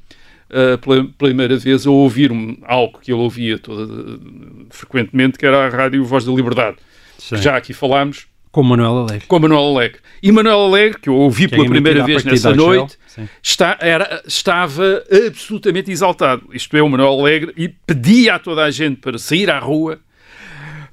uh, 0.50 0.78
pela 0.78 1.04
primeira 1.18 1.58
vez 1.58 1.86
a 1.86 1.91
ouvir 1.91 2.32
um- 2.32 2.58
algo 2.64 3.00
que 3.00 3.12
ele 3.12 3.22
ouvia 3.22 3.58
toda, 3.60 4.20
frequentemente, 4.70 5.38
que 5.38 5.46
era 5.46 5.66
a 5.66 5.70
Rádio 5.70 6.04
Voz 6.06 6.26
da 6.26 6.32
Liberdade. 6.32 6.78
Sim. 7.18 7.38
Já 7.38 7.56
aqui 7.58 7.74
falámos 7.74 8.28
Com 8.52 8.64
Manuel 8.64 8.98
Alegre. 9.00 9.28
com 9.28 9.39
Manuel 9.39 9.64
Alegre. 9.76 10.00
E 10.22 10.32
Manuel 10.32 10.60
Alegre, 10.62 11.00
que 11.00 11.10
eu 11.10 11.16
ouvi 11.16 11.48
Que 11.48 11.56
é 11.56 11.58
pela 11.58 11.70
primeira 11.70 12.04
vez 12.04 12.24
nessa 12.24 12.54
noite, 12.54 12.98
está, 13.41 13.78
era, 13.82 14.22
estava 14.26 15.04
absolutamente 15.28 15.91
exaltado. 15.91 16.43
Isto 16.54 16.76
é, 16.78 16.82
o 16.82 16.89
Manuel 16.89 17.20
Alegre, 17.20 17.54
e 17.58 17.70
pedia 17.70 18.36
a 18.36 18.39
toda 18.39 18.64
a 18.64 18.72
gente 18.72 18.98
para 18.98 19.18
sair 19.18 19.50
à 19.50 19.60
rua, 19.60 20.00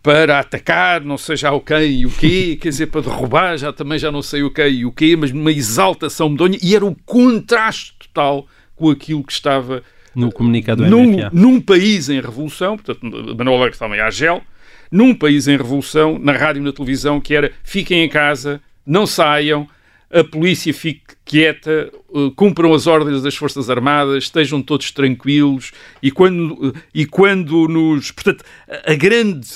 para 0.02 0.40
atacar, 0.40 1.00
não 1.00 1.16
sei 1.16 1.36
já 1.36 1.52
o 1.52 1.60
quem 1.60 2.00
e 2.00 2.06
o 2.06 2.10
quê, 2.10 2.58
quer 2.60 2.70
dizer, 2.70 2.86
para 2.86 3.02
derrubar, 3.02 3.56
já 3.56 3.72
também 3.72 3.98
já 3.98 4.10
não 4.10 4.22
sei 4.22 4.42
o 4.42 4.50
quê 4.50 4.68
e 4.68 4.84
o 4.84 4.90
quê, 4.92 5.16
mas 5.16 5.30
numa 5.32 5.52
exaltação 5.52 6.28
medonha, 6.28 6.58
e 6.62 6.74
era 6.74 6.84
o 6.84 6.94
contraste 7.06 7.94
total 7.98 8.46
com 8.76 8.90
aquilo 8.90 9.22
que 9.22 9.32
estava 9.32 9.82
No 10.14 10.30
comunicado 10.32 10.84
do 10.84 10.90
num, 10.90 11.12
MFA. 11.12 11.30
num 11.32 11.60
país 11.60 12.08
em 12.08 12.20
revolução, 12.20 12.76
portanto, 12.76 13.04
Manuel 13.36 13.58
Alegre 13.60 13.78
também 13.78 14.00
à 14.00 14.10
gel, 14.10 14.42
num 14.90 15.14
país 15.14 15.48
em 15.48 15.56
revolução, 15.56 16.18
na 16.18 16.32
rádio 16.32 16.60
e 16.60 16.64
na 16.64 16.72
televisão, 16.72 17.20
que 17.20 17.34
era 17.34 17.50
fiquem 17.64 18.04
em 18.04 18.08
casa, 18.08 18.60
não 18.86 19.06
saiam, 19.06 19.66
a 20.12 20.22
polícia 20.22 20.74
fique 20.74 21.14
quieta, 21.24 21.90
eh, 22.14 22.30
cumpram 22.36 22.74
as 22.74 22.86
ordens 22.86 23.22
das 23.22 23.34
Forças 23.34 23.70
Armadas, 23.70 24.24
estejam 24.24 24.60
todos 24.60 24.90
tranquilos 24.90 25.72
e 26.02 26.10
quando, 26.10 26.74
eh, 26.76 26.80
e 26.94 27.06
quando 27.06 27.66
nos. 27.66 28.10
Portanto, 28.10 28.44
a, 28.68 28.92
a 28.92 28.94
grande 28.94 29.48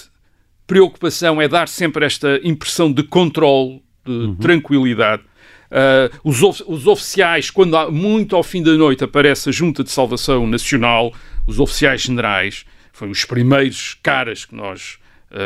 preocupação 0.67 1.41
é 1.43 1.47
dar 1.47 1.69
sempre 1.69 2.07
esta 2.07 2.41
impressão 2.43 2.91
de 2.91 3.03
controle, 3.03 3.83
de 4.07 4.35
tranquilidade. 4.37 5.23
Ah, 5.71 6.11
os, 6.23 6.43
of- 6.43 6.62
os 6.67 6.87
oficiais, 6.87 7.51
quando 7.51 7.77
há, 7.77 7.91
muito 7.91 8.37
ao 8.37 8.43
fim 8.43 8.62
da 8.62 8.73
noite 8.73 9.05
aparece 9.05 9.49
a 9.49 9.53
Junta 9.53 9.83
de 9.83 9.91
Salvação 9.91 10.47
Nacional, 10.47 11.12
os 11.47 11.59
oficiais 11.59 12.03
generais, 12.03 12.64
foram 12.93 13.12
os 13.12 13.25
primeiros 13.25 13.97
caras 14.03 14.45
que 14.45 14.55
nós 14.55 14.99
ah, 15.31 15.37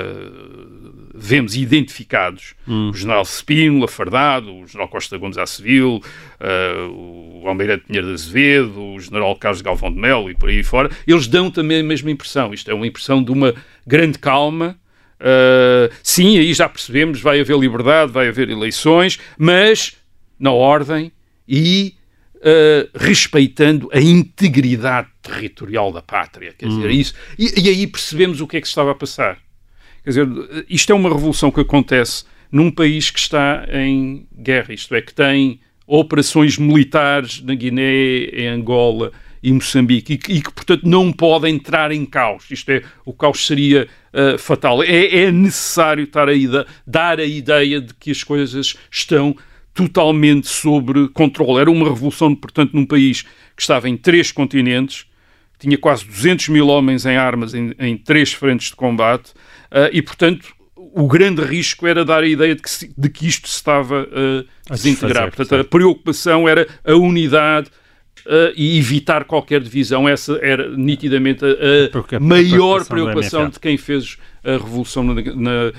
vemos 1.15 1.57
identificados. 1.57 2.55
O 2.67 2.95
general 2.95 3.25
Spínola, 3.25 3.89
Fardado, 3.89 4.55
o 4.55 4.67
general 4.67 4.89
Costa 4.89 5.17
Gomes 5.17 5.39
Acevil, 5.39 6.01
ah, 6.39 6.89
o 6.91 7.43
Almeirante 7.47 7.85
Pinheiro 7.87 8.09
de 8.09 8.13
Azevedo, 8.15 8.81
o 8.81 9.01
general 9.01 9.35
Carlos 9.37 9.63
Galvão 9.63 9.93
de 9.93 9.99
Melo 9.99 10.31
e 10.31 10.35
por 10.35 10.49
aí 10.49 10.63
fora, 10.63 10.91
eles 11.07 11.27
dão 11.27 11.51
também 11.51 11.81
a 11.81 11.85
mesma 11.85 12.11
impressão. 12.11 12.53
Isto 12.55 12.71
é 12.71 12.75
uma 12.75 12.87
impressão 12.87 13.23
de 13.23 13.31
uma 13.33 13.55
grande 13.87 14.19
calma, 14.19 14.77
Uh, 15.23 15.93
sim, 16.03 16.39
aí 16.39 16.55
já 16.55 16.67
percebemos, 16.67 17.21
vai 17.21 17.39
haver 17.43 17.55
liberdade, 17.59 18.11
vai 18.11 18.29
haver 18.29 18.49
eleições, 18.49 19.19
mas 19.39 19.95
na 20.41 20.51
ordem 20.51 21.13
e 21.47 21.95
uh, 22.37 22.89
respeitando 22.95 23.89
a 23.93 24.01
integridade 24.01 25.09
territorial 25.23 25.93
da 25.93 26.03
pátria. 26.03 26.55
Quer 26.57 26.69
dizer, 26.69 26.91
isso. 26.91 27.15
E, 27.39 27.61
e 27.61 27.69
aí 27.69 27.87
percebemos 27.87 28.41
o 28.41 28.47
que 28.47 28.57
é 28.57 28.61
que 28.61 28.67
se 28.67 28.73
estava 28.73 28.93
a 28.93 28.95
passar. 28.95 29.39
Quer 30.03 30.11
dizer, 30.11 30.29
isto 30.69 30.91
é 30.91 30.95
uma 30.95 31.11
revolução 31.11 31.51
que 31.51 31.61
acontece 31.61 32.25
num 32.51 32.71
país 32.71 33.11
que 33.11 33.19
está 33.19 33.67
em 33.73 34.27
guerra, 34.35 34.73
isto 34.73 34.95
é, 34.95 35.03
que 35.03 35.15
tem 35.15 35.61
operações 35.87 36.57
militares 36.57 37.43
na 37.43 37.55
Guiné, 37.55 38.25
em 38.33 38.49
Angola 38.49 39.13
e 39.43 39.53
Moçambique, 39.53 40.15
e 40.15 40.19
que, 40.19 40.33
e 40.33 40.43
que, 40.43 40.53
portanto, 40.53 40.83
não 40.85 41.13
pode 41.13 41.49
entrar 41.49 41.93
em 41.93 42.05
caos. 42.07 42.51
Isto 42.51 42.71
é, 42.71 42.83
o 43.05 43.13
caos 43.13 43.47
seria 43.47 43.89
uh, 44.13 44.39
fatal. 44.39 44.83
É, 44.83 45.25
é 45.25 45.33
necessário 45.33 46.09
a 46.13 46.33
ida- 46.33 46.67
dar 46.87 47.19
a 47.21 47.25
ideia 47.25 47.81
de 47.81 47.95
que 47.95 48.11
as 48.11 48.23
coisas 48.23 48.75
estão 48.91 49.37
totalmente 49.87 50.49
sob 50.49 51.09
controle. 51.11 51.61
Era 51.61 51.71
uma 51.71 51.89
revolução, 51.89 52.35
portanto, 52.35 52.73
num 52.75 52.87
país 52.87 53.23
que 53.23 53.63
estava 53.63 53.89
em 53.89 53.97
três 53.97 54.33
continentes, 54.33 55.07
tinha 55.59 55.77
quase 55.77 56.05
200 56.07 56.49
mil 56.49 56.69
homens 56.69 57.05
em 57.05 57.17
armas 57.17 57.53
em, 57.55 57.75
em 57.79 57.97
três 57.97 58.33
frentes 58.33 58.69
de 58.71 58.77
combate 58.77 59.31
uh, 59.71 59.91
e, 59.93 60.01
portanto, 60.01 60.49
o 60.75 61.07
grande 61.07 61.43
risco 61.43 61.87
era 61.87 62.05
dar 62.05 62.23
a 62.23 62.27
ideia 62.27 62.55
de 62.55 62.63
que, 62.63 62.71
se- 62.71 62.93
de 62.97 63.09
que 63.11 63.27
isto 63.27 63.47
se 63.49 63.57
estava 63.57 64.09
a 64.69 64.73
A 64.73 64.75
desintegrar. 64.75 65.27
desfazer, 65.29 65.31
Portanto, 65.37 65.61
a 65.61 65.65
preocupação 65.65 66.49
era 66.49 66.67
a 66.85 66.95
unidade 66.95 67.69
uh, 68.27 68.53
e 68.57 68.79
evitar 68.79 69.25
qualquer 69.25 69.61
divisão. 69.61 70.09
Essa 70.09 70.39
era 70.43 70.75
nitidamente 70.77 71.45
a, 71.45 71.49
a 71.49 72.17
a 72.17 72.21
maior 72.21 72.85
preocupação 72.87 73.43
de 73.51 73.61
quem 73.61 73.77
fez 73.77 74.17
a 74.45 74.53
revolução 74.53 75.03
na, 75.05 75.15
na, 75.15 75.73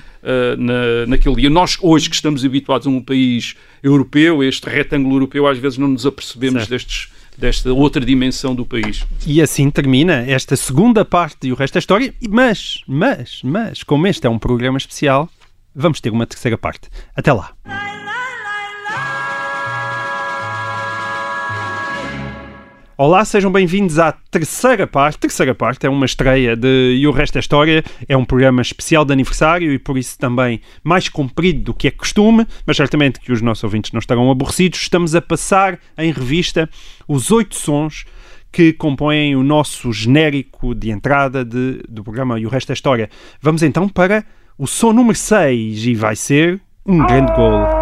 na- 0.58 1.06
naquele 1.08 1.36
dia. 1.36 1.50
Nós, 1.50 1.78
hoje, 1.82 2.10
que 2.10 2.16
estamos 2.16 2.44
habituados 2.46 2.88
a 2.88 2.90
um 2.90 3.02
país 3.02 3.56
europeu, 3.82 4.44
este 4.44 4.70
retângulo 4.70 5.16
europeu, 5.16 5.48
às 5.48 5.58
vezes 5.58 5.78
não 5.78 5.88
nos 5.88 6.06
apercebemos 6.06 6.62
Certo. 6.62 6.70
destes, 6.70 7.10
desta 7.38 7.74
outra 7.74 8.04
dimensão 8.06 8.54
do 8.54 8.66
país. 8.66 9.06
E 9.26 9.42
assim 9.42 9.70
termina 9.70 10.24
esta 10.28 10.56
segunda 10.56 11.04
parte 11.04 11.48
e 11.48 11.52
o 11.52 11.56
resto 11.56 11.74
da 11.76 11.80
história. 11.80 12.14
Mas, 12.30 12.82
mas, 12.88 13.42
mas, 13.44 13.84
como 13.84 14.06
este 14.08 14.28
é 14.28 14.30
um 14.30 14.38
programa 14.40 14.78
especial, 14.78 15.30
vamos 15.76 16.00
ter 16.02 16.12
uma 16.12 16.26
terceira 16.28 16.58
parte. 16.58 16.90
Até 17.16 17.34
lá. 17.34 17.52
Olá, 23.04 23.26
sejam 23.26 23.52
bem-vindos 23.52 23.98
à 23.98 24.12
terceira 24.12 24.86
parte. 24.86 25.18
Terceira 25.18 25.56
parte 25.56 25.88
é 25.88 25.90
uma 25.90 26.06
estreia 26.06 26.56
de 26.56 26.98
E 27.00 27.08
o 27.08 27.12
Resto 27.12 27.36
é 27.38 27.40
História. 27.40 27.84
É 28.08 28.16
um 28.16 28.24
programa 28.24 28.62
especial 28.62 29.04
de 29.04 29.12
aniversário 29.12 29.74
e 29.74 29.80
por 29.80 29.98
isso 29.98 30.20
também 30.20 30.62
mais 30.84 31.10
comprido 31.10 31.62
do 31.64 31.74
que 31.74 31.88
é 31.88 31.92
costume, 31.92 32.46
mas 32.64 32.78
certamente 32.78 33.20
que 33.20 33.32
os 33.32 33.42
nossos 33.42 33.64
ouvintes 33.64 33.92
não 33.92 33.98
estarão 33.98 34.30
aborrecidos. 34.30 34.80
Estamos 34.84 35.16
a 35.16 35.22
passar 35.22 35.80
em 35.98 36.12
revista 36.12 36.70
os 37.08 37.32
oito 37.32 37.56
sons 37.56 38.06
que 38.52 38.72
compõem 38.72 39.36
o 39.36 39.42
nosso 39.42 39.92
genérico 39.92 40.76
de 40.76 40.92
entrada 40.92 41.44
de- 41.44 41.82
do 41.90 42.04
programa 42.04 42.40
E 42.40 42.46
o 42.46 42.50
Resto 42.50 42.72
é 42.72 42.74
História. 42.74 43.10
Vamos 43.42 43.64
então 43.64 43.90
para 43.90 44.24
o 44.60 44.68
som 44.68 44.94
número 44.94 45.18
6 45.18 45.88
e 45.88 45.96
vai 45.96 46.16
ser 46.16 46.62
um 46.86 47.00
grande 47.04 47.34
golo. 47.34 47.81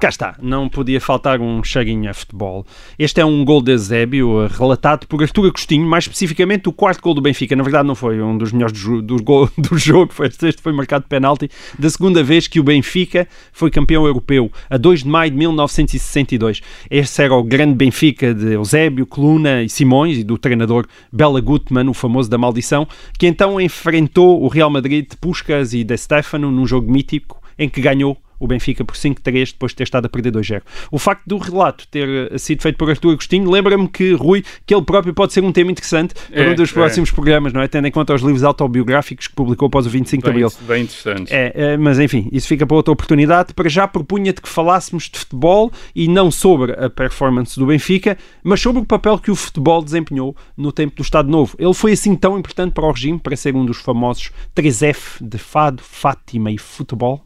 Cá 0.00 0.08
está, 0.08 0.36
não 0.42 0.68
podia 0.68 1.00
faltar 1.00 1.40
um 1.40 1.62
cheguinho 1.62 2.10
a 2.10 2.14
futebol. 2.14 2.66
Este 2.98 3.20
é 3.20 3.24
um 3.24 3.44
gol 3.44 3.62
de 3.62 3.72
Eusébio, 3.72 4.46
relatado 4.48 5.06
por 5.06 5.22
Artur 5.22 5.46
Agostinho, 5.46 5.86
mais 5.86 6.04
especificamente 6.04 6.68
o 6.68 6.72
quarto 6.72 7.00
gol 7.00 7.14
do 7.14 7.20
Benfica. 7.20 7.56
Na 7.56 7.62
verdade, 7.62 7.86
não 7.86 7.94
foi 7.94 8.20
um 8.20 8.36
dos 8.36 8.52
melhores 8.52 8.80
do, 8.82 9.00
do, 9.00 9.22
gol, 9.22 9.48
do 9.56 9.78
jogo, 9.78 10.12
foi, 10.12 10.26
este 10.26 10.60
foi 10.60 10.72
marcado 10.72 11.04
de 11.04 11.08
penalti, 11.08 11.50
da 11.78 11.88
segunda 11.88 12.22
vez 12.22 12.46
que 12.46 12.60
o 12.60 12.62
Benfica 12.62 13.26
foi 13.52 13.70
campeão 13.70 14.04
europeu, 14.06 14.50
a 14.68 14.76
2 14.76 15.04
de 15.04 15.08
maio 15.08 15.30
de 15.30 15.36
1962. 15.36 16.60
Este 16.90 17.22
era 17.22 17.34
o 17.34 17.42
grande 17.42 17.74
Benfica 17.74 18.34
de 18.34 18.52
Eusébio, 18.52 19.06
Coluna 19.06 19.62
e 19.62 19.68
Simões, 19.68 20.18
e 20.18 20.24
do 20.24 20.36
treinador 20.36 20.86
Bela 21.12 21.40
Gutmann, 21.40 21.88
o 21.88 21.94
famoso 21.94 22.28
da 22.28 22.38
maldição, 22.38 22.86
que 23.18 23.26
então 23.26 23.60
enfrentou 23.60 24.42
o 24.42 24.48
Real 24.48 24.70
Madrid 24.70 25.08
de 25.08 25.16
Puskas 25.16 25.72
e 25.72 25.84
de 25.84 25.96
Stefano 25.96 26.50
num 26.50 26.66
jogo 26.66 26.90
mítico 26.90 27.42
em 27.58 27.68
que 27.68 27.80
ganhou 27.80 28.18
o 28.44 28.46
Benfica 28.46 28.84
por 28.84 28.94
5-3 28.94 29.52
depois 29.52 29.72
de 29.72 29.76
ter 29.76 29.84
estado 29.84 30.06
a 30.06 30.08
perder 30.08 30.32
2-0. 30.32 30.62
O 30.90 30.98
facto 30.98 31.22
do 31.26 31.38
relato 31.38 31.88
ter 31.88 32.32
eh, 32.32 32.38
sido 32.38 32.60
feito 32.62 32.76
por 32.76 32.90
Artur 32.90 33.12
Agostinho 33.12 33.50
lembra-me 33.50 33.88
que, 33.88 34.12
Rui, 34.12 34.44
que 34.66 34.74
ele 34.74 34.84
próprio 34.84 35.14
pode 35.14 35.32
ser 35.32 35.42
um 35.42 35.50
tema 35.50 35.70
interessante 35.70 36.14
para 36.30 36.42
é, 36.42 36.50
um 36.50 36.54
dos 36.54 36.70
é. 36.70 36.72
próximos 36.72 37.10
é. 37.10 37.12
programas, 37.12 37.52
não 37.52 37.62
é? 37.62 37.68
Tendo 37.68 37.86
em 37.88 37.90
conta 37.90 38.14
os 38.14 38.22
livros 38.22 38.44
autobiográficos 38.44 39.28
que 39.28 39.34
publicou 39.34 39.66
após 39.66 39.86
o 39.86 39.90
25 39.90 40.22
bem, 40.22 40.22
de 40.22 40.44
Abril. 40.44 40.58
Bem 40.66 40.82
interessante. 40.82 41.32
É, 41.32 41.52
é, 41.54 41.76
mas 41.76 41.98
enfim, 41.98 42.28
isso 42.30 42.46
fica 42.46 42.66
para 42.66 42.76
outra 42.76 42.92
oportunidade. 42.92 43.54
Para 43.54 43.68
já 43.68 43.88
propunha-te 43.88 44.42
que 44.42 44.48
falássemos 44.48 45.04
de 45.04 45.18
futebol 45.18 45.72
e 45.94 46.06
não 46.06 46.30
sobre 46.30 46.72
a 46.72 46.90
performance 46.90 47.58
do 47.58 47.66
Benfica, 47.66 48.18
mas 48.42 48.60
sobre 48.60 48.82
o 48.82 48.84
papel 48.84 49.18
que 49.18 49.30
o 49.30 49.34
futebol 49.34 49.82
desempenhou 49.82 50.36
no 50.56 50.70
tempo 50.70 50.96
do 50.96 51.02
Estado 51.02 51.30
Novo. 51.30 51.56
Ele 51.58 51.74
foi 51.74 51.92
assim 51.92 52.14
tão 52.14 52.38
importante 52.38 52.72
para 52.72 52.84
o 52.84 52.90
regime, 52.90 53.18
para 53.18 53.36
ser 53.36 53.54
um 53.54 53.64
dos 53.64 53.78
famosos 53.78 54.30
3F 54.54 55.22
de 55.22 55.38
Fado, 55.38 55.82
Fátima 55.82 56.50
e 56.50 56.58
Futebol? 56.58 57.24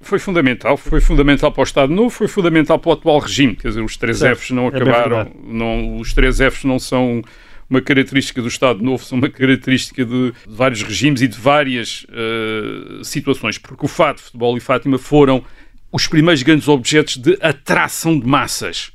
Foi 0.00 0.18
fundamental, 0.18 0.76
foi 0.76 1.00
fundamental 1.00 1.50
para 1.50 1.60
o 1.62 1.64
Estado 1.64 1.92
Novo, 1.92 2.10
foi 2.10 2.28
fundamental 2.28 2.78
para 2.78 2.90
o 2.90 2.92
atual 2.92 3.18
regime. 3.18 3.56
Quer 3.56 3.68
dizer, 3.68 3.82
os 3.82 3.96
três 3.96 4.18
certo. 4.18 4.38
Fs 4.38 4.50
não 4.50 4.66
é 4.66 4.68
acabaram, 4.68 5.32
não, 5.44 5.98
os 5.98 6.12
três 6.12 6.36
Fs 6.36 6.64
não 6.64 6.78
são 6.78 7.22
uma 7.68 7.80
característica 7.80 8.40
do 8.40 8.48
Estado 8.48 8.82
Novo, 8.82 9.04
são 9.04 9.18
uma 9.18 9.28
característica 9.28 10.04
de, 10.04 10.30
de 10.30 10.34
vários 10.46 10.82
regimes 10.82 11.22
e 11.22 11.28
de 11.28 11.38
várias 11.38 12.04
uh, 12.04 13.04
situações, 13.04 13.58
porque 13.58 13.84
o 13.84 13.88
fato, 13.88 14.20
futebol 14.22 14.56
e 14.56 14.60
Fátima 14.60 14.98
foram 14.98 15.42
os 15.90 16.06
primeiros 16.06 16.42
grandes 16.42 16.68
objetos 16.68 17.16
de 17.16 17.36
atração 17.40 18.18
de 18.18 18.26
massas 18.26 18.92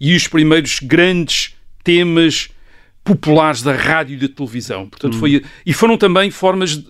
e 0.00 0.14
os 0.14 0.28
primeiros 0.28 0.78
grandes 0.80 1.54
temas 1.82 2.48
populares 3.04 3.62
da 3.62 3.74
rádio 3.74 4.14
e 4.14 4.18
da 4.18 4.28
televisão. 4.28 4.88
Portanto, 4.88 5.14
hum. 5.14 5.20
foi, 5.20 5.44
e 5.64 5.72
foram 5.74 5.98
também 5.98 6.30
formas 6.30 6.76
de, 6.76 6.84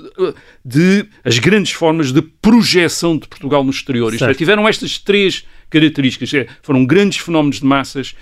de, 0.64 1.06
as 1.24 1.38
grandes 1.40 1.72
formas 1.72 2.12
de 2.12 2.22
projeção 2.22 3.18
de 3.18 3.26
Portugal 3.26 3.64
no 3.64 3.70
exterior. 3.70 4.12
Isto 4.12 4.24
é, 4.24 4.34
tiveram 4.34 4.68
estas 4.68 4.96
três 4.96 5.44
características. 5.68 6.32
É, 6.32 6.46
foram 6.62 6.86
grandes 6.86 7.18
fenómenos 7.18 7.58
de 7.58 7.66
massas, 7.66 8.14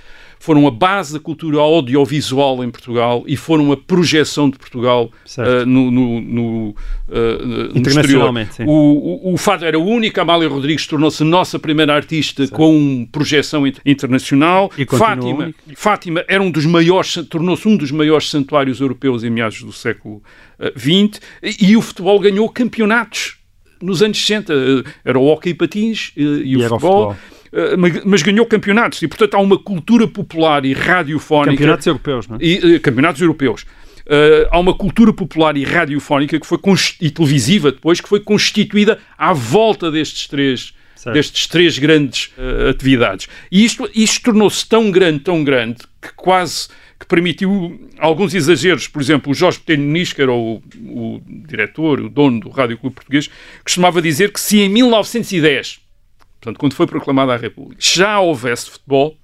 foram 0.42 0.66
a 0.66 0.72
base 0.72 1.12
da 1.12 1.20
cultura 1.20 1.60
audiovisual 1.60 2.64
em 2.64 2.70
Portugal 2.70 3.22
e 3.28 3.36
foram 3.36 3.70
a 3.70 3.76
projeção 3.76 4.50
de 4.50 4.58
Portugal 4.58 5.08
uh, 5.38 5.64
no, 5.64 5.88
no, 5.88 6.20
no, 6.20 6.68
uh, 6.70 7.78
Internacionalmente, 7.78 8.56
sim. 8.56 8.64
O, 8.66 8.72
o, 9.30 9.34
o 9.34 9.36
Fado 9.36 9.64
era 9.64 9.78
o 9.78 9.84
único, 9.84 10.20
Amália 10.20 10.48
Rodrigues 10.48 10.84
tornou-se 10.84 11.22
nossa 11.22 11.60
primeira 11.60 11.94
artista 11.94 12.42
certo. 12.42 12.56
com 12.56 13.06
projeção 13.12 13.64
internacional. 13.86 14.68
E 14.76 14.84
Fátima, 14.84 15.54
Fátima 15.76 16.24
era 16.26 16.42
um 16.42 16.50
dos 16.50 16.66
maiores, 16.66 17.24
tornou-se 17.30 17.68
um 17.68 17.76
dos 17.76 17.92
maiores 17.92 18.28
santuários 18.28 18.80
europeus 18.80 19.22
em 19.22 19.30
meados 19.30 19.62
do 19.62 19.72
século 19.72 20.20
XX 20.76 21.18
uh, 21.18 21.64
e 21.64 21.76
o 21.76 21.80
futebol 21.80 22.18
ganhou 22.18 22.48
campeonatos 22.48 23.36
nos 23.80 24.02
anos 24.02 24.18
60. 24.18 24.52
Era 25.04 25.20
o 25.20 25.24
hockey 25.24 25.54
patins 25.54 26.10
e, 26.16 26.22
e, 26.22 26.56
o 26.56 26.62
futebol. 26.62 27.10
O 27.10 27.12
futebol 27.12 27.12
eh, 27.12 27.41
mas 28.04 28.22
ganhou 28.22 28.46
campeonatos 28.46 29.02
e, 29.02 29.08
portanto, 29.08 29.34
há 29.34 29.38
uma 29.38 29.58
cultura 29.58 30.08
popular 30.08 30.64
e 30.64 30.72
radiofónica. 30.72 31.56
Campeonatos 31.56 31.86
europeus, 31.86 32.28
não 32.28 32.36
é? 32.36 32.38
E, 32.40 32.76
uh, 32.76 32.80
campeonatos 32.80 33.20
europeus. 33.20 33.66
Uh, 34.02 34.48
há 34.50 34.58
uma 34.58 34.74
cultura 34.74 35.12
popular 35.12 35.56
e 35.56 35.62
radiofónica 35.62 36.40
que 36.40 36.46
foi 36.46 36.58
e 37.00 37.10
televisiva 37.10 37.70
depois 37.70 38.00
que 38.00 38.08
foi 38.08 38.18
constituída 38.20 38.98
à 39.16 39.32
volta 39.32 39.92
destes 39.92 40.26
três 40.26 40.74
destes 41.12 41.46
três 41.46 41.78
grandes 41.78 42.32
uh, 42.36 42.70
atividades 42.70 43.28
e 43.50 43.64
isto, 43.64 43.88
isto 43.94 44.22
tornou-se 44.22 44.68
tão 44.68 44.90
grande 44.90 45.20
tão 45.20 45.44
grande 45.44 45.82
que 46.00 46.12
quase 46.16 46.68
que 46.98 47.06
permitiu 47.06 47.88
alguns 47.98 48.34
exageros 48.34 48.88
por 48.88 49.00
exemplo 49.00 49.30
o 49.30 49.34
Jorge 49.34 49.58
Botelho 49.58 49.82
Nis 49.82 50.12
que 50.12 50.22
era 50.22 50.32
o, 50.32 50.60
o 50.80 51.22
diretor 51.48 52.00
o 52.00 52.08
dono 52.08 52.40
do 52.40 52.50
Rádio 52.50 52.78
Clube 52.78 52.96
Português 52.96 53.30
costumava 53.64 54.02
dizer 54.02 54.32
que 54.32 54.40
se 54.40 54.60
em 54.60 54.68
1910 54.68 55.81
portanto, 56.42 56.58
quando 56.58 56.74
foi 56.74 56.86
proclamada 56.86 57.32
a 57.32 57.36
República, 57.36 57.80
já 57.80 58.18
houvesse 58.18 58.68
futebol, 58.68 59.16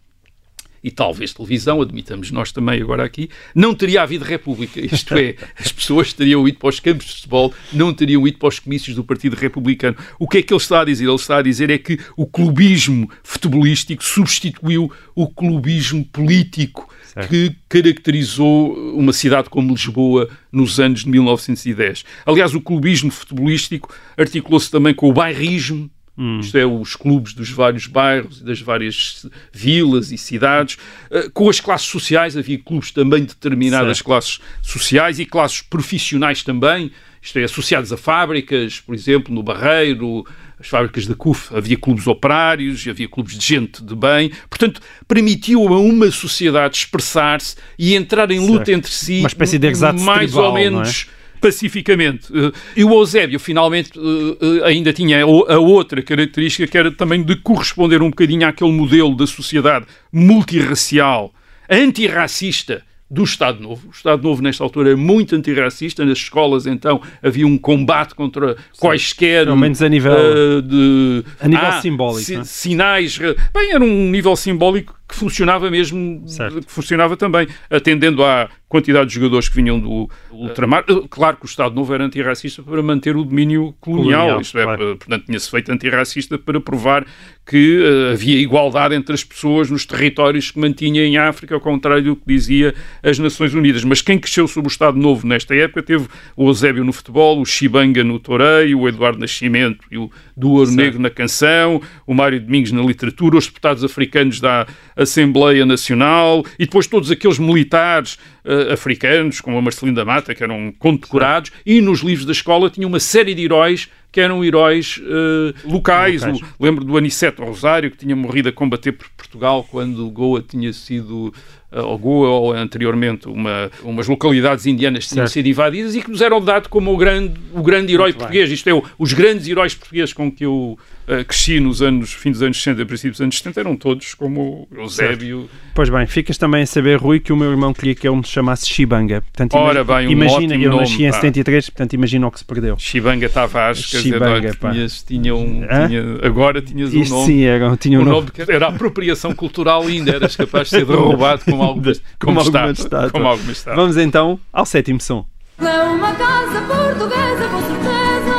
e 0.82 0.90
talvez 0.90 1.32
televisão, 1.32 1.82
admitamos 1.82 2.30
nós 2.30 2.52
também 2.52 2.80
agora 2.80 3.04
aqui, 3.04 3.28
não 3.54 3.74
teria 3.74 4.02
havido 4.02 4.24
República. 4.24 4.80
Isto 4.80 5.16
é, 5.16 5.34
as 5.58 5.72
pessoas 5.72 6.12
teriam 6.12 6.46
ido 6.46 6.58
para 6.58 6.68
os 6.68 6.80
campos 6.80 7.06
de 7.06 7.14
futebol, 7.16 7.52
não 7.72 7.92
teriam 7.92 8.26
ido 8.26 8.38
para 8.38 8.48
os 8.48 8.60
comícios 8.60 8.94
do 8.94 9.02
Partido 9.02 9.34
Republicano. 9.34 9.96
O 10.18 10.28
que 10.28 10.38
é 10.38 10.42
que 10.42 10.52
ele 10.52 10.60
está 10.60 10.82
a 10.82 10.84
dizer? 10.84 11.04
Ele 11.04 11.14
está 11.14 11.38
a 11.38 11.42
dizer 11.42 11.70
é 11.70 11.78
que 11.78 11.98
o 12.16 12.26
clubismo 12.26 13.10
futebolístico 13.22 14.04
substituiu 14.04 14.90
o 15.14 15.26
clubismo 15.26 16.04
político 16.04 16.88
certo. 17.12 17.28
que 17.28 17.56
caracterizou 17.68 18.72
uma 18.94 19.12
cidade 19.12 19.50
como 19.50 19.72
Lisboa 19.72 20.28
nos 20.52 20.78
anos 20.78 21.00
de 21.00 21.08
1910. 21.08 22.04
Aliás, 22.24 22.54
o 22.54 22.60
clubismo 22.60 23.10
futebolístico 23.10 23.92
articulou-se 24.16 24.70
também 24.70 24.94
com 24.94 25.08
o 25.08 25.12
bairrismo, 25.12 25.90
Hum. 26.18 26.40
Isto 26.40 26.58
é, 26.58 26.66
os 26.66 26.96
clubes 26.96 27.32
dos 27.32 27.48
vários 27.48 27.86
bairros 27.86 28.40
e 28.40 28.44
das 28.44 28.60
várias 28.60 29.24
vilas 29.52 30.10
e 30.10 30.18
cidades. 30.18 30.76
Uh, 31.10 31.30
com 31.30 31.48
as 31.48 31.60
classes 31.60 31.86
sociais, 31.86 32.36
havia 32.36 32.58
clubes 32.58 32.90
também 32.90 33.20
de 33.20 33.28
determinadas 33.28 33.98
certo. 33.98 34.06
classes 34.06 34.40
sociais 34.60 35.20
e 35.20 35.24
classes 35.24 35.60
profissionais 35.60 36.42
também. 36.42 36.90
Isto 37.22 37.38
é, 37.38 37.44
associados 37.44 37.92
a 37.92 37.96
fábricas, 37.96 38.80
por 38.80 38.94
exemplo, 38.94 39.32
no 39.32 39.42
Barreiro, 39.42 40.24
as 40.58 40.66
fábricas 40.66 41.06
da 41.06 41.14
CUF, 41.14 41.54
havia 41.56 41.76
clubes 41.76 42.06
operários, 42.06 42.86
havia 42.88 43.08
clubes 43.08 43.38
de 43.38 43.46
gente 43.46 43.84
de 43.84 43.94
bem. 43.94 44.32
Portanto, 44.50 44.80
permitiu 45.06 45.68
a 45.68 45.78
uma 45.80 46.10
sociedade 46.10 46.78
expressar-se 46.78 47.54
e 47.78 47.94
entrar 47.94 48.30
em 48.32 48.40
luta 48.40 48.64
certo. 48.64 48.70
entre 48.70 48.90
si. 48.90 49.20
Uma 49.20 49.28
espécie 49.28 49.58
de 49.58 49.72
mais 50.02 50.32
tribal, 50.32 50.50
ou 50.50 50.58
é? 50.58 50.64
menos 50.64 51.06
pacificamente. 51.40 52.28
E 52.76 52.84
o 52.84 52.92
Eusébio, 52.92 53.38
finalmente, 53.38 53.92
eh, 53.98 54.62
eh, 54.62 54.68
ainda 54.68 54.92
tinha 54.92 55.22
a 55.22 55.58
outra 55.58 56.02
característica, 56.02 56.66
que 56.66 56.78
era 56.78 56.90
também 56.90 57.22
de 57.22 57.36
corresponder 57.36 58.02
um 58.02 58.10
bocadinho 58.10 58.46
àquele 58.46 58.72
modelo 58.72 59.14
da 59.16 59.26
sociedade 59.26 59.86
multirracial, 60.12 61.32
antirracista, 61.70 62.82
do 63.10 63.24
Estado 63.24 63.60
Novo. 63.60 63.88
O 63.88 63.90
Estado 63.90 64.22
Novo, 64.22 64.42
nesta 64.42 64.62
altura, 64.62 64.92
é 64.92 64.94
muito 64.94 65.34
antirracista. 65.34 66.04
Nas 66.04 66.18
escolas, 66.18 66.66
então, 66.66 67.00
havia 67.22 67.46
um 67.46 67.56
combate 67.56 68.14
contra 68.14 68.54
Sim. 68.54 68.80
quaisquer. 68.80 69.44
Pelo 69.44 69.56
menos 69.56 69.80
a 69.80 69.88
nível, 69.88 70.12
uh, 70.12 70.62
de, 70.62 71.24
a 71.40 71.48
nível 71.48 71.66
ah, 71.66 71.80
simbólico. 71.80 72.24
Si, 72.24 72.34
é? 72.34 72.44
Sinais. 72.44 73.18
Bem, 73.18 73.72
era 73.72 73.82
um 73.82 74.10
nível 74.10 74.36
simbólico 74.36 74.97
que 75.08 75.14
funcionava 75.14 75.70
mesmo, 75.70 76.28
certo. 76.28 76.60
que 76.66 76.70
funcionava 76.70 77.16
também, 77.16 77.48
atendendo 77.70 78.22
à 78.22 78.50
quantidade 78.68 79.08
de 79.08 79.14
jogadores 79.14 79.48
que 79.48 79.56
vinham 79.56 79.80
do 79.80 80.10
ultramar. 80.30 80.84
Eh, 80.86 81.06
claro 81.08 81.38
que 81.38 81.46
o 81.46 81.48
Estado 81.48 81.74
Novo 81.74 81.94
era 81.94 82.04
antirracista 82.04 82.62
para 82.62 82.82
manter 82.82 83.16
o 83.16 83.24
domínio 83.24 83.74
colonial, 83.80 84.20
colonial 84.20 84.40
isto 84.42 84.58
é, 84.58 84.64
claro. 84.64 84.96
portanto, 84.98 85.24
tinha-se 85.24 85.50
feito 85.50 85.72
antirracista 85.72 86.36
para 86.36 86.60
provar 86.60 87.06
que 87.46 87.78
uh, 87.78 88.12
havia 88.12 88.38
igualdade 88.38 88.94
entre 88.94 89.14
as 89.14 89.24
pessoas 89.24 89.70
nos 89.70 89.86
territórios 89.86 90.50
que 90.50 90.58
mantinha 90.58 91.02
em 91.02 91.16
África, 91.16 91.54
ao 91.54 91.60
contrário 91.62 92.04
do 92.04 92.16
que 92.16 92.24
dizia 92.26 92.74
as 93.02 93.18
Nações 93.18 93.54
Unidas. 93.54 93.82
Mas 93.84 94.02
quem 94.02 94.18
cresceu 94.18 94.46
sob 94.46 94.68
o 94.68 94.70
Estado 94.70 94.98
Novo 94.98 95.26
nesta 95.26 95.54
época 95.54 95.82
teve 95.82 96.06
o 96.36 96.48
Eusébio 96.48 96.84
no 96.84 96.92
futebol, 96.92 97.40
o 97.40 97.46
Chibanga 97.46 98.04
no 98.04 98.18
Toreio, 98.18 98.80
o 98.80 98.86
Eduardo 98.88 99.18
Nascimento 99.18 99.86
e 99.90 99.96
o 99.96 100.10
do 100.36 100.50
Ouro 100.50 100.70
Negro 100.70 101.00
na 101.00 101.10
canção, 101.10 101.80
o 102.06 102.14
Mário 102.14 102.38
Domingos 102.40 102.70
na 102.70 102.82
literatura, 102.82 103.38
os 103.38 103.46
deputados 103.46 103.82
africanos 103.82 104.40
da 104.40 104.66
Assembleia 104.98 105.64
Nacional 105.64 106.44
e 106.58 106.64
depois 106.64 106.86
todos 106.86 107.10
aqueles 107.10 107.38
militares 107.38 108.18
uh, 108.44 108.72
africanos, 108.72 109.40
como 109.40 109.56
a 109.56 109.62
Marcelino 109.62 109.96
da 109.96 110.04
Mata, 110.04 110.34
que 110.34 110.42
eram 110.42 110.74
condecorados, 110.78 111.52
e 111.64 111.80
nos 111.80 112.00
livros 112.00 112.26
da 112.26 112.32
escola 112.32 112.68
tinha 112.68 112.86
uma 112.86 113.00
série 113.00 113.34
de 113.34 113.44
heróis 113.44 113.88
que 114.10 114.20
eram 114.20 114.42
heróis 114.44 114.98
uh, 114.98 115.70
locais. 115.70 116.22
locais. 116.22 116.40
O, 116.58 116.64
lembro 116.64 116.84
do 116.84 116.96
Aniceto 116.96 117.44
Rosário, 117.44 117.90
que 117.90 117.96
tinha 117.96 118.16
morrido 118.16 118.48
a 118.48 118.52
combater 118.52 118.92
por 118.92 119.08
Portugal 119.10 119.66
quando 119.70 120.10
Goa 120.10 120.42
tinha 120.42 120.72
sido 120.72 121.32
uh, 121.70 121.80
ou 121.80 121.98
Goa 121.98 122.28
ou 122.28 122.52
anteriormente 122.52 123.28
uma, 123.28 123.70
umas 123.82 124.08
localidades 124.08 124.66
indianas 124.66 125.06
tinham 125.06 125.26
certo. 125.26 125.34
sido 125.34 125.46
invadidas 125.46 125.94
e 125.94 126.02
que 126.02 126.10
nos 126.10 126.22
eram 126.22 126.40
dados 126.40 126.68
como 126.68 126.92
o 126.92 126.96
grande, 126.96 127.34
o 127.52 127.62
grande 127.62 127.92
herói 127.92 128.08
Muito 128.08 128.18
português. 128.18 128.48
Bem. 128.48 128.54
Isto 128.54 128.70
é, 128.70 128.82
os 128.98 129.12
grandes 129.12 129.46
heróis 129.46 129.74
portugueses 129.74 130.12
com 130.12 130.32
que 130.32 130.44
eu 130.44 130.78
uh, 131.08 131.24
cresci 131.24 131.58
nos 131.60 131.80
anos, 131.82 132.12
fim 132.12 132.30
dos 132.30 132.42
anos 132.42 132.56
60 132.62 132.84
princípios 132.86 133.16
dos 133.18 133.20
anos 133.22 133.38
70 133.38 133.60
eram 133.60 133.76
todos 133.76 134.14
como 134.14 134.68
Eusébio. 134.76 135.48
Pois 135.74 135.88
bem, 135.88 136.06
ficas 136.06 136.36
também 136.38 136.62
a 136.62 136.66
saber, 136.66 136.96
Rui, 136.98 137.20
que 137.20 137.32
o 137.32 137.36
meu 137.36 137.50
irmão 137.50 137.72
queria 137.72 137.94
que 137.94 138.06
eu 138.08 138.14
me 138.16 138.24
chamasse 138.24 138.68
Chibanga. 138.68 139.20
Portanto, 139.22 139.54
Ora 139.56 139.84
bem, 139.84 140.08
um 140.08 140.10
imagina, 140.10 140.54
eu 140.56 140.70
nome, 140.70 140.82
nasci 140.82 141.04
em 141.04 141.12
73, 141.12 141.70
portanto 141.70 141.92
imagina 141.94 142.26
o 142.26 142.30
que 142.30 142.38
se 142.38 142.44
perdeu. 142.44 142.76
Chibanga 142.78 143.28
Tavares, 143.28 143.86
quer 143.86 143.98
dizer, 143.98 144.12
Chibanga, 144.14 144.54
pá. 144.60 144.70
tinhas, 144.72 145.02
tinha 145.02 145.34
um, 145.34 145.60
tinha- 145.86 146.18
agora 146.26 146.60
tinhas 146.62 146.92
um 146.92 147.00
Isto 147.00 147.14
nome. 147.14 147.26
sim, 147.26 147.42
era, 147.44 147.76
tinha 147.76 147.98
um 147.98 148.02
um 148.02 148.04
nome. 148.04 148.16
nome 148.20 148.30
que 148.30 148.42
era 148.52 148.68
apropriação 148.68 149.32
cultural 149.34 149.82
ainda, 149.82 150.12
eras 150.16 150.34
capaz 150.36 150.68
de 150.68 150.76
ser 150.78 150.84
derrubado 150.86 151.44
com 151.44 151.62
alguma, 151.62 151.92
Como 152.18 152.34
como 152.34 152.40
alguma 152.40 152.70
estátua. 152.72 153.10
como 153.10 153.26
alguma 153.28 153.52
estátua. 153.52 153.80
Vamos 153.80 153.96
então 153.96 154.38
ao 154.52 154.66
sétimo 154.66 155.00
som. 155.00 155.24
É 155.60 155.82
uma 155.82 156.12
casa 156.14 156.60
portuguesa, 156.62 157.48
com 157.50 157.60
certeza. 157.60 158.38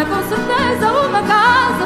É 0.00 0.04
com 0.04 0.28
certeza 0.28 0.45
uma 0.74 1.22
casa 1.22 1.85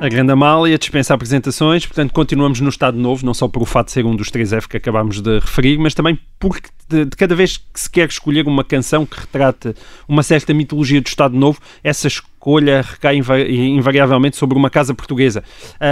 A 0.00 0.08
Grande 0.08 0.30
Amália 0.30 0.78
dispensa 0.78 1.12
apresentações, 1.12 1.84
portanto 1.84 2.12
continuamos 2.12 2.60
no 2.60 2.68
Estado 2.68 2.96
Novo, 2.96 3.26
não 3.26 3.34
só 3.34 3.48
por 3.48 3.62
o 3.62 3.66
fato 3.66 3.86
de 3.86 3.92
ser 3.92 4.06
um 4.06 4.14
dos 4.14 4.30
três 4.30 4.52
F 4.52 4.68
que 4.68 4.76
acabámos 4.76 5.20
de 5.20 5.40
referir, 5.40 5.76
mas 5.76 5.92
também 5.92 6.16
porque 6.38 6.68
de, 6.88 7.04
de 7.04 7.16
cada 7.16 7.34
vez 7.34 7.56
que 7.56 7.80
se 7.80 7.90
quer 7.90 8.08
escolher 8.08 8.46
uma 8.46 8.62
canção 8.62 9.04
que 9.04 9.18
retrate 9.18 9.74
uma 10.08 10.22
certa 10.22 10.54
mitologia 10.54 11.00
do 11.00 11.06
Estado 11.08 11.36
Novo, 11.36 11.58
essa 11.82 12.06
escolha 12.06 12.80
recai 12.80 13.16
inva- 13.16 13.40
invariavelmente 13.40 14.36
sobre 14.36 14.56
uma 14.56 14.70
casa 14.70 14.94
portuguesa. 14.94 15.42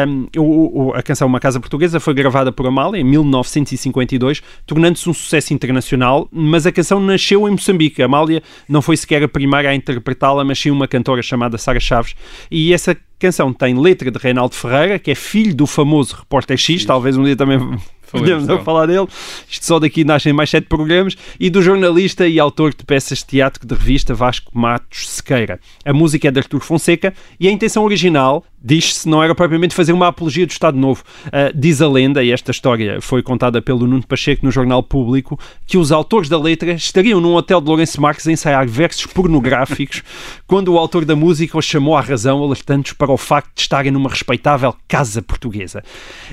Um, 0.08 0.28
o- 0.40 0.86
o- 0.86 0.92
a 0.94 1.02
canção 1.02 1.26
Uma 1.26 1.40
Casa 1.40 1.58
Portuguesa 1.58 1.98
foi 1.98 2.14
gravada 2.14 2.52
por 2.52 2.64
Amália 2.64 3.00
em 3.00 3.04
1952, 3.04 4.40
tornando-se 4.64 5.10
um 5.10 5.12
sucesso 5.12 5.52
internacional, 5.52 6.28
mas 6.32 6.64
a 6.64 6.70
canção 6.70 7.00
nasceu 7.00 7.46
em 7.48 7.50
Moçambique. 7.50 8.00
Amália 8.00 8.40
não 8.68 8.80
foi 8.80 8.96
sequer 8.96 9.24
a 9.24 9.28
primeira 9.28 9.70
a 9.70 9.74
interpretá-la, 9.74 10.44
mas 10.44 10.60
sim 10.60 10.70
uma 10.70 10.86
cantora 10.86 11.20
chamada 11.22 11.58
Sara 11.58 11.80
Chaves, 11.80 12.14
e 12.48 12.72
essa 12.72 12.96
canção 13.18 13.52
tem 13.52 13.78
letra 13.78 14.10
de 14.10 14.18
Reinaldo 14.18 14.54
Ferreira, 14.54 14.98
que 14.98 15.10
é 15.10 15.14
filho 15.14 15.54
do 15.54 15.66
famoso 15.66 16.16
repórter 16.16 16.56
X, 16.56 16.84
talvez 16.84 17.16
um 17.16 17.24
dia 17.24 17.36
também 17.36 17.58
podemos 18.10 18.46
dele. 18.46 18.62
falar 18.62 18.86
dele. 18.86 19.06
Isto 19.48 19.66
só 19.66 19.78
daqui 19.78 20.04
nascem 20.04 20.32
mais 20.32 20.50
sete 20.50 20.66
programas. 20.66 21.16
E 21.38 21.50
do 21.50 21.62
jornalista 21.62 22.26
e 22.26 22.38
autor 22.38 22.74
de 22.74 22.84
peças 22.84 23.18
de 23.18 23.26
teatro 23.26 23.66
de 23.66 23.74
revista 23.74 24.14
Vasco 24.14 24.50
Matos 24.56 25.08
Sequeira. 25.08 25.60
A 25.84 25.92
música 25.92 26.28
é 26.28 26.30
de 26.30 26.38
Artur 26.38 26.60
Fonseca 26.60 27.12
e 27.38 27.48
a 27.48 27.50
intenção 27.50 27.84
original, 27.84 28.44
diz-se, 28.66 29.08
não 29.08 29.22
era 29.22 29.32
propriamente 29.32 29.76
fazer 29.76 29.92
uma 29.92 30.08
apologia 30.08 30.44
do 30.44 30.50
Estado 30.50 30.76
Novo. 30.76 31.04
Ah, 31.32 31.52
diz 31.54 31.80
a 31.80 31.88
lenda, 31.88 32.24
e 32.24 32.32
esta 32.32 32.50
história 32.50 33.00
foi 33.00 33.22
contada 33.22 33.62
pelo 33.62 33.86
Nuno 33.86 34.04
Pacheco 34.04 34.44
no 34.44 34.50
Jornal 34.50 34.82
Público, 34.82 35.38
que 35.64 35.78
os 35.78 35.92
autores 35.92 36.28
da 36.28 36.36
letra 36.36 36.72
estariam 36.72 37.20
num 37.20 37.34
hotel 37.34 37.60
de 37.60 37.68
Lourenço 37.68 38.00
Marques 38.00 38.26
a 38.26 38.32
ensaiar 38.32 38.66
versos 38.66 39.06
pornográficos 39.06 40.02
quando 40.48 40.72
o 40.72 40.78
autor 40.78 41.04
da 41.04 41.14
música 41.14 41.56
os 41.56 41.64
chamou 41.64 41.96
à 41.96 42.00
razão, 42.00 42.42
alertando-os 42.42 42.92
para 42.92 43.12
o 43.12 43.16
facto 43.16 43.54
de 43.54 43.60
estarem 43.60 43.92
numa 43.92 44.10
respeitável 44.10 44.74
casa 44.88 45.22
portuguesa. 45.22 45.84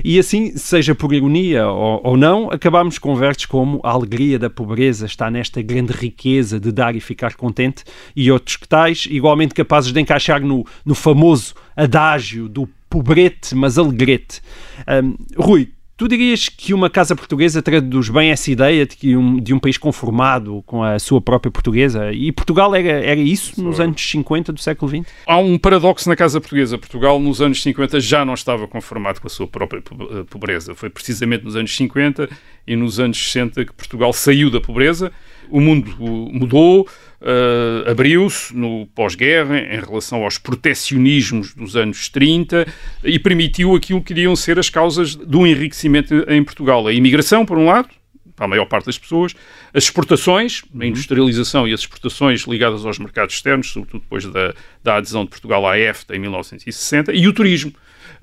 E 0.04 0.18
assim, 0.18 0.56
seja 0.56 0.92
por 0.92 1.12
ironia 1.12 1.68
ou, 1.68 2.00
ou 2.02 2.16
não, 2.16 2.50
acabámos 2.50 2.98
com 2.98 3.14
versos 3.14 3.46
como 3.46 3.80
a 3.84 3.90
alegria 3.90 4.40
da 4.40 4.50
pobreza 4.50 5.06
está 5.06 5.30
nesta 5.30 5.62
grande 5.62 5.92
riqueza 5.92 6.58
de 6.58 6.72
dar 6.72 6.96
e 6.96 7.00
ficar 7.00 7.34
contente 7.34 7.84
e 8.16 8.30
outros 8.32 8.56
que 8.56 8.66
tais, 8.66 9.06
igualmente 9.08 9.54
capazes 9.54 9.92
de 9.92 10.00
encaixar 10.00 10.40
no, 10.40 10.66
no 10.84 10.94
famoso 10.96 11.54
adágio 11.76 12.48
do 12.48 12.68
pobrete, 12.88 13.54
mas 13.54 13.78
alegrete. 13.78 14.40
Hum, 14.88 15.16
Rui, 15.36 15.70
Tu 15.96 16.08
dirias 16.08 16.48
que 16.48 16.74
uma 16.74 16.90
casa 16.90 17.14
portuguesa 17.14 17.62
traduz 17.62 18.08
bem 18.08 18.30
essa 18.30 18.50
ideia 18.50 18.84
de, 18.84 18.96
que 18.96 19.16
um, 19.16 19.38
de 19.38 19.54
um 19.54 19.60
país 19.60 19.78
conformado 19.78 20.60
com 20.66 20.82
a 20.82 20.98
sua 20.98 21.20
própria 21.20 21.52
portuguesa? 21.52 22.12
E 22.12 22.32
Portugal 22.32 22.74
era, 22.74 22.88
era 22.88 23.20
isso 23.20 23.62
nos 23.62 23.78
anos 23.78 24.02
50 24.10 24.52
do 24.52 24.60
século 24.60 24.90
XX? 24.90 25.06
Há 25.24 25.38
um 25.38 25.56
paradoxo 25.56 26.08
na 26.08 26.16
Casa 26.16 26.40
Portuguesa. 26.40 26.76
Portugal, 26.76 27.20
nos 27.20 27.40
anos 27.40 27.62
50, 27.62 28.00
já 28.00 28.24
não 28.24 28.34
estava 28.34 28.66
conformado 28.66 29.20
com 29.20 29.28
a 29.28 29.30
sua 29.30 29.46
própria 29.46 29.78
eh, 29.78 30.24
pobreza. 30.28 30.74
Foi 30.74 30.90
precisamente 30.90 31.44
nos 31.44 31.54
anos 31.54 31.74
50 31.76 32.28
e 32.66 32.74
nos 32.74 32.98
anos 32.98 33.16
60 33.16 33.64
que 33.64 33.72
Portugal 33.72 34.12
saiu 34.12 34.50
da 34.50 34.60
pobreza. 34.60 35.12
O 35.48 35.60
mundo 35.60 35.94
mudou, 36.00 36.88
eh, 37.20 37.90
abriu-se 37.90 38.54
no 38.54 38.86
pós-guerra 38.94 39.58
em 39.58 39.80
relação 39.80 40.24
aos 40.24 40.38
protecionismos 40.38 41.54
dos 41.54 41.76
anos 41.76 42.08
30 42.08 42.66
e 43.02 43.18
permitiu 43.18 43.74
aquilo 43.74 44.02
que 44.02 44.12
iriam 44.12 44.34
ser 44.36 44.58
as 44.58 44.68
causas 44.68 45.14
do 45.14 45.46
enriquecimento 45.46 46.14
em 46.28 46.42
Portugal. 46.44 46.86
A 46.86 46.92
imigração, 46.92 47.46
por 47.46 47.56
um 47.56 47.66
lado, 47.66 47.88
para 48.36 48.46
a 48.46 48.48
maior 48.48 48.66
parte 48.66 48.86
das 48.86 48.98
pessoas, 48.98 49.34
as 49.72 49.84
exportações, 49.84 50.62
a 50.78 50.84
industrialização 50.84 51.68
e 51.68 51.72
as 51.72 51.80
exportações 51.80 52.42
ligadas 52.42 52.84
aos 52.84 52.98
mercados 52.98 53.34
externos, 53.34 53.70
sobretudo 53.70 54.02
depois 54.02 54.24
da, 54.26 54.54
da 54.82 54.96
adesão 54.96 55.24
de 55.24 55.30
Portugal 55.30 55.66
à 55.66 55.78
EFTA 55.78 56.16
em 56.16 56.18
1960, 56.18 57.12
e 57.12 57.28
o 57.28 57.32
turismo. 57.32 57.72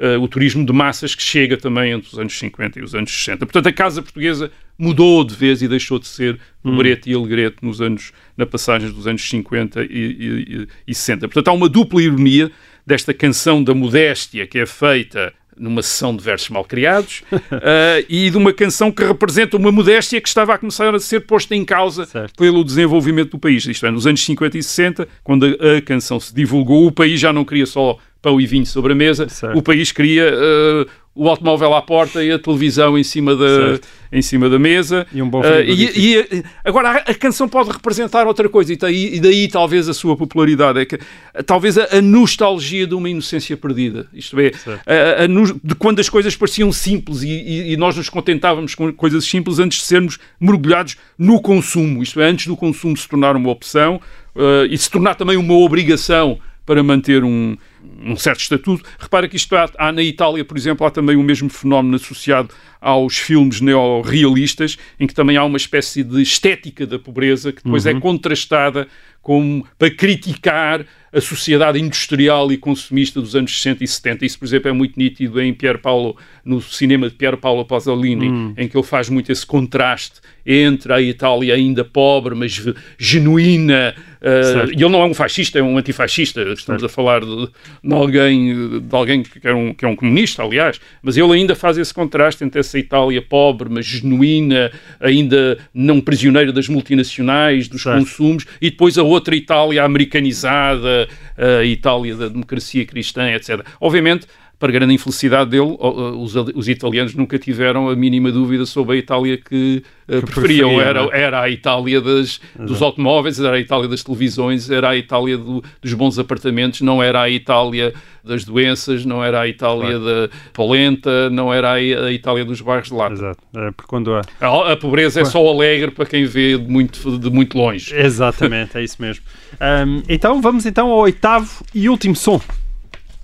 Eh, 0.04 0.18
o 0.18 0.28
turismo 0.28 0.66
de 0.66 0.74
massas 0.74 1.14
que 1.14 1.22
chega 1.22 1.56
também 1.56 1.92
entre 1.92 2.12
os 2.12 2.18
anos 2.18 2.34
50 2.40 2.80
e 2.80 2.82
os 2.82 2.96
anos 2.96 3.12
60. 3.12 3.46
Portanto, 3.46 3.68
a 3.68 3.72
Casa 3.72 4.02
Portuguesa 4.02 4.52
mudou 4.76 5.24
de 5.24 5.36
vez 5.36 5.62
e 5.62 5.68
deixou 5.68 6.00
de 6.00 6.08
ser 6.08 6.40
pobrete 6.64 7.12
e 7.12 7.14
alegrete 7.14 7.58
nos 7.62 7.80
anos, 7.80 8.12
na 8.36 8.48
passagem 8.48 8.90
dos 8.90 9.06
anos 9.06 9.22
50 9.30 9.84
e, 9.84 9.88
e, 9.88 10.68
e 10.88 10.96
60. 10.96 11.28
Portanto, 11.28 11.48
há 11.50 11.52
uma 11.52 11.70
dupla 11.70 12.02
ironia 12.02 12.52
desta 12.84 13.14
canção 13.14 13.64
da 13.64 13.76
modéstia 13.76 14.48
que 14.48 14.58
é 14.58 14.66
feita 14.66 15.32
numa 15.62 15.84
sessão 15.84 16.16
de 16.16 16.24
versos 16.24 16.50
mal 16.50 16.66
criados 16.66 17.22
eh, 17.52 18.06
e 18.10 18.30
de 18.32 18.38
uma 18.38 18.52
canção 18.52 18.92
que 18.92 19.04
representa 19.04 19.56
uma 19.56 19.72
modéstia 19.72 20.20
que 20.20 20.28
estava 20.28 20.54
a 20.56 20.58
começar 20.58 20.94
a 20.94 21.00
ser 21.00 21.22
posta 21.22 21.56
em 21.56 21.64
causa 21.64 22.06
Certo. 22.06 22.34
pelo 22.36 22.64
desenvolvimento 22.64 23.32
do 23.32 23.40
país. 23.40 23.66
Isto 23.66 23.86
é, 23.86 23.92
nos 23.92 24.08
anos 24.08 24.26
50 24.26 24.58
e 24.58 24.64
60, 24.64 25.08
quando 25.24 25.46
a, 25.46 25.78
a 25.78 25.82
canção 25.82 26.20
se 26.20 26.34
divulgou, 26.34 26.88
o 26.88 26.92
país 26.92 27.20
já 27.20 27.32
não 27.32 27.46
queria 27.46 27.66
só 27.68 27.98
pão 28.22 28.40
e 28.40 28.46
vinho 28.46 28.66
sobre 28.66 28.94
a 28.94 28.96
mesa, 28.96 29.28
Certo. 29.30 29.58
o 29.58 29.64
país 29.64 29.92
queria 29.92 30.32
eh, 30.32 30.86
o 31.14 31.28
automóvel 31.28 31.74
à 31.74 31.82
porta 31.82 32.24
e 32.24 32.32
a 32.32 32.40
televisão 32.40 32.98
em 32.98 33.04
cima 33.04 33.36
da, 33.36 33.48
Certo. 33.48 33.88
em 34.14 34.22
cima 34.22 34.50
da 34.50 34.58
mesa. 34.58 35.06
E 35.14 35.22
um 35.22 35.30
bom 35.30 35.44
frigorífico. 35.44 36.00
e, 36.00 36.16
e, 36.40 36.44
agora, 36.64 37.04
a, 37.06 37.14
canção 37.14 37.50
pode 37.50 37.70
representar 37.70 38.26
outra 38.28 38.48
coisa, 38.48 38.72
e 38.72 38.78
daí, 38.78 39.16
e 39.16 39.20
daí 39.20 39.48
talvez 39.50 39.90
a 39.90 39.94
sua 39.94 40.16
popularidade. 40.16 40.80
É 40.80 40.86
que, 40.86 40.98
talvez 41.46 41.78
a, 41.78 41.98
a 41.98 42.02
nostalgia 42.02 42.88
de 42.88 42.96
uma 42.96 43.10
inocência 43.10 43.58
perdida. 43.58 44.08
Isto 44.14 44.40
é, 44.40 44.52
a- 44.86 45.24
a 45.24 45.28
de 45.28 45.76
quando 45.76 46.00
as 46.00 46.08
coisas 46.08 46.34
pareciam 46.36 46.72
simples 46.72 47.24
e, 47.24 47.74
e- 47.74 47.78
nós 47.78 47.98
nos 47.98 48.08
contentávamos 48.10 48.74
com 48.74 48.92
coisas 48.94 49.26
simples 49.26 49.60
antes 49.60 49.80
de 49.80 49.86
sermos 49.86 50.18
mergulhados 50.40 50.96
no 51.18 51.42
consumo. 51.42 52.02
Isto 52.02 52.22
é, 52.22 52.26
antes 52.30 52.48
do 52.48 52.56
consumo 52.56 52.96
se 52.96 53.08
tornar 53.10 53.36
uma 53.36 53.50
opção 53.50 54.00
eh, 54.36 54.68
e 54.70 54.78
se 54.78 54.90
tornar 54.90 55.16
também 55.16 55.36
uma 55.36 55.56
obrigação 55.56 56.40
para 56.66 56.84
manter 56.84 57.24
um, 57.24 57.58
um 58.04 58.16
certo 58.16 58.42
estatuto. 58.42 58.84
Repara 59.00 59.28
que 59.28 59.36
isto 59.36 59.56
há, 59.56 59.70
há 59.78 59.92
na 59.92 60.02
Itália, 60.02 60.46
por 60.46 60.58
exemplo, 60.58 60.86
há 60.86 60.92
também 60.92 61.16
o 61.16 61.24
mesmo 61.24 61.50
fenómeno 61.50 61.96
associado 61.96 62.50
aos 62.80 63.18
filmes 63.18 63.62
neorrealistas, 63.62 64.78
em 65.00 65.08
que 65.08 65.14
também 65.14 65.38
há 65.38 65.44
uma 65.44 65.58
espécie 65.58 66.04
de 66.04 66.22
estética 66.22 66.86
da 66.86 66.98
pobreza 66.98 67.52
que 67.52 67.64
depois 67.64 67.86
é 67.86 67.94
contrastada 68.00 68.88
com, 69.22 69.64
para 69.78 69.92
criticar 69.92 70.86
a 71.14 71.20
sociedade 71.20 71.80
industrial 71.80 72.52
e 72.52 72.58
consumista 72.58 73.20
dos 73.20 73.36
anos 73.36 73.52
60 73.56 73.84
e 73.84 73.88
70. 73.88 74.26
Isso, 74.26 74.40
por 74.40 74.46
exemplo, 74.46 74.70
é 74.70 74.72
muito 74.72 74.98
nítido 74.98 75.42
em 75.42 75.54
Pier 75.54 75.78
Paolo, 75.80 76.16
no 76.46 76.62
cinema 76.62 77.10
de 77.10 77.16
Pier 77.16 77.36
Paolo 77.38 77.66
Pasolini, 77.66 78.54
em 78.58 78.68
que 78.68 78.78
ele 78.78 78.86
faz 78.86 79.10
muito 79.10 79.32
esse 79.32 79.46
contraste 79.46 80.22
entre 80.46 80.92
a 80.92 81.02
Itália 81.02 81.54
ainda 81.54 81.84
pobre, 81.84 82.34
mas 82.34 82.60
genuína. 82.98 83.94
uh, 84.22 84.44
Certo. 84.44 84.72
e 84.72 84.76
ele 84.76 84.90
não 84.90 85.02
é 85.02 85.06
um 85.06 85.14
fascista, 85.14 85.60
é 85.60 85.62
um 85.64 85.78
antifascista. 85.78 86.42
Estamos 86.54 86.84
a 86.84 86.90
falar 86.90 87.22
de, 87.22 87.48
de 87.84 87.94
alguém, 87.94 88.80
de 88.80 88.96
alguém 88.96 89.24
que, 89.24 89.48
é 89.48 89.54
um, 89.54 89.74
que 89.74 89.86
é 89.86 89.88
um 89.88 89.96
comunista, 89.96 90.42
aliás. 90.44 90.80
Mas 91.04 91.18
ele 91.18 91.32
ainda 91.34 91.56
faz 91.56 91.78
esse 91.78 91.94
contraste 91.94 92.44
entre 92.44 92.60
essa 92.60 92.78
Itália 92.80 93.22
pobre, 93.22 93.70
mas 93.70 93.86
genuína, 93.86 94.72
ainda 95.00 95.58
não 95.74 96.00
prisioneira 96.02 96.52
das 96.52 96.68
multinacionais, 96.68 97.68
dos 97.68 97.84
Certo. 97.84 98.00
consumos, 98.00 98.46
e 98.62 98.70
depois 98.72 98.98
a 98.98 99.04
outra 99.04 99.36
Itália 99.36 99.84
americanizada, 99.84 101.01
a 101.38 101.64
Itália 101.64 102.16
da 102.16 102.28
democracia 102.28 102.86
cristã, 102.86 103.32
etc. 103.32 103.66
Obviamente, 103.80 104.28
para 104.62 104.72
grande 104.72 104.94
infelicidade 104.94 105.50
dele, 105.50 105.76
os, 105.80 106.36
os 106.36 106.70
italianos 106.70 107.16
nunca 107.16 107.38
tiveram 107.40 107.90
a 107.90 107.96
mínima 107.96 108.32
dúvida 108.32 108.66
sobre 108.66 108.96
a 108.96 109.00
Itália 109.00 109.36
que, 109.38 109.84
eh, 110.08 110.22
preferiam. 110.22 110.70
preferiam, 110.70 110.82
Era, 110.82 111.02
não 111.04 111.12
é? 111.12 111.22
era 111.22 111.42
a 111.42 111.50
Itália 111.50 112.00
das, 112.00 112.40
dos 112.56 112.80
automóveis, 112.82 113.40
era 113.40 113.56
a 113.56 113.60
Itália 113.60 113.88
das 113.90 114.04
televisões, 114.04 114.70
era 114.70 114.90
a 114.90 114.96
Itália 114.96 115.36
do- 115.38 115.64
dos 115.82 115.94
bons 115.96 116.20
apartamentos, 116.20 116.82
não 116.82 117.02
era 117.02 117.22
a 117.24 117.30
Itália 117.30 117.92
das 118.24 118.46
doenças, 118.46 119.04
não 119.04 119.24
era 119.24 119.42
a 119.42 119.48
Itália 119.48 119.98
da 119.98 120.30
polenta, 120.54 121.28
não 121.32 121.52
era 121.52 121.72
a, 121.74 122.12
Itália 122.12 122.46
dos 122.46 122.62
bairros 122.62 122.90
de 122.90 122.94
lata. 122.94 123.14
Exato. 123.14 123.40
É, 123.56 123.72
porque 123.72 123.88
quando 123.90 124.14
há... 124.14 124.22
A, 124.40 124.74
a 124.74 124.78
pobreza 124.78 125.22
é 125.22 125.26
só 125.26 125.44
alegre 125.48 125.90
para 125.90 126.06
quem 126.06 126.26
vê 126.26 126.56
de 126.56 126.72
muito, 126.72 127.18
de 127.18 127.30
muito 127.32 127.58
longe. 127.58 127.92
Exatamente, 127.96 128.78
é 128.78 128.84
isso 128.84 129.02
mesmo. 129.02 129.24
Ahm, 129.60 130.04
então 130.08 130.40
vamos 130.40 130.68
então 130.68 130.88
ao 130.92 131.00
oitavo 131.00 131.66
e 131.74 131.90
último 131.90 132.16
som. 132.16 132.40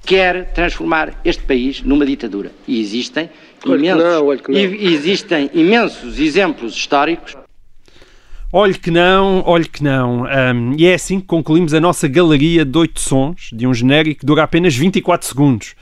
Quer 0.08 0.53
transformar 0.53 1.22
este 1.24 1.43
país 1.43 1.84
numa 1.84 2.05
ditadura. 2.05 2.51
E 2.68 2.80
existem 2.80 3.30
Olha 3.64 3.78
imensos, 3.78 4.03
não, 4.03 4.26
olha 4.26 4.41
e- 4.49 4.93
existem 4.93 5.49
imensos 5.53 6.20
exemplos 6.20 6.74
históricos 6.74 7.36
Olhe 8.53 8.76
que 8.76 8.89
não, 8.89 9.43
olhe 9.45 9.66
que 9.66 9.84
não. 9.84 10.24
Um, 10.24 10.74
e 10.78 10.86
é 10.86 10.93
assim 10.93 11.20
que 11.20 11.26
concluímos 11.26 11.74
a 11.74 11.82
nossa 11.82 12.08
galeria 12.08 12.64
de 12.64 12.78
oito 12.78 12.97
sons 12.97 13.49
de 13.51 13.68
um 13.68 13.74
genérico 13.74 14.22
que 14.22 14.26
dura 14.26 14.43
apenas 14.43 14.74
24 14.74 15.28
segundos. 15.28 15.76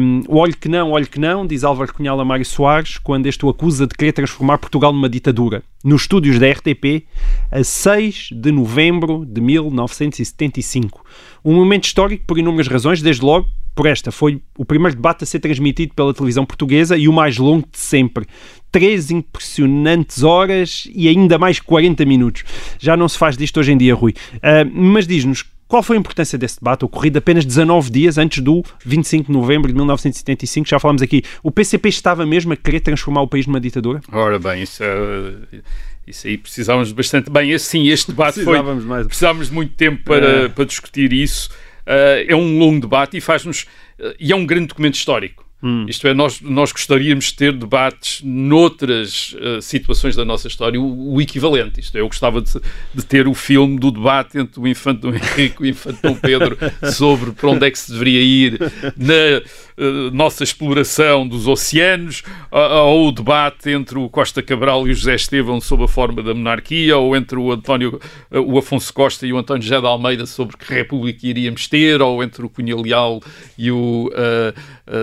Um, 0.00 0.22
o 0.28 0.36
olhe 0.36 0.52
que 0.52 0.68
não, 0.68 0.92
olhe 0.92 1.06
que 1.06 1.18
não, 1.18 1.44
diz 1.44 1.64
Álvaro 1.64 1.92
Cunhal 1.92 2.20
a 2.20 2.24
Mário 2.24 2.44
Soares, 2.44 2.98
quando 2.98 3.26
este 3.26 3.44
o 3.44 3.48
acusa 3.48 3.84
de 3.84 3.96
querer 3.96 4.12
transformar 4.12 4.58
Portugal 4.58 4.92
numa 4.92 5.08
ditadura. 5.08 5.64
Nos 5.82 6.02
estúdios 6.02 6.38
da 6.38 6.48
RTP, 6.48 7.04
a 7.50 7.64
6 7.64 8.28
de 8.30 8.52
novembro 8.52 9.26
de 9.26 9.40
1975. 9.40 11.04
Um 11.44 11.56
momento 11.56 11.86
histórico 11.86 12.22
por 12.28 12.38
inúmeras 12.38 12.68
razões, 12.68 13.02
desde 13.02 13.24
logo 13.24 13.48
por 13.74 13.86
esta. 13.86 14.12
Foi 14.12 14.40
o 14.56 14.64
primeiro 14.64 14.96
debate 14.96 15.24
a 15.24 15.26
ser 15.26 15.40
transmitido 15.40 15.94
pela 15.94 16.14
televisão 16.14 16.44
portuguesa 16.44 16.96
e 16.96 17.08
o 17.08 17.12
mais 17.12 17.38
longo 17.38 17.66
de 17.70 17.78
sempre. 17.78 18.26
Três 18.70 19.10
impressionantes 19.10 20.22
horas 20.22 20.88
e 20.94 21.08
ainda 21.08 21.38
mais 21.38 21.60
40 21.60 22.04
minutos. 22.04 22.44
Já 22.78 22.96
não 22.96 23.08
se 23.08 23.18
faz 23.18 23.36
disto 23.36 23.60
hoje 23.60 23.72
em 23.72 23.76
dia, 23.76 23.94
Rui. 23.94 24.14
Uh, 24.36 24.70
mas 24.72 25.06
diz-nos, 25.06 25.44
qual 25.66 25.82
foi 25.82 25.96
a 25.96 26.00
importância 26.00 26.38
desse 26.38 26.60
debate, 26.60 26.84
ocorrido 26.84 27.18
apenas 27.18 27.44
19 27.44 27.90
dias 27.90 28.18
antes 28.18 28.42
do 28.42 28.62
25 28.84 29.26
de 29.26 29.32
novembro 29.32 29.68
de 29.68 29.74
1975? 29.74 30.68
Já 30.68 30.78
falámos 30.78 31.02
aqui. 31.02 31.22
O 31.42 31.50
PCP 31.50 31.88
estava 31.88 32.26
mesmo 32.26 32.52
a 32.52 32.56
querer 32.56 32.80
transformar 32.80 33.22
o 33.22 33.28
país 33.28 33.46
numa 33.46 33.60
ditadura? 33.60 34.00
Ora 34.12 34.38
bem, 34.38 34.62
isso 34.62 34.82
é... 34.82 35.34
Isso 36.06 36.26
aí 36.26 36.36
precisávamos 36.36 36.92
bastante 36.92 37.30
bem. 37.30 37.54
Assim, 37.54 37.88
este 37.88 38.08
debate 38.10 38.34
precisávamos 38.44 38.84
foi. 38.84 38.90
Mais. 38.90 39.06
Precisávamos 39.06 39.48
de 39.48 39.54
muito 39.54 39.72
tempo 39.74 40.04
para, 40.04 40.44
é. 40.44 40.48
para 40.48 40.64
discutir 40.64 41.12
isso. 41.12 41.48
Uh, 41.86 42.24
é 42.26 42.34
um 42.34 42.58
longo 42.58 42.80
debate 42.80 43.16
e 43.16 43.20
faz-nos. 43.20 43.62
Uh, 43.98 44.14
e 44.18 44.32
é 44.32 44.36
um 44.36 44.46
grande 44.46 44.68
documento 44.68 44.94
histórico. 44.94 45.44
Hum. 45.64 45.86
Isto 45.88 46.06
é, 46.06 46.12
nós, 46.12 46.42
nós 46.42 46.72
gostaríamos 46.72 47.26
de 47.26 47.36
ter 47.36 47.50
debates 47.50 48.20
noutras 48.22 49.34
uh, 49.40 49.62
situações 49.62 50.14
da 50.14 50.22
nossa 50.22 50.46
história, 50.46 50.78
o, 50.78 51.14
o, 51.14 51.22
equivalente. 51.22 51.80
Isto 51.80 51.96
é, 51.96 52.02
eu 52.02 52.06
gostava 52.06 52.42
de, 52.42 52.52
de, 52.94 53.02
ter 53.02 53.26
o 53.26 53.32
filme 53.32 53.78
do 53.78 53.90
debate 53.90 54.38
entre 54.38 54.60
o 54.60 54.68
infante 54.68 55.00
Dom 55.00 55.14
Henrique 55.14 55.56
e 55.60 55.62
o 55.62 55.66
infante 55.66 56.02
Dom 56.02 56.16
Pedro 56.16 56.58
sobre 56.92 57.32
para 57.32 57.48
onde 57.48 57.66
é 57.66 57.70
que 57.70 57.78
se 57.78 57.92
deveria 57.92 58.20
ir 58.20 58.58
na 58.94 59.40
nossa 60.12 60.44
exploração 60.44 61.26
dos 61.26 61.46
oceanos, 61.46 62.22
ou 62.50 63.08
o 63.08 63.12
debate 63.12 63.70
entre 63.70 63.98
o 63.98 64.08
Costa 64.08 64.42
Cabral 64.42 64.86
e 64.86 64.90
o 64.90 64.94
José 64.94 65.14
Estevão 65.14 65.60
sobre 65.60 65.86
a 65.86 65.88
forma 65.88 66.22
da 66.22 66.32
monarquia, 66.34 66.96
ou 66.96 67.16
entre 67.16 67.38
o 67.38 67.52
António, 67.52 68.00
uh, 68.30 68.38
o 68.40 68.58
Afonso 68.58 68.92
Costa 68.92 69.26
e 69.26 69.32
o 69.32 69.38
António 69.38 69.62
José 69.62 69.80
de 69.80 69.86
Almeida 69.86 70.26
sobre 70.26 70.56
que 70.56 70.72
república 70.72 71.26
iríamos 71.26 71.66
ter, 71.66 72.00
ou 72.00 72.22
entre 72.22 72.44
o 72.44 72.48
Cunha 72.48 72.76
Leal 72.76 73.20
e 73.58 73.70
o 73.70 74.10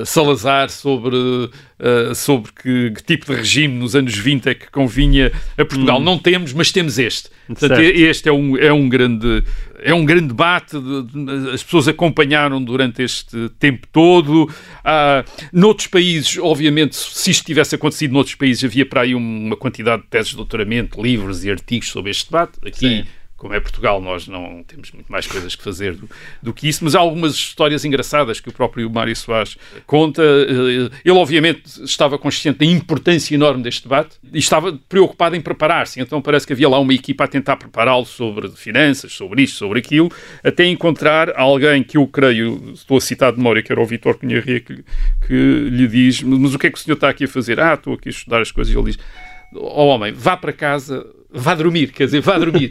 Salazar 0.06 0.70
sobre, 0.70 1.50
uh, 1.82 2.14
sobre 2.14 2.52
que, 2.52 2.92
que, 2.92 3.04
tipo 3.04 3.26
de 3.26 3.34
regime 3.34 3.74
nos 3.74 3.96
anos 3.96 4.16
20 4.16 4.48
é 4.48 4.54
que 4.54 4.70
convinha 4.70 5.32
a 5.58 5.66
Portugal. 5.66 6.00
Hum. 6.00 6.04
Não 6.04 6.18
temos, 6.18 6.54
mas 6.54 6.72
temos 6.72 7.00
este. 7.00 7.30
Portanto, 7.48 7.76
certo. 7.76 7.98
este 7.98 8.30
é 8.30 8.32
um, 8.32 8.58
é 8.58 8.72
um 8.72 8.88
grande 8.88 9.44
é 9.84 9.94
um 9.94 10.06
grande 10.06 10.28
debate, 10.28 10.78
as 11.52 11.64
pessoas 11.64 11.88
acompanharam 11.88 12.64
durante 12.64 13.02
este 13.02 13.50
tempo 13.58 13.88
todo. 13.92 14.48
Ah, 14.86 15.26
noutros 15.52 15.88
países, 15.88 16.38
obviamente, 16.38 16.96
se 16.96 17.32
isto 17.32 17.44
tivesse 17.46 17.74
acontecido 17.74 18.14
noutros 18.14 18.36
países, 18.36 18.64
havia 18.64 18.86
para 18.86 19.02
aí 19.02 19.16
uma 19.16 19.58
quantidade 19.58 20.04
de 20.04 20.08
teses 20.08 20.30
de 20.30 20.36
doutoramento, 20.36 21.02
livros 21.02 21.44
e 21.44 21.50
artigos 21.50 21.90
sobre 21.90 22.12
este 22.12 22.26
debate. 22.26 22.60
Aqui 22.64 22.78
Sim 22.78 23.04
como 23.42 23.56
é 23.56 23.60
Portugal, 23.60 24.00
nós 24.00 24.28
não 24.28 24.64
temos 24.68 24.92
muito 24.92 25.12
mais 25.12 25.26
coisas 25.26 25.56
que 25.56 25.64
fazer 25.64 25.96
do, 25.96 26.08
do, 26.44 26.54
que 26.54 26.70
isso, 26.70 26.84
mas 26.84 26.94
há 26.94 27.00
algumas 27.00 27.34
histórias 27.34 27.84
engraçadas 27.84 28.40
que 28.40 28.50
o 28.50 28.52
próprio 28.52 28.88
Mário 28.88 29.16
Soares 29.16 29.58
conta. 29.88 30.22
Eh, 30.22 30.92
ele, 31.04 31.18
obviamente, 31.18 31.64
estava 31.84 32.20
consciente 32.20 32.60
da 32.60 32.66
importância 32.66 33.34
enorme 33.34 33.64
deste 33.64 33.82
debate 33.82 34.18
e 34.32 34.38
estava 34.38 34.80
preocupado 34.88 35.36
em 35.36 35.42
preparar-se. 35.42 36.00
Então, 36.00 36.22
parece 36.22 36.46
que 36.46 36.54
havia 36.54 36.70
lá 36.70 36.78
uma 36.78 36.94
equipa 36.94 37.24
a 37.24 37.28
tentar 37.28 37.56
prepará-lo 37.56 38.06
sobre 38.06 38.48
finanças, 38.50 39.12
sobre 39.12 39.42
isto, 39.42 39.58
sobre 39.58 39.80
aquilo, 39.80 40.12
até 40.44 40.68
encontrar 40.68 41.36
alguém 41.36 41.82
que 41.82 41.98
eu 41.98 42.06
creio, 42.06 42.74
estou 42.76 42.98
a 42.98 43.02
citar 43.02 43.32
de 43.32 43.40
memória, 43.40 43.64
que 43.64 43.72
era 43.72 43.82
o 43.82 43.86
Vitor 43.88 44.20
Cunharria, 44.20 44.60
que, 44.60 44.86
que 45.26 45.34
lhe 45.34 45.88
diz: 45.88 46.22
Mas 46.22 46.54
o 46.54 46.60
que 46.60 46.68
é 46.68 46.70
que 46.70 46.78
o 46.78 46.80
senhor 46.80 46.94
está 46.94 47.10
aqui 47.10 47.24
a 47.24 47.28
fazer? 47.28 47.60
Ah, 47.60 47.74
estou 47.74 47.96
aqui 47.96 48.10
a 48.10 48.12
estudar 48.12 48.40
as 48.40 48.52
coisas. 48.52 48.72
E 48.72 48.78
ele 48.78 48.92
diz: 48.92 49.00
Ó 49.56 49.86
oh, 49.86 49.88
homem, 49.88 50.14
vá 50.14 50.38
para 50.38 50.54
casa 50.54 51.04
vá 51.34 51.56
dormir, 51.56 51.92
quer 51.92 52.06
dizer, 52.06 52.22
vá 52.22 52.38
dormir. 52.38 52.70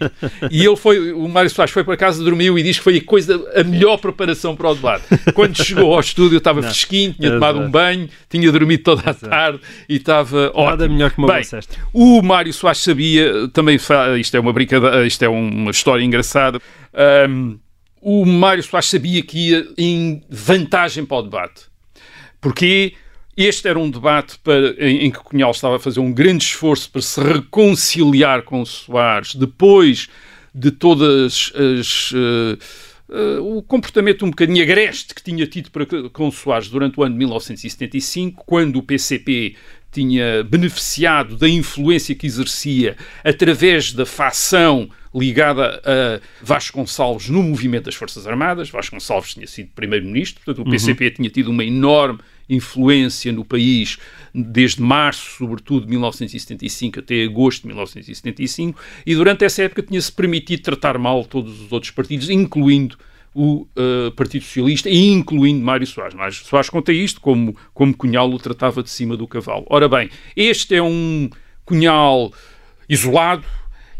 e 0.50 0.64
ele 0.64 0.76
foi, 0.76 1.12
o 1.12 1.28
Mário 1.28 1.50
Soares 1.50 1.72
foi 1.72 1.82
para 1.82 1.96
casa, 1.96 2.22
dormiu 2.22 2.58
e 2.58 2.62
diz 2.62 2.78
que 2.78 2.84
foi 2.84 2.98
a 2.98 3.04
coisa, 3.04 3.42
a 3.54 3.64
melhor 3.64 3.96
preparação 3.98 4.54
para 4.54 4.70
o 4.70 4.74
debate. 4.74 5.04
Quando 5.34 5.62
chegou 5.62 5.94
ao 5.94 6.00
estúdio 6.00 6.38
estava 6.38 6.60
Não. 6.60 6.68
fresquinho, 6.68 7.14
tinha 7.14 7.30
tomado 7.30 7.58
um 7.58 7.70
banho, 7.70 8.08
tinha 8.28 8.50
dormido 8.52 8.82
toda 8.82 9.10
a 9.10 9.14
tarde 9.14 9.60
e 9.88 9.96
estava 9.96 10.50
ótimo. 10.54 10.70
Nada 10.70 10.88
melhor 10.88 11.10
que 11.10 11.18
uma 11.18 11.28
Bem, 11.28 11.42
O 11.92 12.22
Mário 12.22 12.52
Soares 12.52 12.80
sabia, 12.80 13.48
também, 13.48 13.78
isto 14.18 14.36
é 14.36 14.40
uma 14.40 14.52
brincadeira, 14.52 15.06
isto 15.06 15.22
é 15.24 15.28
uma 15.28 15.70
história 15.70 16.04
engraçada, 16.04 16.60
um, 17.28 17.58
o 18.00 18.24
Mário 18.24 18.62
Soares 18.62 18.88
sabia 18.88 19.22
que 19.22 19.50
ia 19.50 19.66
em 19.76 20.22
vantagem 20.28 21.04
para 21.04 21.18
o 21.18 21.22
debate. 21.22 21.62
Porquê? 22.40 22.94
Este 23.36 23.68
era 23.68 23.78
um 23.78 23.90
debate 23.90 24.38
para, 24.38 24.74
em, 24.78 25.06
em, 25.06 25.10
que 25.10 25.18
Cunhal 25.20 25.50
estava 25.50 25.76
a 25.76 25.78
fazer 25.78 26.00
um 26.00 26.12
grande 26.12 26.44
esforço 26.44 26.90
para 26.90 27.00
se 27.00 27.20
reconciliar 27.20 28.42
com 28.42 28.64
Soares 28.64 29.34
depois 29.34 30.08
de 30.54 30.70
todas 30.70 31.52
as. 31.54 32.12
Uh, 32.12 32.58
uh, 33.08 33.56
o 33.56 33.62
comportamento 33.62 34.24
um 34.26 34.30
bocadinho 34.30 34.62
agreste 34.62 35.14
que 35.14 35.22
tinha 35.22 35.46
tido 35.46 35.70
para, 35.70 35.86
com 36.12 36.30
Soares 36.30 36.68
durante 36.68 36.98
o 36.98 37.02
ano 37.02 37.14
de 37.14 37.18
1975, 37.18 38.42
quando 38.44 38.76
o 38.76 38.82
PCP 38.82 39.54
tinha 39.92 40.44
beneficiado 40.44 41.36
da 41.36 41.48
influência 41.48 42.14
que 42.14 42.26
exercia 42.26 42.96
através 43.24 43.92
da 43.92 44.06
facção 44.06 44.88
ligada 45.14 45.82
a 45.84 46.20
Vasconcelos 46.40 47.28
no 47.28 47.42
movimento 47.42 47.86
das 47.86 47.96
Forças 47.96 48.26
Armadas. 48.26 48.70
Vasconcelos 48.70 49.34
tinha 49.34 49.46
sido 49.46 49.70
primeiro-ministro, 49.74 50.42
portanto 50.44 50.66
o 50.66 50.70
PCP 50.70 51.06
uhum. 51.06 51.10
tinha 51.10 51.30
tido 51.30 51.50
uma 51.50 51.64
enorme 51.64 52.20
influência 52.50 53.32
no 53.32 53.44
país 53.44 53.98
desde 54.34 54.82
março, 54.82 55.38
sobretudo, 55.38 55.86
de 55.86 55.90
1975 55.90 56.98
até 56.98 57.24
agosto 57.24 57.62
de 57.62 57.68
1975, 57.68 58.78
e 59.06 59.14
durante 59.14 59.44
essa 59.44 59.62
época 59.62 59.82
tinha-se 59.82 60.12
permitido 60.12 60.62
tratar 60.62 60.98
mal 60.98 61.24
todos 61.24 61.60
os 61.60 61.72
outros 61.72 61.92
partidos, 61.92 62.28
incluindo 62.28 62.98
o 63.34 63.66
uh, 63.76 64.10
Partido 64.16 64.44
Socialista 64.44 64.88
e 64.90 65.08
incluindo 65.12 65.64
Mário 65.64 65.86
Soares. 65.86 66.14
Mário 66.14 66.34
Soares 66.34 66.68
conta 66.68 66.92
isto 66.92 67.20
como, 67.20 67.56
como 67.72 67.96
Cunhal 67.96 68.28
o 68.30 68.38
tratava 68.38 68.82
de 68.82 68.90
cima 68.90 69.16
do 69.16 69.26
cavalo. 69.26 69.64
Ora 69.70 69.88
bem, 69.88 70.10
este 70.36 70.74
é 70.74 70.82
um 70.82 71.30
Cunhal 71.64 72.32
isolado, 72.88 73.44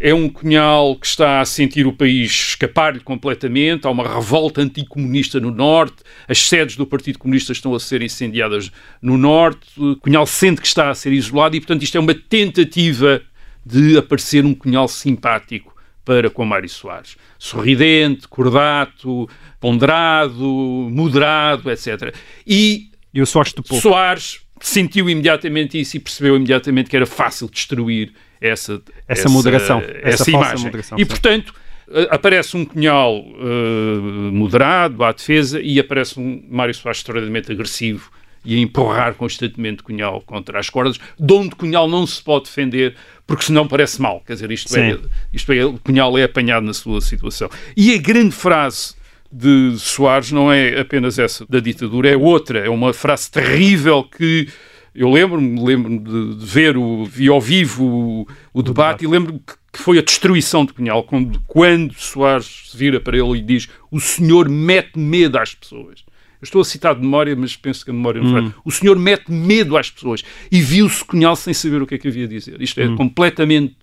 é 0.01 0.14
um 0.14 0.30
Cunhal 0.30 0.96
que 0.96 1.07
está 1.07 1.42
a 1.42 1.44
sentir 1.44 1.86
o 1.86 1.92
país 1.92 2.30
escapar-lhe 2.30 3.01
completamente. 3.01 3.86
Há 3.86 3.90
uma 3.90 4.09
revolta 4.09 4.62
anticomunista 4.62 5.38
no 5.38 5.51
Norte. 5.51 6.03
As 6.26 6.40
sedes 6.48 6.74
do 6.74 6.86
Partido 6.86 7.18
Comunista 7.18 7.53
estão 7.53 7.74
a 7.74 7.78
ser 7.78 8.01
incendiadas 8.01 8.72
no 9.03 9.18
Norte. 9.18 9.68
Cunhal 10.01 10.26
sente 10.26 10.62
que 10.62 10.66
está 10.66 10.88
a 10.88 10.94
ser 10.94 11.12
isolado 11.12 11.55
e, 11.55 11.61
portanto, 11.61 11.82
isto 11.82 11.98
é 11.98 12.01
uma 12.01 12.14
tentativa 12.14 13.20
de 13.64 13.98
aparecer 13.98 14.46
um 14.46 14.55
Cunhal 14.55 14.88
simpático 14.88 15.76
para 16.03 16.30
com 16.30 16.46
Mário 16.46 16.68
Soares. 16.68 17.18
Sorridente, 17.38 18.26
cordato, 18.26 19.28
ponderado, 19.61 20.88
moderado, 20.90 21.70
etc. 21.70 22.14
E, 22.46 22.90
e 23.12 23.20
o 23.20 23.26
Soares, 23.26 23.53
Soares 23.82 24.40
sentiu 24.62 25.11
imediatamente 25.11 25.78
isso 25.78 25.98
e 25.98 26.01
percebeu 26.01 26.36
imediatamente 26.36 26.88
que 26.88 26.96
era 26.96 27.07
fácil 27.07 27.51
destruir 27.51 28.14
essa, 28.41 28.74
essa, 29.07 29.22
essa 29.22 29.28
moderação, 29.28 29.80
essa, 29.80 30.22
essa 30.22 30.30
imagem. 30.30 30.64
Moderação, 30.66 30.99
e, 30.99 31.03
sim. 31.03 31.07
portanto, 31.07 31.55
eh, 31.93 32.09
aparece 32.11 32.57
um 32.57 32.64
Cunhal 32.64 33.18
uh, 33.18 34.32
moderado 34.32 35.03
à 35.03 35.12
defesa 35.12 35.61
e 35.61 35.78
aparece 35.78 36.18
um 36.18 36.43
Mário 36.49 36.72
Soares 36.72 36.99
extraordinariamente 36.99 37.51
agressivo 37.51 38.11
e 38.45 38.57
a 38.57 38.59
empurrar 38.59 39.14
constantemente 39.14 39.82
Cunhal 39.82 40.22
contra 40.22 40.59
as 40.59 40.70
cordas, 40.70 40.99
de 41.18 41.32
onde 41.32 41.55
Cunhal 41.55 41.88
não 41.88 42.07
se 42.07 42.22
pode 42.22 42.45
defender, 42.45 42.95
porque 43.26 43.45
senão 43.45 43.66
parece 43.68 44.01
mal. 44.01 44.22
Quer 44.26 44.34
dizer, 44.34 44.51
isto, 44.51 44.74
é, 44.76 44.99
isto 45.32 45.53
é, 45.53 45.59
Cunhal 45.84 46.16
é 46.16 46.22
apanhado 46.22 46.64
na 46.64 46.72
sua 46.72 47.01
situação. 47.01 47.51
E 47.76 47.95
a 47.95 47.99
grande 47.99 48.34
frase 48.34 48.95
de 49.30 49.74
Soares 49.78 50.32
não 50.32 50.51
é 50.51 50.80
apenas 50.80 51.18
essa 51.18 51.45
da 51.49 51.61
ditadura, 51.61 52.09
é 52.09 52.16
outra, 52.16 52.61
é 52.61 52.70
uma 52.70 52.93
frase 52.93 53.30
terrível 53.30 54.03
que 54.05 54.49
eu 54.95 55.11
lembro-me 55.11 55.62
lembro 55.62 55.99
de, 55.99 56.34
de, 56.36 56.47
ver 56.47 56.76
o, 56.76 57.05
vi 57.05 57.28
ao 57.28 57.41
vivo 57.41 57.84
o, 57.84 58.26
o 58.53 58.62
debate, 58.62 59.01
debate, 59.01 59.05
e 59.05 59.09
lembro-me 59.09 59.38
que, 59.38 59.55
que, 59.72 59.78
foi 59.78 59.99
a 59.99 60.03
destruição 60.03 60.64
de 60.64 60.72
Cunhal, 60.72 61.05
quando, 61.05 61.41
quando 61.47 61.95
Soares 61.95 62.70
se 62.70 62.76
vira 62.76 63.01
para 63.01 63.16
ele 63.16 63.38
e 63.38 63.43
diz 63.43 63.68
o 63.91 64.01
senhor 64.01 64.49
mete 64.49 64.99
medo 64.99 65.38
às 65.38 65.55
pessoas. 65.55 66.05
Eu 66.41 66.45
estou 66.45 66.62
a 66.62 66.64
citar 66.64 66.95
de 66.95 67.03
memória, 67.03 67.36
mas 67.36 67.55
penso 67.55 67.84
que 67.84 67.91
a 67.91 67.95
memória 67.95 68.22
não 68.22 68.47
hum. 68.47 68.53
O 68.64 68.70
senhor 68.70 68.99
mete 68.99 69.30
medo 69.30 69.76
às 69.76 69.91
pessoas. 69.91 70.24
E 70.51 70.61
viu-se 70.62 71.05
Cunhal 71.05 71.36
sem 71.36 71.53
saber 71.53 71.82
o 71.82 71.86
que 71.86 71.97
é 71.97 71.99
que 71.99 72.09
havia 72.09 72.24
a 72.24 72.28
dizer. 72.28 72.61
Isto 72.62 72.80
é 72.80 72.88
hum. 72.88 72.97
completamente 72.97 73.76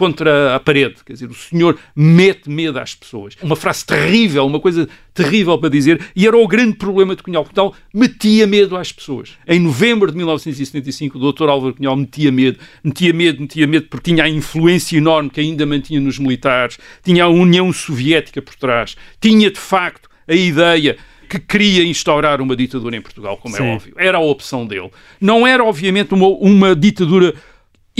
contra 0.00 0.56
a 0.56 0.58
parede. 0.58 0.94
Quer 1.04 1.12
dizer, 1.12 1.28
o 1.28 1.34
senhor 1.34 1.78
mete 1.94 2.48
medo 2.48 2.78
às 2.78 2.94
pessoas. 2.94 3.36
Uma 3.42 3.54
frase 3.54 3.84
terrível, 3.84 4.46
uma 4.46 4.58
coisa 4.58 4.88
terrível 5.12 5.58
para 5.58 5.68
dizer, 5.68 6.00
e 6.16 6.26
era 6.26 6.34
o 6.38 6.48
grande 6.48 6.78
problema 6.78 7.14
de 7.14 7.22
Cunhal. 7.22 7.44
Portanto, 7.44 7.76
metia 7.92 8.46
medo 8.46 8.78
às 8.78 8.90
pessoas. 8.90 9.32
Em 9.46 9.60
novembro 9.60 10.10
de 10.10 10.16
1975, 10.16 11.18
o 11.18 11.32
Dr. 11.32 11.50
Álvaro 11.50 11.74
Cunhal 11.74 11.96
metia 11.96 12.32
medo, 12.32 12.58
metia 12.82 13.12
medo, 13.12 13.42
metia 13.42 13.66
medo, 13.66 13.88
porque 13.90 14.10
tinha 14.10 14.24
a 14.24 14.28
influência 14.28 14.96
enorme 14.96 15.28
que 15.28 15.38
ainda 15.38 15.66
mantinha 15.66 16.00
nos 16.00 16.18
militares, 16.18 16.78
tinha 17.04 17.24
a 17.24 17.28
União 17.28 17.70
Soviética 17.70 18.40
por 18.40 18.54
trás, 18.54 18.96
tinha 19.20 19.50
de 19.50 19.60
facto 19.60 20.08
a 20.26 20.34
ideia 20.34 20.96
que 21.28 21.38
queria 21.38 21.84
instaurar 21.84 22.40
uma 22.40 22.56
ditadura 22.56 22.96
em 22.96 23.02
Portugal, 23.02 23.36
como 23.36 23.54
Sim. 23.54 23.62
é 23.62 23.74
óbvio. 23.74 23.94
Era 23.98 24.16
a 24.16 24.20
opção 24.20 24.66
dele. 24.66 24.90
Não 25.20 25.46
era, 25.46 25.62
obviamente, 25.62 26.14
uma, 26.14 26.26
uma 26.26 26.74
ditadura 26.74 27.34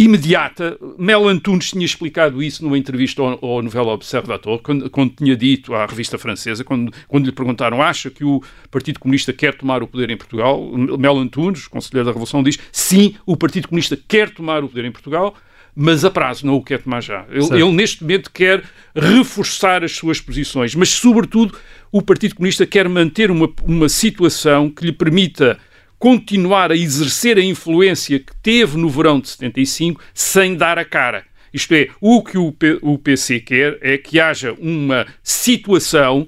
imediata. 0.04 0.78
Mel 0.98 1.28
Antunes 1.28 1.70
tinha 1.70 1.84
explicado 1.84 2.42
isso 2.42 2.64
numa 2.64 2.78
entrevista 2.78 3.22
ao, 3.22 3.44
ao 3.44 3.62
Novela 3.62 3.92
Observateur, 3.92 4.58
quando, 4.62 4.88
quando 4.90 5.14
tinha 5.14 5.36
dito 5.36 5.74
à 5.74 5.86
revista 5.86 6.18
francesa, 6.18 6.64
quando, 6.64 6.92
quando 7.06 7.26
lhe 7.26 7.32
perguntaram 7.32 7.82
acha 7.82 8.10
que 8.10 8.24
o 8.24 8.42
Partido 8.70 8.98
Comunista 8.98 9.32
quer 9.32 9.54
tomar 9.54 9.82
o 9.82 9.86
poder 9.86 10.10
em 10.10 10.16
Portugal, 10.16 10.70
Mel 10.98 11.18
Antunes, 11.18 11.66
conselheiro 11.68 12.06
da 12.06 12.12
Revolução, 12.12 12.42
diz 12.42 12.58
sim, 12.72 13.14
o 13.26 13.36
Partido 13.36 13.68
Comunista 13.68 13.98
quer 14.08 14.30
tomar 14.30 14.64
o 14.64 14.68
poder 14.68 14.84
em 14.84 14.92
Portugal, 14.92 15.34
mas 15.74 16.04
a 16.04 16.10
prazo, 16.10 16.46
não 16.46 16.54
o 16.56 16.62
quer 16.62 16.82
tomar 16.82 17.00
já. 17.00 17.24
Ele, 17.30 17.46
ele, 17.54 17.72
neste 17.72 18.02
momento, 18.02 18.30
quer 18.32 18.62
reforçar 18.94 19.84
as 19.84 19.92
suas 19.92 20.20
posições, 20.20 20.74
mas, 20.74 20.88
sobretudo, 20.88 21.56
o 21.92 22.02
Partido 22.02 22.34
Comunista 22.34 22.66
quer 22.66 22.88
manter 22.88 23.30
uma, 23.30 23.48
uma 23.62 23.88
situação 23.88 24.68
que 24.70 24.84
lhe 24.84 24.92
permita 24.92 25.58
continuar 26.00 26.72
a 26.72 26.76
exercer 26.76 27.36
a 27.38 27.44
influência 27.44 28.18
que 28.18 28.34
teve 28.42 28.76
no 28.76 28.88
verão 28.88 29.20
de 29.20 29.28
75 29.28 30.02
sem 30.12 30.56
dar 30.56 30.78
a 30.78 30.84
cara. 30.84 31.24
Isto 31.52 31.74
é, 31.74 31.88
o 32.00 32.24
que 32.24 32.38
o, 32.38 32.50
P- 32.50 32.78
o 32.80 32.96
PC 32.98 33.40
quer 33.40 33.78
é 33.82 33.98
que 33.98 34.18
haja 34.18 34.52
uma 34.58 35.06
situação 35.22 36.26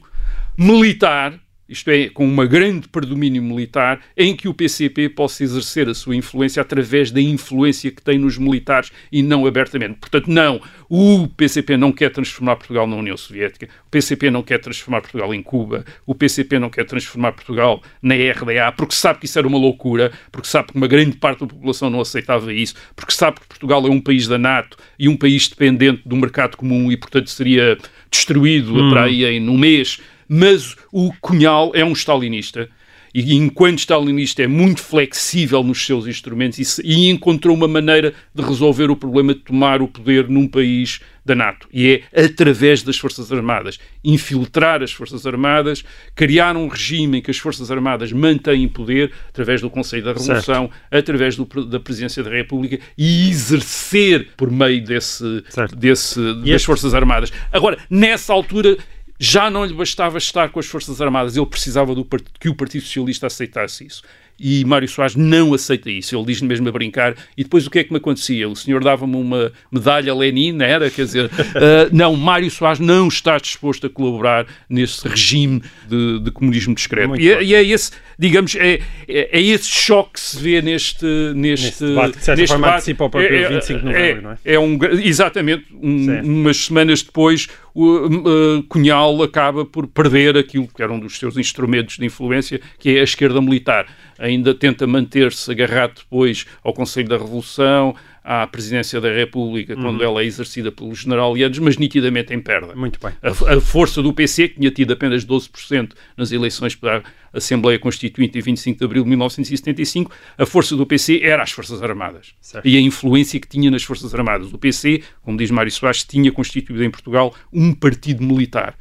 militar, 0.58 1.40
isto 1.72 1.90
é, 1.90 2.08
com 2.08 2.24
uma 2.24 2.46
grande 2.46 2.88
predomínio 2.88 3.42
militar, 3.42 4.00
em 4.16 4.36
que 4.36 4.48
o 4.48 4.54
PCP 4.54 5.08
possa 5.08 5.42
exercer 5.42 5.88
a 5.88 5.94
sua 5.94 6.14
influência 6.14 6.60
através 6.60 7.10
da 7.10 7.20
influência 7.20 7.90
que 7.90 8.02
tem 8.02 8.18
nos 8.18 8.38
militares 8.38 8.90
e 9.10 9.22
não 9.22 9.46
abertamente. 9.46 9.94
Portanto, 9.98 10.28
não, 10.28 10.60
o 10.88 11.26
PCP 11.28 11.76
não 11.76 11.90
quer 11.92 12.10
transformar 12.10 12.56
Portugal 12.56 12.86
na 12.86 12.96
União 12.96 13.16
Soviética, 13.16 13.68
o 13.86 13.90
PCP 13.90 14.30
não 14.30 14.42
quer 14.42 14.58
transformar 14.58 15.00
Portugal 15.00 15.34
em 15.34 15.42
Cuba, 15.42 15.84
o 16.06 16.14
PCP 16.14 16.58
não 16.58 16.70
quer 16.70 16.84
transformar 16.84 17.32
Portugal 17.32 17.82
na 18.00 18.14
RDA, 18.14 18.72
porque 18.76 18.94
sabe 18.94 19.20
que 19.20 19.26
isso 19.26 19.38
era 19.38 19.48
uma 19.48 19.58
loucura, 19.58 20.12
porque 20.30 20.48
sabe 20.48 20.68
que 20.68 20.76
uma 20.76 20.86
grande 20.86 21.16
parte 21.16 21.40
da 21.40 21.46
população 21.46 21.90
não 21.90 22.00
aceitava 22.00 22.52
isso, 22.52 22.74
porque 22.94 23.12
sabe 23.12 23.40
que 23.40 23.46
Portugal 23.46 23.86
é 23.86 23.90
um 23.90 24.00
país 24.00 24.28
da 24.28 24.38
NATO 24.38 24.76
e 24.98 25.08
um 25.08 25.16
país 25.16 25.48
dependente 25.48 26.02
do 26.04 26.16
mercado 26.16 26.56
comum 26.56 26.92
e, 26.92 26.96
portanto, 26.96 27.30
seria 27.30 27.76
destruído 28.10 28.72
Hum. 28.74 28.90
para 28.90 29.04
aí 29.04 29.24
em 29.24 29.40
num 29.40 29.58
mês. 29.58 30.00
Mas 30.34 30.74
o 30.90 31.12
Cunhal 31.20 31.72
é 31.74 31.84
um 31.84 31.92
stalinista 31.92 32.66
e, 33.14 33.34
enquanto 33.34 33.80
stalinista, 33.80 34.42
é 34.42 34.46
muito 34.46 34.80
flexível 34.80 35.62
nos 35.62 35.84
seus 35.84 36.06
instrumentos 36.06 36.78
e, 36.78 36.82
e 36.82 37.10
encontrou 37.10 37.54
uma 37.54 37.68
maneira 37.68 38.14
de 38.34 38.42
resolver 38.42 38.90
o 38.90 38.96
problema 38.96 39.34
de 39.34 39.40
tomar 39.40 39.82
o 39.82 39.88
poder 39.88 40.30
num 40.30 40.48
país 40.48 41.00
da 41.22 41.34
NATO. 41.34 41.68
E 41.70 42.02
é 42.10 42.24
através 42.24 42.82
das 42.82 42.96
Forças 42.96 43.30
Armadas. 43.30 43.78
Infiltrar 44.02 44.82
as 44.82 44.90
Forças 44.90 45.26
Armadas, 45.26 45.84
criar 46.14 46.56
um 46.56 46.66
regime 46.66 47.18
em 47.18 47.20
que 47.20 47.30
as 47.30 47.36
Forças 47.36 47.70
Armadas 47.70 48.10
mantêm 48.10 48.66
poder 48.66 49.12
através 49.28 49.60
do 49.60 49.68
Conselho 49.68 50.04
da 50.04 50.14
Revolução, 50.14 50.70
através 50.90 51.36
do 51.36 51.44
da 51.66 51.78
Presidência 51.78 52.22
da 52.22 52.30
República 52.30 52.78
e 52.96 53.28
exercer 53.28 54.28
por 54.34 54.50
meio 54.50 54.82
desse, 54.82 55.44
desse, 55.76 56.18
das 56.36 56.46
este- 56.46 56.66
Forças 56.66 56.94
Armadas. 56.94 57.30
Agora, 57.52 57.76
nessa 57.90 58.32
altura, 58.32 58.78
já 59.24 59.48
não 59.48 59.64
lhe 59.64 59.72
bastava 59.72 60.18
estar 60.18 60.48
com 60.50 60.58
as 60.58 60.66
Forças 60.66 61.00
Armadas, 61.00 61.36
ele 61.36 61.46
precisava 61.46 61.94
do 61.94 62.04
que 62.40 62.48
o 62.48 62.56
Partido 62.56 62.82
Socialista 62.82 63.28
aceitasse 63.28 63.86
isso. 63.86 64.02
E 64.38 64.64
Mário 64.64 64.88
Soares 64.88 65.14
não 65.14 65.54
aceita 65.54 65.90
isso. 65.90 66.16
Ele 66.16 66.24
diz-me 66.26 66.48
mesmo 66.48 66.68
a 66.68 66.72
brincar. 66.72 67.14
E 67.36 67.44
depois 67.44 67.66
o 67.66 67.70
que 67.70 67.78
é 67.78 67.84
que 67.84 67.92
me 67.92 67.98
acontecia? 67.98 68.48
O 68.48 68.56
senhor 68.56 68.82
dava-me 68.82 69.14
uma 69.16 69.52
medalha 69.70 70.12
Lenin, 70.14 70.60
era? 70.60 70.90
Quer 70.90 71.04
dizer, 71.04 71.30
ah, 71.54 71.88
não, 71.92 72.16
Mário 72.16 72.50
Soares 72.50 72.80
não 72.80 73.06
está 73.08 73.38
disposto 73.38 73.86
a 73.86 73.90
colaborar 73.90 74.46
nesse 74.68 75.06
regime 75.06 75.62
de, 75.88 76.18
de 76.20 76.30
comunismo 76.32 76.74
discreto. 76.74 77.14
E 77.20 77.30
é, 77.30 77.42
e 77.42 77.54
é 77.54 77.62
esse, 77.62 77.92
digamos, 78.18 78.56
é, 78.56 78.80
é, 79.08 79.38
é 79.38 79.40
esse 79.40 79.68
choque 79.68 80.14
que 80.14 80.20
se 80.20 80.38
vê 80.42 80.60
neste, 80.60 81.04
neste, 81.34 81.66
Neste 81.66 81.84
debate, 81.86 82.18
de 82.18 82.24
certa 82.24 82.40
neste 82.40 82.52
forma 82.52 82.66
debate. 82.66 82.76
antecipa 82.78 83.04
o 83.04 83.10
próprio 83.10 83.48
25 83.48 83.78
de 83.80 83.84
novembro, 83.86 84.22
não 84.22 84.30
é? 84.32 84.36
É 84.44 84.58
um, 84.58 84.78
exatamente, 85.04 85.66
um- 85.72 86.20
umas 86.42 86.56
semanas 86.56 87.02
depois, 87.02 87.46
o 87.74 88.06
uh, 88.06 88.62
Cunhal 88.64 89.22
acaba 89.22 89.64
por 89.64 89.86
perder 89.86 90.36
aquilo 90.36 90.68
que 90.68 90.82
era 90.82 90.92
um 90.92 90.98
dos 90.98 91.18
seus 91.18 91.36
instrumentos 91.36 91.96
de 91.96 92.04
influência, 92.04 92.60
que 92.78 92.96
é 92.96 93.00
a 93.00 93.04
esquerda 93.04 93.40
militar. 93.40 93.86
Ainda 94.22 94.54
tenta 94.54 94.86
manter-se 94.86 95.50
agarrado 95.50 95.96
depois 95.96 96.46
ao 96.62 96.72
Conselho 96.72 97.08
da 97.08 97.18
Revolução, 97.18 97.94
à 98.22 98.46
Presidência 98.46 99.00
da 99.00 99.10
República, 99.12 99.74
quando 99.74 99.98
Uhum. 99.98 100.06
ela 100.06 100.22
é 100.22 100.24
exercida 100.24 100.70
pelo 100.70 100.94
general 100.94 101.34
Lianos, 101.34 101.58
mas 101.58 101.76
nitidamente 101.76 102.32
em 102.32 102.38
perda. 102.40 102.72
Muito 102.76 103.00
bem. 103.02 103.12
A, 103.20 103.54
a 103.56 103.60
força 103.60 104.00
do 104.00 104.12
PC, 104.12 104.48
que 104.50 104.60
tinha 104.60 104.70
tido 104.70 104.92
apenas 104.92 105.24
12% 105.26 105.90
nas 106.16 106.30
eleições 106.30 106.76
para 106.76 106.98
a 106.98 107.02
Assembleia 107.38 107.80
Constituinte 107.80 108.38
em 108.38 108.40
25 108.40 108.78
de 108.78 108.84
abril 108.84 109.02
de 109.02 109.08
1975, 109.08 110.12
a 110.38 110.46
força 110.46 110.76
do 110.76 110.86
PC 110.86 111.20
era 111.20 111.42
as 111.42 111.50
Forças 111.50 111.82
Armadas. 111.82 112.32
Certo. 112.40 112.64
E 112.68 112.76
a 112.76 112.80
influência 112.80 113.40
que 113.40 113.48
tinha 113.48 113.72
nas 113.72 113.82
Forças 113.82 114.14
Armadas. 114.14 114.52
O 114.52 114.58
PC, 114.58 115.02
como 115.22 115.36
diz 115.36 115.50
Mário 115.50 115.72
Soares, 115.72 116.04
tinha 116.04 116.30
constituído 116.30 116.84
em 116.84 116.90
Portugal 116.90 117.34
um 117.52 117.74
partido 117.74 118.22
militar. 118.22 118.76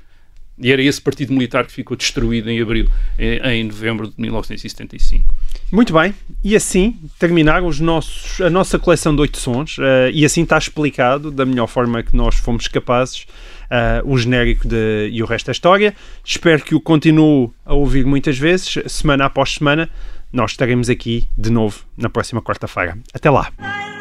E 0.58 0.72
era 0.72 0.82
esse 0.82 1.02
partido 1.02 1.34
militar 1.34 1.66
que 1.66 1.72
ficou 1.72 1.97
destruído 1.97 2.49
em 2.49 2.62
abril, 2.62 2.88
em, 3.18 3.39
em 3.39 3.64
novembro 3.64 4.08
de 4.08 4.14
1975. 4.18 5.34
Muito 5.72 5.93
bem, 5.93 6.14
e 6.43 6.56
assim 6.56 6.99
terminaram 7.18 7.66
os 7.66 7.80
nossos, 7.80 8.41
a 8.41 8.49
nossa 8.49 8.78
coleção 8.78 9.16
de 9.16 9.22
oito 9.22 9.38
sons, 9.38 9.78
eh, 9.80 10.12
e 10.14 10.26
assim 10.26 10.43
está 10.43 10.58
explicado, 10.58 11.32
da 11.32 11.45
melhor 11.45 11.68
forma 11.68 12.04
que 12.04 12.16
nós 12.16 12.36
fomos 12.36 12.68
capazes, 12.68 13.26
eh, 13.70 14.02
o 14.04 14.18
genérico 14.18 14.68
de 14.68 15.10
E 15.12 15.24
o 15.24 15.26
Resto 15.26 15.45
da 15.45 15.54
História. 15.54 15.95
Espero 16.26 16.62
que 16.62 16.76
o 16.76 16.82
continue 16.82 17.49
a 17.66 17.74
ouvir 17.74 18.06
muitas 18.06 18.38
vezes, 18.38 18.78
semana 18.88 19.26
após 19.26 19.54
semana. 19.54 19.89
Nós 20.32 20.52
estaremos 20.52 20.89
aqui 20.89 21.26
de 21.38 21.49
novo 21.49 21.84
na 21.97 22.10
próxima 22.10 22.41
quarta-feira. 22.41 22.97
Até 23.14 23.30
lá! 23.30 24.01